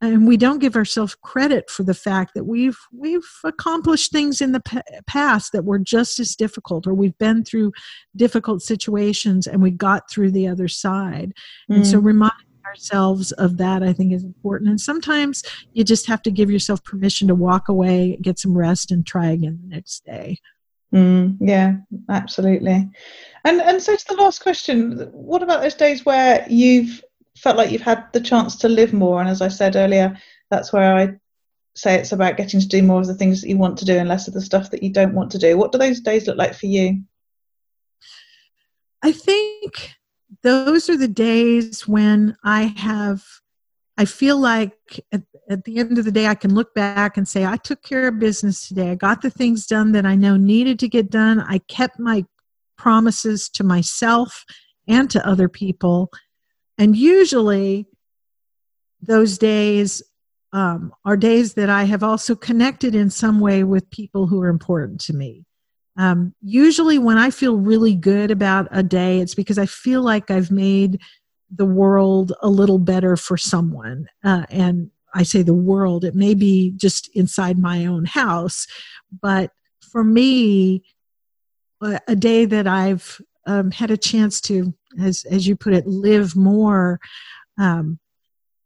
and 0.00 0.26
we 0.26 0.36
don't 0.36 0.58
give 0.58 0.76
ourselves 0.76 1.14
credit 1.14 1.70
for 1.70 1.82
the 1.82 1.94
fact 1.94 2.34
that 2.34 2.44
we've 2.44 2.78
we've 2.92 3.28
accomplished 3.44 4.12
things 4.12 4.40
in 4.40 4.52
the 4.52 4.60
p- 4.60 4.80
past 5.06 5.52
that 5.52 5.64
were 5.64 5.78
just 5.78 6.18
as 6.18 6.36
difficult 6.36 6.86
or 6.86 6.94
we've 6.94 7.16
been 7.18 7.44
through 7.44 7.72
difficult 8.14 8.62
situations 8.62 9.46
and 9.46 9.62
we 9.62 9.70
got 9.70 10.10
through 10.10 10.30
the 10.30 10.46
other 10.46 10.68
side 10.68 11.32
mm. 11.70 11.76
and 11.76 11.86
so 11.86 12.00
mm. 12.00 12.04
reminding 12.04 12.36
ourselves 12.66 13.32
of 13.32 13.56
that 13.56 13.82
i 13.82 13.92
think 13.92 14.12
is 14.12 14.24
important 14.24 14.68
and 14.68 14.80
sometimes 14.80 15.42
you 15.72 15.84
just 15.84 16.06
have 16.06 16.20
to 16.20 16.30
give 16.30 16.50
yourself 16.50 16.82
permission 16.84 17.28
to 17.28 17.34
walk 17.34 17.68
away 17.68 18.18
get 18.22 18.38
some 18.38 18.56
rest 18.56 18.90
and 18.90 19.06
try 19.06 19.26
again 19.26 19.58
the 19.62 19.74
next 19.74 20.04
day 20.04 20.38
Mm, 20.94 21.36
yeah, 21.40 21.74
absolutely. 22.08 22.88
And 23.44 23.60
and 23.60 23.82
so 23.82 23.96
to 23.96 24.04
the 24.08 24.14
last 24.14 24.40
question, 24.40 25.10
what 25.12 25.42
about 25.42 25.60
those 25.60 25.74
days 25.74 26.06
where 26.06 26.46
you've 26.48 27.02
felt 27.36 27.56
like 27.56 27.70
you've 27.70 27.82
had 27.82 28.12
the 28.12 28.20
chance 28.20 28.56
to 28.56 28.68
live 28.68 28.92
more? 28.92 29.20
And 29.20 29.28
as 29.28 29.42
I 29.42 29.48
said 29.48 29.76
earlier, 29.76 30.16
that's 30.50 30.72
where 30.72 30.96
I 30.96 31.14
say 31.74 31.94
it's 31.94 32.12
about 32.12 32.36
getting 32.36 32.60
to 32.60 32.68
do 32.68 32.82
more 32.82 33.00
of 33.00 33.06
the 33.06 33.14
things 33.14 33.40
that 33.40 33.48
you 33.48 33.58
want 33.58 33.78
to 33.78 33.84
do 33.84 33.96
and 33.96 34.08
less 34.08 34.28
of 34.28 34.34
the 34.34 34.40
stuff 34.40 34.70
that 34.70 34.82
you 34.82 34.90
don't 34.90 35.14
want 35.14 35.30
to 35.32 35.38
do. 35.38 35.56
What 35.56 35.72
do 35.72 35.78
those 35.78 36.00
days 36.00 36.26
look 36.26 36.38
like 36.38 36.54
for 36.54 36.66
you? 36.66 37.02
I 39.02 39.12
think 39.12 39.92
those 40.42 40.88
are 40.88 40.96
the 40.96 41.08
days 41.08 41.86
when 41.86 42.36
I 42.42 42.74
have, 42.76 43.22
I 43.98 44.06
feel 44.06 44.38
like 44.38 44.72
at, 45.12 45.22
at, 45.50 45.64
the 45.64 45.78
end 45.78 45.98
of 45.98 46.04
the 46.04 46.12
day, 46.12 46.26
I 46.26 46.34
can 46.34 46.54
look 46.54 46.74
back 46.74 47.16
and 47.16 47.28
say, 47.28 47.44
I 47.44 47.56
took 47.56 47.82
care 47.82 48.08
of 48.08 48.18
business 48.18 48.66
today. 48.66 48.90
I 48.90 48.94
got 48.94 49.22
the 49.22 49.30
things 49.30 49.66
done 49.66 49.92
that 49.92 50.06
I 50.06 50.14
know 50.14 50.36
needed 50.36 50.78
to 50.80 50.88
get 50.88 51.10
done. 51.10 51.40
I 51.40 51.58
kept 51.68 51.98
my 51.98 52.24
promises 52.76 53.48
to 53.50 53.64
myself 53.64 54.44
and 54.88 55.10
to 55.10 55.26
other 55.26 55.48
people. 55.48 56.10
And 56.78 56.96
usually, 56.96 57.86
those 59.00 59.38
days 59.38 60.02
um, 60.52 60.92
are 61.04 61.16
days 61.16 61.54
that 61.54 61.68
I 61.68 61.84
have 61.84 62.02
also 62.02 62.34
connected 62.34 62.94
in 62.94 63.10
some 63.10 63.40
way 63.40 63.62
with 63.62 63.90
people 63.90 64.26
who 64.26 64.40
are 64.42 64.48
important 64.48 65.00
to 65.02 65.12
me. 65.12 65.44
Um, 65.96 66.34
usually, 66.42 66.98
when 66.98 67.18
I 67.18 67.30
feel 67.30 67.56
really 67.56 67.94
good 67.94 68.30
about 68.30 68.68
a 68.70 68.82
day, 68.82 69.20
it's 69.20 69.34
because 69.34 69.58
I 69.58 69.66
feel 69.66 70.02
like 70.02 70.30
I've 70.30 70.50
made 70.50 71.00
the 71.50 71.64
world 71.64 72.32
a 72.42 72.48
little 72.48 72.78
better 72.78 73.16
for 73.16 73.36
someone. 73.36 74.08
Uh, 74.24 74.44
and 74.50 74.90
I 75.14 75.22
say 75.22 75.42
the 75.42 75.54
world, 75.54 76.04
it 76.04 76.14
may 76.14 76.34
be 76.34 76.72
just 76.76 77.08
inside 77.14 77.58
my 77.58 77.86
own 77.86 78.04
house. 78.04 78.66
But 79.22 79.52
for 79.80 80.04
me, 80.04 80.82
a, 81.80 82.00
a 82.08 82.16
day 82.16 82.44
that 82.44 82.66
I've 82.66 83.20
um, 83.46 83.70
had 83.70 83.90
a 83.90 83.96
chance 83.96 84.40
to, 84.42 84.74
as, 85.00 85.24
as 85.30 85.46
you 85.46 85.56
put 85.56 85.74
it, 85.74 85.86
live 85.86 86.36
more, 86.36 87.00
um, 87.58 87.98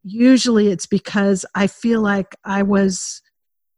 usually 0.02 0.68
it's 0.68 0.86
because 0.86 1.44
I 1.54 1.66
feel 1.66 2.00
like 2.00 2.36
I 2.44 2.62
was 2.62 3.22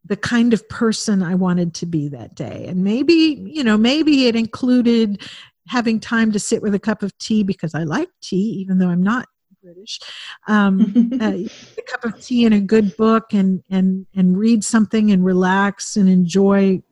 the 0.05 0.17
kind 0.17 0.53
of 0.53 0.69
person 0.69 1.23
I 1.23 1.35
wanted 1.35 1.75
to 1.75 1.87
be 1.87 2.09
that 2.09 2.35
day. 2.35 2.67
And 2.69 2.83
maybe, 2.83 3.45
you 3.47 3.63
know, 3.63 3.77
maybe 3.77 4.27
it 4.27 4.37
included 4.37 5.23
having 5.69 6.01
time 6.01 6.33
to 6.33 6.41
sit 6.41 6.63
with 6.63 6.75
a 6.75 6.81
cup 6.81 7.03
of 7.03 7.17
tea 7.19 7.43
because 7.43 7.75
I 7.75 7.85
like 7.85 8.09
tea, 8.21 8.59
even 8.61 8.79
though 8.79 8.89
I'm 8.89 9.03
not 9.03 9.29
British. 9.63 10.01
Um, 10.49 11.13
uh, 11.21 11.35
a 11.79 11.83
cup 11.87 12.05
of 12.05 12.21
tea 12.21 12.45
and 12.45 12.55
a 12.55 12.61
good 12.61 12.97
book 12.97 13.33
and, 13.33 13.63
and, 13.71 14.07
and 14.15 14.37
read 14.37 14.65
something 14.65 15.13
and 15.13 15.25
relax 15.25 15.97
and 15.97 16.09
enjoy 16.09 16.83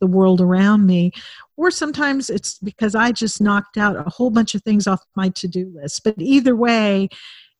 the 0.00 0.06
world 0.06 0.40
around 0.40 0.86
me. 0.86 1.12
Or 1.56 1.70
sometimes 1.70 2.30
it's 2.30 2.58
because 2.58 2.94
I 2.94 3.12
just 3.12 3.40
knocked 3.40 3.76
out 3.76 3.96
a 3.96 4.10
whole 4.10 4.30
bunch 4.30 4.54
of 4.54 4.62
things 4.62 4.86
off 4.86 5.00
my 5.14 5.30
to 5.30 5.48
do 5.48 5.72
list. 5.74 6.04
But 6.04 6.14
either 6.18 6.54
way, 6.54 7.08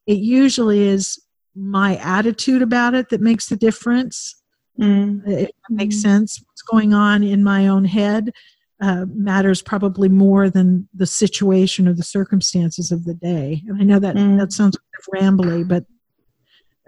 it 0.07 0.19
usually 0.19 0.83
is 0.89 1.21
my 1.55 1.97
attitude 1.97 2.63
about 2.63 2.95
it 2.95 3.09
that 3.09 3.21
makes 3.21 3.47
the 3.47 3.57
difference 3.57 4.37
Mm. 4.79 5.27
If 5.27 5.49
that 5.49 5.75
makes 5.75 6.01
sense, 6.01 6.43
what's 6.47 6.63
going 6.63 6.93
on 6.93 7.23
in 7.23 7.43
my 7.43 7.69
own 7.69 7.85
head 7.85 8.33
uh, 8.81 9.07
matters 9.09 9.63
probably 9.63 10.09
more 10.09 10.51
than 10.51 10.89
the 10.95 11.07
situation 11.07 11.89
or 11.89 11.95
the 11.95 12.03
circumstances 12.03 12.93
of 12.93 13.05
the 13.05 13.15
day. 13.15 13.63
And 13.67 13.81
I 13.81 13.85
know 13.85 13.99
that 13.99 14.17
mm. 14.17 14.39
that 14.39 14.53
sounds 14.53 14.77
kind 14.77 15.33
of 15.33 15.39
rambly, 15.39 15.67
but 15.67 15.85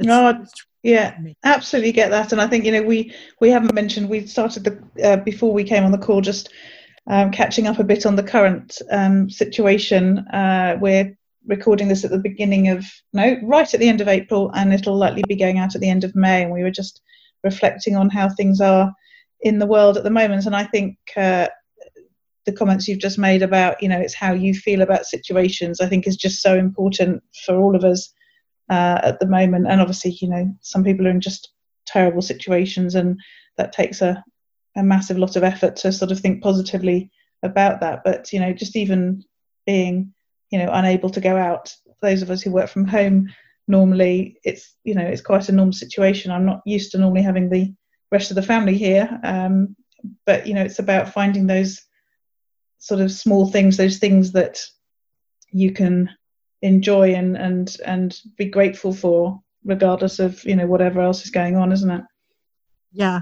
no, 0.01 0.45
yeah, 0.83 1.17
absolutely 1.45 1.93
get 1.93 2.11
that. 2.11 2.33
And 2.33 2.41
I 2.41 2.47
think 2.47 2.65
you 2.65 2.73
know 2.73 2.83
we 2.83 3.15
we 3.41 3.51
haven't 3.51 3.75
mentioned 3.75 4.09
we 4.09 4.27
started 4.27 4.65
the 4.65 5.05
uh, 5.05 5.17
before 5.17 5.53
we 5.53 5.65
came 5.65 5.85
on 5.85 5.93
the 5.93 5.99
call 5.99 6.21
just 6.21 6.51
um, 7.09 7.31
catching 7.31 7.67
up 7.67 7.79
a 7.79 7.85
bit 7.85 8.07
on 8.07 8.17
the 8.17 8.23
current 8.23 8.81
um, 8.91 9.29
situation. 9.29 10.19
Uh, 10.29 10.77
we're 10.81 11.17
recording 11.47 11.89
this 11.89 12.05
at 12.05 12.11
the 12.11 12.19
beginning 12.19 12.69
of 12.69 12.85
no, 13.13 13.37
right 13.43 13.73
at 13.73 13.81
the 13.81 13.89
end 13.89 14.01
of 14.01 14.09
April, 14.09 14.51
and 14.55 14.73
it'll 14.73 14.97
likely 14.97 15.25
be 15.27 15.37
going 15.37 15.59
out 15.59 15.75
at 15.75 15.81
the 15.81 15.91
end 15.91 16.05
of 16.05 16.15
May. 16.15 16.43
And 16.43 16.53
we 16.53 16.63
were 16.63 16.71
just 16.71 17.01
reflecting 17.43 17.97
on 17.97 18.11
how 18.11 18.29
things 18.29 18.61
are 18.61 18.93
in 19.41 19.59
the 19.59 19.67
world 19.67 19.97
at 19.97 20.05
the 20.05 20.11
moment. 20.11 20.47
And 20.47 20.55
I 20.55 20.65
think 20.65 20.99
uh, 21.17 21.49
the 22.45 22.53
comments 22.53 22.87
you've 22.87 22.99
just 22.99 23.19
made 23.19 23.43
about, 23.43 23.83
you 23.83 23.89
know, 23.89 23.99
it's 23.99 24.15
how 24.15 24.33
you 24.33 24.55
feel 24.55 24.83
about 24.83 25.07
situations, 25.07 25.81
I 25.81 25.87
think 25.87 26.07
is 26.07 26.17
just 26.17 26.43
so 26.43 26.57
important 26.57 27.23
for 27.45 27.57
all 27.57 27.75
of 27.75 27.85
us 27.85 28.13
uh, 28.69 29.01
at 29.03 29.21
the 29.21 29.27
moment. 29.27 29.67
And 29.69 29.81
obviously, 29.81 30.13
you 30.21 30.29
know, 30.29 30.55
some 30.61 30.85
people 30.85 31.07
are 31.07 31.11
in 31.11 31.21
just 31.21 31.53
terrible 31.87 32.23
situations, 32.23 32.95
and 32.95 33.21
that 33.57 33.73
takes 33.73 34.03
a, 34.03 34.23
a 34.77 34.83
massive 34.83 35.19
lot 35.19 35.37
of 35.37 35.45
effort 35.45 35.77
to 35.77 35.93
sort 35.93 36.13
of 36.13 36.21
think 36.21 36.43
positively 36.43 37.11
about 37.43 37.81
that. 37.81 38.03
But, 38.05 38.33
you 38.33 38.41
know, 38.41 38.53
just 38.53 38.77
even 38.77 39.25
being, 39.67 40.13
you 40.51 40.59
know, 40.59 40.71
unable 40.73 41.11
to 41.11 41.21
go 41.21 41.37
out, 41.37 41.75
those 42.01 42.23
of 42.23 42.31
us 42.31 42.43
who 42.43 42.51
work 42.51 42.69
from 42.69 42.87
home 42.87 43.29
normally 43.69 44.39
it's 44.45 44.75
you 44.83 44.95
know 44.95 45.05
it's 45.05 45.21
quite 45.21 45.49
a 45.49 45.53
normal 45.53 45.73
situation 45.73 46.31
i'm 46.31 46.47
not 46.47 46.63
used 46.65 46.91
to 46.91 46.99
normally 46.99 47.23
having 47.23 47.49
the 47.49 47.73
rest 48.11 48.31
of 48.31 48.35
the 48.35 48.43
family 48.43 48.77
here 48.77 49.21
um, 49.23 49.77
but 50.25 50.47
you 50.47 50.55
know 50.55 50.63
it's 50.63 50.79
about 50.79 51.13
finding 51.13 51.47
those 51.47 51.83
sort 52.79 53.01
of 53.01 53.13
small 53.13 53.47
things 53.47 53.77
those 53.77 53.99
things 53.99 54.33
that 54.33 54.61
you 55.51 55.71
can 55.71 56.09
enjoy 56.63 57.15
and 57.15 57.37
and 57.37 57.77
and 57.85 58.21
be 58.37 58.47
grateful 58.47 58.93
for 58.93 59.41
regardless 59.65 60.19
of 60.19 60.45
you 60.45 60.57
know 60.57 60.67
whatever 60.67 61.01
else 61.01 61.25
is 61.25 61.31
going 61.31 61.57
on 61.57 61.73
isn't 61.73 61.91
it 61.91 62.03
yeah 62.93 63.21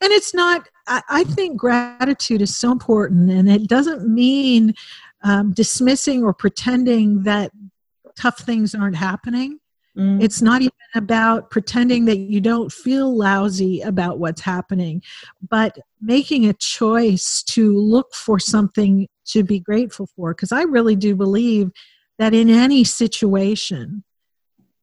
and 0.00 0.12
it's 0.12 0.32
not 0.34 0.68
i, 0.86 1.02
I 1.08 1.24
think 1.24 1.58
gratitude 1.58 2.42
is 2.42 2.56
so 2.56 2.72
important 2.72 3.30
and 3.30 3.50
it 3.50 3.68
doesn't 3.68 4.08
mean 4.08 4.74
um, 5.22 5.52
dismissing 5.52 6.22
or 6.22 6.32
pretending 6.32 7.24
that 7.24 7.52
tough 8.16 8.38
things 8.38 8.74
aren't 8.74 8.96
happening 8.96 9.58
Mm. 9.96 10.22
It's 10.22 10.40
not 10.40 10.62
even 10.62 10.72
about 10.94 11.50
pretending 11.50 12.04
that 12.06 12.18
you 12.18 12.40
don't 12.40 12.72
feel 12.72 13.16
lousy 13.16 13.80
about 13.80 14.18
what's 14.18 14.40
happening, 14.40 15.02
but 15.48 15.78
making 16.00 16.46
a 16.46 16.54
choice 16.54 17.42
to 17.48 17.76
look 17.76 18.14
for 18.14 18.38
something 18.38 19.08
to 19.26 19.42
be 19.42 19.58
grateful 19.58 20.06
for. 20.14 20.32
Because 20.32 20.52
I 20.52 20.62
really 20.62 20.96
do 20.96 21.16
believe 21.16 21.70
that 22.20 22.34
in 22.34 22.50
any 22.50 22.84
situation, 22.84 24.04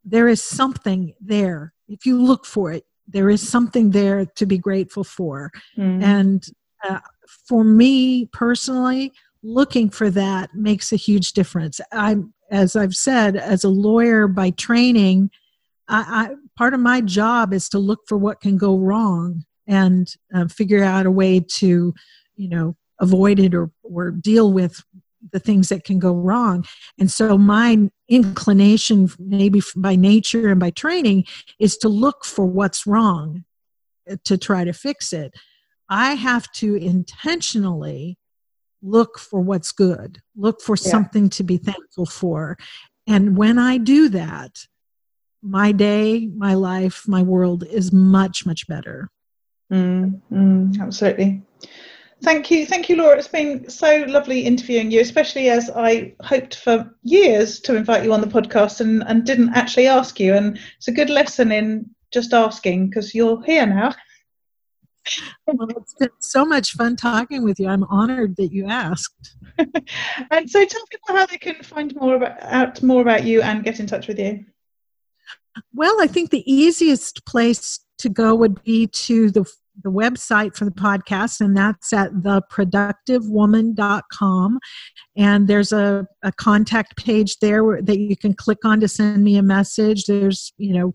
there 0.03 0.27
is 0.27 0.41
something 0.41 1.13
there. 1.21 1.71
If 1.87 2.03
you 2.03 2.19
look 2.19 2.47
for 2.47 2.71
it, 2.71 2.83
there 3.07 3.29
is 3.29 3.47
something 3.47 3.91
there 3.91 4.25
to 4.25 4.47
be 4.47 4.57
grateful 4.57 5.03
for. 5.03 5.51
Mm. 5.77 6.01
And 6.01 6.47
uh, 6.83 6.99
for 7.47 7.63
me 7.63 8.25
personally, 8.33 9.13
looking 9.43 9.91
for 9.91 10.09
that 10.09 10.55
makes 10.55 10.91
a 10.91 10.95
huge 10.95 11.33
difference. 11.33 11.79
I'm 11.91 12.33
as 12.49 12.75
I've 12.75 12.95
said, 12.95 13.35
as 13.35 13.63
a 13.63 13.69
lawyer 13.69 14.27
by 14.27 14.49
training, 14.49 15.29
I, 15.87 16.31
I, 16.31 16.35
part 16.57 16.73
of 16.73 16.79
my 16.79 17.01
job 17.01 17.53
is 17.53 17.69
to 17.69 17.77
look 17.77 17.99
for 18.07 18.17
what 18.17 18.41
can 18.41 18.57
go 18.57 18.79
wrong 18.79 19.43
and 19.67 20.11
uh, 20.33 20.47
figure 20.47 20.83
out 20.83 21.05
a 21.05 21.11
way 21.11 21.41
to, 21.41 21.93
you 22.35 22.49
know, 22.49 22.75
avoid 22.99 23.39
it 23.39 23.53
or, 23.53 23.69
or 23.83 24.09
deal 24.09 24.51
with 24.51 24.83
the 25.31 25.39
things 25.39 25.69
that 25.69 25.83
can 25.83 25.99
go 25.99 26.13
wrong. 26.13 26.65
And 26.99 27.11
so 27.11 27.37
my 27.37 27.89
inclination, 28.07 29.09
maybe 29.19 29.61
by 29.75 29.95
nature 29.95 30.49
and 30.49 30.59
by 30.59 30.71
training, 30.71 31.25
is 31.59 31.77
to 31.79 31.89
look 31.89 32.25
for 32.25 32.45
what's 32.45 32.87
wrong 32.87 33.43
uh, 34.09 34.17
to 34.25 34.37
try 34.37 34.63
to 34.63 34.73
fix 34.73 35.13
it. 35.13 35.33
I 35.89 36.13
have 36.15 36.51
to 36.53 36.75
intentionally 36.75 38.17
look 38.81 39.17
for 39.17 39.41
what's 39.41 39.71
good, 39.71 40.21
look 40.35 40.61
for 40.61 40.75
yeah. 40.75 40.91
something 40.91 41.29
to 41.29 41.43
be 41.43 41.57
thankful 41.57 42.05
for. 42.05 42.57
And 43.07 43.37
when 43.37 43.57
I 43.57 43.77
do 43.77 44.09
that, 44.09 44.65
my 45.41 45.71
day, 45.71 46.27
my 46.27 46.55
life, 46.55 47.07
my 47.07 47.21
world 47.21 47.63
is 47.63 47.93
much, 47.93 48.45
much 48.45 48.67
better. 48.67 49.09
Mm, 49.71 50.21
mm, 50.31 50.79
absolutely. 50.79 51.41
Thank 52.23 52.49
you. 52.49 52.65
Thank 52.65 52.89
you, 52.89 52.95
Laura. 52.95 53.17
It's 53.17 53.27
been 53.27 53.69
so 53.69 54.03
lovely 54.07 54.41
interviewing 54.41 54.91
you, 54.91 55.01
especially 55.01 55.49
as 55.49 55.69
I 55.69 56.15
hoped 56.21 56.55
for 56.55 56.93
years 57.03 57.59
to 57.61 57.75
invite 57.75 58.03
you 58.03 58.11
on 58.11 58.21
the 58.21 58.27
podcast 58.27 58.81
and, 58.81 59.03
and 59.07 59.25
didn't 59.25 59.53
actually 59.53 59.87
ask 59.87 60.19
you. 60.19 60.33
And 60.33 60.59
it's 60.77 60.87
a 60.87 60.91
good 60.91 61.09
lesson 61.09 61.51
in 61.51 61.89
just 62.11 62.33
asking 62.33 62.89
because 62.89 63.13
you're 63.13 63.41
here 63.43 63.65
now 63.65 63.93
well, 65.47 65.67
it's 65.69 65.93
been 65.93 66.09
so 66.19 66.45
much 66.45 66.73
fun 66.73 66.95
talking 66.95 67.43
with 67.43 67.59
you. 67.59 67.67
I'm 67.67 67.83
honored 67.85 68.35
that 68.37 68.51
you 68.51 68.67
asked. 68.67 69.35
and 69.57 70.49
so, 70.49 70.65
tell 70.65 70.85
people 70.87 71.15
how 71.15 71.25
they 71.25 71.37
can 71.37 71.55
find 71.63 71.95
more 71.95 72.15
about 72.15 72.41
out 72.43 72.83
more 72.83 73.01
about 73.01 73.23
you 73.23 73.41
and 73.41 73.63
get 73.63 73.79
in 73.79 73.87
touch 73.87 74.07
with 74.07 74.19
you. 74.19 74.45
Well, 75.73 76.01
I 76.01 76.07
think 76.07 76.29
the 76.29 76.51
easiest 76.51 77.25
place 77.25 77.79
to 77.99 78.09
go 78.09 78.35
would 78.35 78.63
be 78.63 78.87
to 78.87 79.31
the 79.31 79.45
the 79.83 79.91
website 79.91 80.55
for 80.55 80.65
the 80.65 80.71
podcast, 80.71 81.39
and 81.41 81.55
that's 81.55 81.93
at 81.93 82.11
theproductivewoman.com. 82.13 84.59
And 85.15 85.47
there's 85.47 85.71
a, 85.71 86.07
a 86.23 86.31
contact 86.31 86.97
page 86.97 87.37
there 87.39 87.63
where, 87.63 87.81
that 87.81 87.99
you 87.99 88.17
can 88.17 88.33
click 88.33 88.65
on 88.65 88.79
to 88.79 88.87
send 88.87 89.23
me 89.23 89.37
a 89.37 89.43
message. 89.43 90.05
There's, 90.05 90.51
you 90.57 90.73
know, 90.73 90.93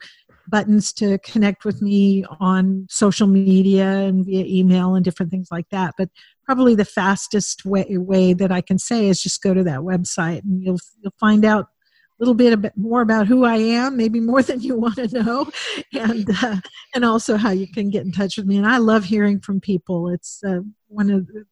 buttons 0.48 0.92
to 0.92 1.18
connect 1.18 1.64
with 1.64 1.80
me 1.80 2.24
on 2.40 2.86
social 2.90 3.26
media 3.26 3.86
and 3.86 4.26
via 4.26 4.44
email 4.44 4.94
and 4.94 5.04
different 5.04 5.30
things 5.30 5.48
like 5.50 5.68
that. 5.70 5.94
But 5.96 6.08
probably 6.44 6.74
the 6.74 6.84
fastest 6.84 7.64
way, 7.64 7.86
way 7.90 8.34
that 8.34 8.50
I 8.50 8.60
can 8.60 8.78
say 8.78 9.08
is 9.08 9.22
just 9.22 9.42
go 9.42 9.54
to 9.54 9.64
that 9.64 9.80
website 9.80 10.42
and 10.42 10.62
you'll 10.62 10.80
you'll 11.00 11.14
find 11.20 11.44
out 11.44 11.66
little 12.24 12.34
bit, 12.34 12.76
more 12.76 13.02
about 13.02 13.26
who 13.26 13.44
I 13.44 13.56
am, 13.56 13.96
maybe 13.96 14.20
more 14.20 14.42
than 14.48 14.60
you 14.60 14.76
want 14.76 14.96
to 14.96 15.08
know, 15.08 15.50
and 15.92 16.28
uh, 16.42 16.56
and 16.94 17.04
also 17.04 17.36
how 17.36 17.50
you 17.50 17.66
can 17.66 17.90
get 17.90 18.04
in 18.04 18.12
touch 18.12 18.36
with 18.36 18.46
me. 18.46 18.56
And 18.56 18.66
I 18.66 18.78
love 18.78 19.04
hearing 19.04 19.40
from 19.40 19.60
people. 19.60 20.08
It's 20.08 20.42
uh, 20.44 20.60
one 20.88 21.10
of 21.10 21.26
the, 21.26 21.44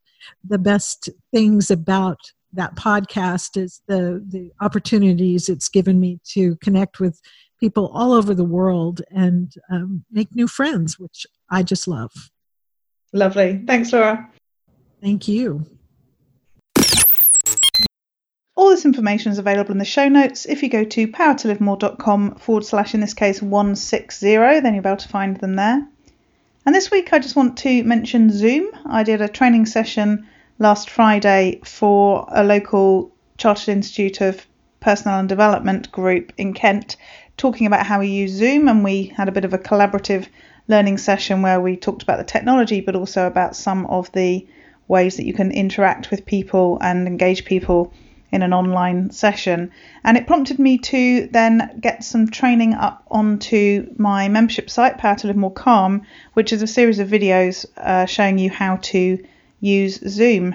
the 0.45 0.59
best 0.59 1.09
things 1.33 1.71
about 1.71 2.19
that 2.53 2.75
podcast 2.77 3.57
is 3.57 3.81
the 3.87 4.25
the 4.29 4.51
opportunities 4.61 5.49
it's 5.49 5.69
given 5.69 6.01
me 6.01 6.21
to 6.33 6.57
connect 6.57 7.01
with 7.01 7.21
people 7.59 7.91
all 7.95 8.13
over 8.13 8.35
the 8.35 8.45
world 8.45 9.03
and 9.11 9.53
um, 9.71 10.05
make 10.11 10.35
new 10.35 10.49
friends, 10.49 10.99
which 10.99 11.27
I 11.51 11.63
just 11.63 11.87
love. 11.87 12.13
Lovely. 13.13 13.63
Thanks, 13.67 13.93
Laura. 13.93 14.31
Thank 15.03 15.29
you. 15.29 15.67
All 18.61 18.69
this 18.69 18.85
information 18.85 19.33
is 19.33 19.39
available 19.39 19.73
in 19.73 19.79
the 19.79 19.87
show 19.87 20.11
notes. 20.11 20.45
If 20.45 20.63
you 20.63 20.69
go 20.69 20.85
to 20.85 21.09
powertolivemore.com 21.09 22.35
forward 22.35 22.67
slash, 22.67 22.93
in 22.93 23.01
this 23.01 23.15
case, 23.15 23.41
160, 23.41 24.35
then 24.37 24.75
you'll 24.75 24.83
be 24.83 24.89
able 24.91 24.99
to 24.99 25.09
find 25.09 25.39
them 25.39 25.57
there. 25.57 25.89
And 26.67 26.75
this 26.75 26.91
week, 26.91 27.15
I 27.15 27.21
just 27.21 27.37
want 27.37 27.57
to 27.57 27.83
mention 27.85 28.31
Zoom. 28.31 28.69
I 28.85 29.03
did 29.03 29.23
a 29.23 29.29
training 29.29 29.65
session 29.65 30.29
last 30.59 30.91
Friday 30.91 31.63
for 31.65 32.27
a 32.29 32.45
local 32.45 33.11
Chartered 33.39 33.71
Institute 33.71 34.21
of 34.21 34.47
Personnel 34.81 35.21
and 35.21 35.29
Development 35.29 35.91
group 35.91 36.35
in 36.37 36.53
Kent 36.53 36.99
talking 37.39 37.67
about 37.67 37.87
how 37.87 38.01
we 38.01 38.09
use 38.09 38.33
Zoom, 38.33 38.69
and 38.69 38.85
we 38.85 39.05
had 39.05 39.29
a 39.31 39.33
bit 39.33 39.47
of 39.47 39.55
a 39.55 39.59
collaborative 39.59 40.27
learning 40.69 40.99
session 40.99 41.41
where 41.41 41.63
we 41.63 41.79
talked 41.79 42.03
about 42.03 42.19
the 42.19 42.25
technology, 42.25 42.83
but 42.83 42.95
also 42.95 43.27
about 43.27 43.57
some 43.57 43.87
of 43.87 44.13
the 44.13 44.47
ways 44.87 45.17
that 45.17 45.25
you 45.25 45.33
can 45.33 45.51
interact 45.51 46.11
with 46.11 46.27
people 46.27 46.77
and 46.83 47.07
engage 47.07 47.47
people 47.47 47.95
in 48.33 48.43
an 48.43 48.53
online 48.53 49.11
session. 49.11 49.71
And 50.05 50.17
it 50.17 50.27
prompted 50.27 50.59
me 50.59 50.79
to 50.79 51.29
then 51.29 51.79
get 51.81 52.05
some 52.05 52.29
training 52.29 52.75
up 52.75 53.05
onto 53.11 53.93
my 53.97 54.29
membership 54.29 54.71
site, 54.71 54.99
Power 54.99 55.17
to 55.17 55.27
Live 55.27 55.37
More 55.37 55.53
Calm, 55.53 56.03
which 56.35 56.53
is 56.53 56.63
a 56.63 56.67
series 56.67 56.99
of 56.99 57.09
videos 57.09 57.67
uh, 57.77 58.07
showing 58.07 58.39
you 58.39 58.51
how 58.51 58.77
to 58.77 59.25
use 59.61 60.01
Zoom. 60.09 60.55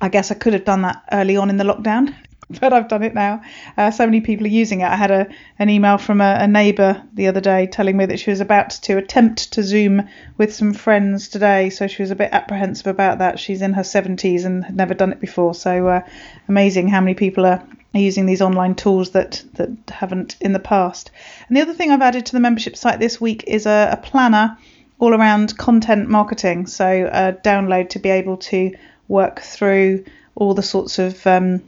I 0.00 0.08
guess 0.08 0.30
I 0.30 0.34
could 0.34 0.52
have 0.52 0.64
done 0.64 0.82
that 0.82 1.02
early 1.12 1.36
on 1.36 1.50
in 1.50 1.56
the 1.56 1.64
lockdown 1.64 2.14
but 2.60 2.72
I've 2.72 2.88
done 2.88 3.02
it 3.02 3.14
now. 3.14 3.42
Uh, 3.76 3.90
so 3.90 4.06
many 4.06 4.20
people 4.20 4.46
are 4.46 4.50
using 4.50 4.80
it. 4.80 4.86
I 4.86 4.96
had 4.96 5.10
a 5.10 5.28
an 5.58 5.68
email 5.68 5.98
from 5.98 6.20
a, 6.20 6.38
a 6.40 6.48
neighbour 6.48 7.02
the 7.12 7.26
other 7.26 7.40
day 7.40 7.66
telling 7.66 7.96
me 7.96 8.06
that 8.06 8.20
she 8.20 8.30
was 8.30 8.40
about 8.40 8.70
to 8.70 8.96
attempt 8.96 9.52
to 9.52 9.62
Zoom 9.62 10.08
with 10.36 10.54
some 10.54 10.72
friends 10.72 11.28
today, 11.28 11.70
so 11.70 11.86
she 11.86 12.02
was 12.02 12.10
a 12.10 12.16
bit 12.16 12.30
apprehensive 12.32 12.86
about 12.86 13.18
that. 13.18 13.38
She's 13.38 13.62
in 13.62 13.74
her 13.74 13.82
70s 13.82 14.44
and 14.44 14.64
had 14.64 14.76
never 14.76 14.94
done 14.94 15.12
it 15.12 15.20
before, 15.20 15.54
so 15.54 15.88
uh, 15.88 16.00
amazing 16.48 16.88
how 16.88 17.00
many 17.00 17.14
people 17.14 17.44
are 17.44 17.62
using 17.92 18.26
these 18.26 18.42
online 18.42 18.74
tools 18.74 19.10
that 19.10 19.42
that 19.54 19.70
haven't 19.90 20.36
in 20.40 20.52
the 20.52 20.58
past. 20.58 21.10
And 21.48 21.56
the 21.56 21.62
other 21.62 21.74
thing 21.74 21.90
I've 21.90 22.02
added 22.02 22.26
to 22.26 22.32
the 22.32 22.40
membership 22.40 22.76
site 22.76 22.98
this 22.98 23.20
week 23.20 23.44
is 23.46 23.66
a, 23.66 23.90
a 23.92 23.96
planner 23.96 24.56
all 24.98 25.14
around 25.14 25.56
content 25.58 26.08
marketing. 26.08 26.66
So 26.66 27.08
a 27.12 27.32
download 27.32 27.90
to 27.90 27.98
be 27.98 28.10
able 28.10 28.38
to 28.38 28.74
work 29.06 29.40
through 29.40 30.04
all 30.34 30.54
the 30.54 30.62
sorts 30.62 30.98
of 30.98 31.26
um, 31.26 31.62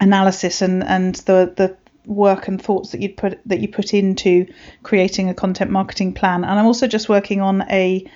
analysis 0.00 0.62
and 0.62 0.82
and 0.82 1.14
the 1.16 1.52
the 1.56 1.76
work 2.06 2.48
and 2.48 2.60
thoughts 2.60 2.92
that 2.92 3.00
you 3.00 3.10
put 3.10 3.40
that 3.46 3.60
you 3.60 3.68
put 3.68 3.94
into 3.94 4.46
creating 4.82 5.28
a 5.28 5.34
content 5.34 5.70
marketing 5.70 6.12
plan. 6.14 6.44
And 6.44 6.58
I'm 6.58 6.66
also 6.66 6.86
just 6.86 7.08
working 7.08 7.40
on 7.40 7.62
a 7.70 8.10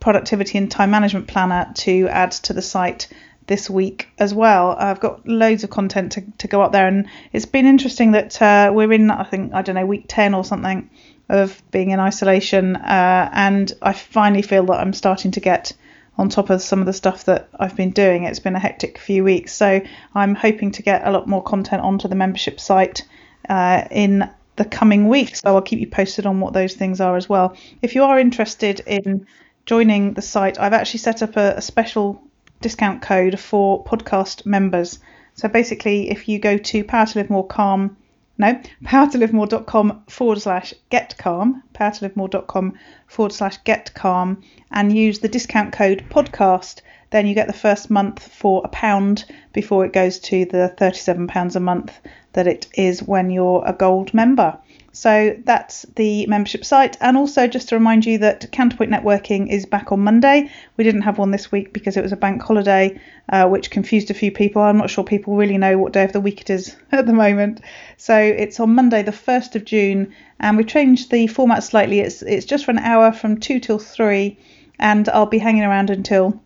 productivity 0.00 0.58
and 0.58 0.70
time 0.70 0.90
management 0.90 1.28
planner 1.28 1.70
to 1.74 2.08
add 2.08 2.32
to 2.32 2.52
the 2.52 2.62
site 2.62 3.08
this 3.46 3.68
week 3.68 4.08
as 4.18 4.32
well. 4.32 4.76
I've 4.78 5.00
got 5.00 5.26
loads 5.26 5.64
of 5.64 5.70
content 5.70 6.12
to, 6.12 6.24
to 6.38 6.48
go 6.48 6.62
up 6.62 6.72
there, 6.72 6.86
and 6.86 7.06
it's 7.32 7.46
been 7.46 7.66
interesting 7.66 8.12
that 8.12 8.40
uh, 8.40 8.70
we're 8.72 8.92
in, 8.92 9.10
I 9.10 9.24
think, 9.24 9.52
I 9.52 9.62
don't 9.62 9.74
know, 9.74 9.86
week 9.86 10.04
10 10.08 10.34
or 10.34 10.44
something 10.44 10.88
of 11.28 11.60
being 11.70 11.90
in 11.90 12.00
isolation, 12.00 12.76
uh, 12.76 13.30
and 13.32 13.72
I 13.82 13.92
finally 13.92 14.42
feel 14.42 14.66
that 14.66 14.80
I'm 14.80 14.92
starting 14.92 15.32
to 15.32 15.40
get 15.40 15.72
on 16.20 16.28
top 16.28 16.50
of 16.50 16.60
some 16.60 16.80
of 16.80 16.86
the 16.86 16.92
stuff 16.92 17.24
that 17.24 17.48
I've 17.58 17.74
been 17.74 17.92
doing. 17.92 18.24
It's 18.24 18.40
been 18.40 18.54
a 18.54 18.58
hectic 18.58 18.98
few 18.98 19.24
weeks, 19.24 19.54
so 19.54 19.80
I'm 20.14 20.34
hoping 20.34 20.70
to 20.72 20.82
get 20.82 21.08
a 21.08 21.10
lot 21.10 21.26
more 21.26 21.42
content 21.42 21.82
onto 21.82 22.08
the 22.08 22.14
membership 22.14 22.60
site 22.60 23.08
uh, 23.48 23.84
in 23.90 24.28
the 24.56 24.66
coming 24.66 25.08
weeks. 25.08 25.40
So 25.40 25.54
I'll 25.54 25.62
keep 25.62 25.80
you 25.80 25.86
posted 25.86 26.26
on 26.26 26.38
what 26.40 26.52
those 26.52 26.74
things 26.74 27.00
are 27.00 27.16
as 27.16 27.26
well. 27.26 27.56
If 27.80 27.94
you 27.94 28.04
are 28.04 28.18
interested 28.18 28.80
in 28.86 29.26
joining 29.64 30.12
the 30.12 30.20
site, 30.20 30.60
I've 30.60 30.74
actually 30.74 30.98
set 30.98 31.22
up 31.22 31.38
a, 31.38 31.54
a 31.56 31.62
special 31.62 32.22
discount 32.60 33.00
code 33.00 33.40
for 33.40 33.82
podcast 33.82 34.44
members. 34.44 34.98
So 35.36 35.48
basically, 35.48 36.10
if 36.10 36.28
you 36.28 36.38
go 36.38 36.58
to 36.58 36.84
Power 36.84 37.06
to 37.06 37.18
Live 37.18 37.30
More 37.30 37.46
Calm 37.46 37.96
no, 38.40 38.60
powertolivemore.com 38.84 40.04
forward 40.08 40.40
slash 40.40 40.74
get 40.88 41.16
calm, 41.18 41.62
powertolivemore.com 41.74 42.74
forward 43.06 43.32
slash 43.32 43.58
get 43.58 43.94
calm, 43.94 44.42
and 44.70 44.96
use 44.96 45.20
the 45.20 45.28
discount 45.28 45.72
code 45.72 46.04
podcast. 46.08 46.80
Then 47.10 47.26
you 47.26 47.34
get 47.34 47.46
the 47.46 47.52
first 47.52 47.90
month 47.90 48.26
for 48.26 48.62
a 48.64 48.68
pound 48.68 49.24
before 49.52 49.84
it 49.84 49.92
goes 49.92 50.18
to 50.20 50.44
the 50.46 50.74
£37 50.78 51.54
a 51.54 51.60
month 51.60 51.92
that 52.32 52.46
it 52.46 52.66
is 52.74 53.02
when 53.02 53.30
you're 53.30 53.62
a 53.66 53.72
gold 53.72 54.14
member. 54.14 54.58
So 54.92 55.36
that's 55.44 55.86
the 55.94 56.26
membership 56.26 56.64
site. 56.64 56.96
And 57.00 57.16
also, 57.16 57.46
just 57.46 57.68
to 57.68 57.76
remind 57.76 58.04
you 58.04 58.18
that 58.18 58.50
Counterpoint 58.50 58.90
Networking 58.90 59.48
is 59.48 59.64
back 59.64 59.92
on 59.92 60.00
Monday. 60.00 60.50
We 60.76 60.84
didn't 60.84 61.02
have 61.02 61.18
one 61.18 61.30
this 61.30 61.52
week 61.52 61.72
because 61.72 61.96
it 61.96 62.02
was 62.02 62.12
a 62.12 62.16
bank 62.16 62.42
holiday, 62.42 63.00
uh, 63.28 63.46
which 63.48 63.70
confused 63.70 64.10
a 64.10 64.14
few 64.14 64.32
people. 64.32 64.62
I'm 64.62 64.78
not 64.78 64.90
sure 64.90 65.04
people 65.04 65.36
really 65.36 65.58
know 65.58 65.78
what 65.78 65.92
day 65.92 66.02
of 66.02 66.12
the 66.12 66.20
week 66.20 66.40
it 66.40 66.50
is 66.50 66.76
at 66.92 67.06
the 67.06 67.12
moment. 67.12 67.60
So 67.96 68.16
it's 68.16 68.58
on 68.58 68.74
Monday, 68.74 69.02
the 69.02 69.12
1st 69.12 69.54
of 69.54 69.64
June, 69.64 70.12
and 70.40 70.56
we've 70.56 70.66
changed 70.66 71.10
the 71.10 71.28
format 71.28 71.62
slightly. 71.62 72.00
It's, 72.00 72.22
it's 72.22 72.46
just 72.46 72.64
for 72.64 72.72
an 72.72 72.78
hour 72.78 73.12
from 73.12 73.38
2 73.38 73.60
till 73.60 73.78
3, 73.78 74.36
and 74.80 75.08
I'll 75.10 75.26
be 75.26 75.38
hanging 75.38 75.62
around 75.64 75.90
until 75.90 76.40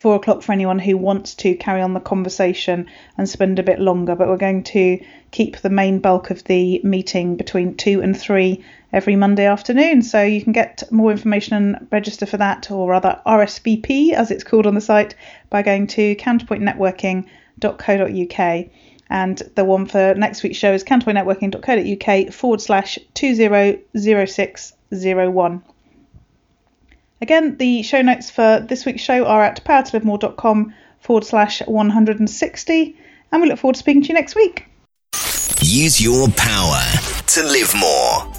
four 0.00 0.14
o'clock 0.14 0.42
for 0.42 0.52
anyone 0.52 0.78
who 0.78 0.96
wants 0.96 1.34
to 1.34 1.56
carry 1.56 1.82
on 1.82 1.92
the 1.92 1.98
conversation 1.98 2.86
and 3.16 3.28
spend 3.28 3.58
a 3.58 3.64
bit 3.64 3.80
longer. 3.80 4.14
But 4.14 4.28
we're 4.28 4.36
going 4.36 4.62
to 4.64 5.04
keep 5.32 5.58
the 5.58 5.70
main 5.70 5.98
bulk 5.98 6.30
of 6.30 6.44
the 6.44 6.80
meeting 6.84 7.36
between 7.36 7.74
two 7.74 8.00
and 8.00 8.16
three 8.16 8.64
every 8.92 9.16
Monday 9.16 9.46
afternoon. 9.46 10.02
So 10.02 10.22
you 10.22 10.40
can 10.40 10.52
get 10.52 10.84
more 10.92 11.10
information 11.10 11.56
and 11.56 11.88
register 11.90 12.26
for 12.26 12.36
that, 12.36 12.70
or 12.70 12.90
rather 12.90 13.20
RSVP 13.26 14.12
as 14.12 14.30
it's 14.30 14.44
called 14.44 14.68
on 14.68 14.76
the 14.76 14.80
site, 14.80 15.16
by 15.50 15.62
going 15.62 15.88
to 15.88 16.14
counterpointnetworking.co.uk. 16.14 18.66
And 19.10 19.42
the 19.56 19.64
one 19.64 19.86
for 19.86 20.14
next 20.14 20.44
week's 20.44 20.58
show 20.58 20.74
is 20.74 20.84
counterpointnetworking.co.uk 20.84 22.32
forward 22.32 22.60
slash 22.60 23.00
200601. 23.14 25.62
Again, 27.20 27.56
the 27.56 27.82
show 27.82 28.00
notes 28.00 28.30
for 28.30 28.60
this 28.60 28.86
week's 28.86 29.02
show 29.02 29.24
are 29.26 29.42
at 29.42 29.64
powertolivemore.com 29.64 30.74
forward 31.00 31.24
slash 31.24 31.60
160, 31.66 32.96
and 33.32 33.42
we 33.42 33.48
look 33.48 33.58
forward 33.58 33.74
to 33.74 33.80
speaking 33.80 34.02
to 34.02 34.08
you 34.08 34.14
next 34.14 34.36
week. 34.36 34.66
Use 35.60 36.00
your 36.00 36.28
power 36.36 36.80
to 37.26 37.42
live 37.42 37.74
more. 37.74 38.37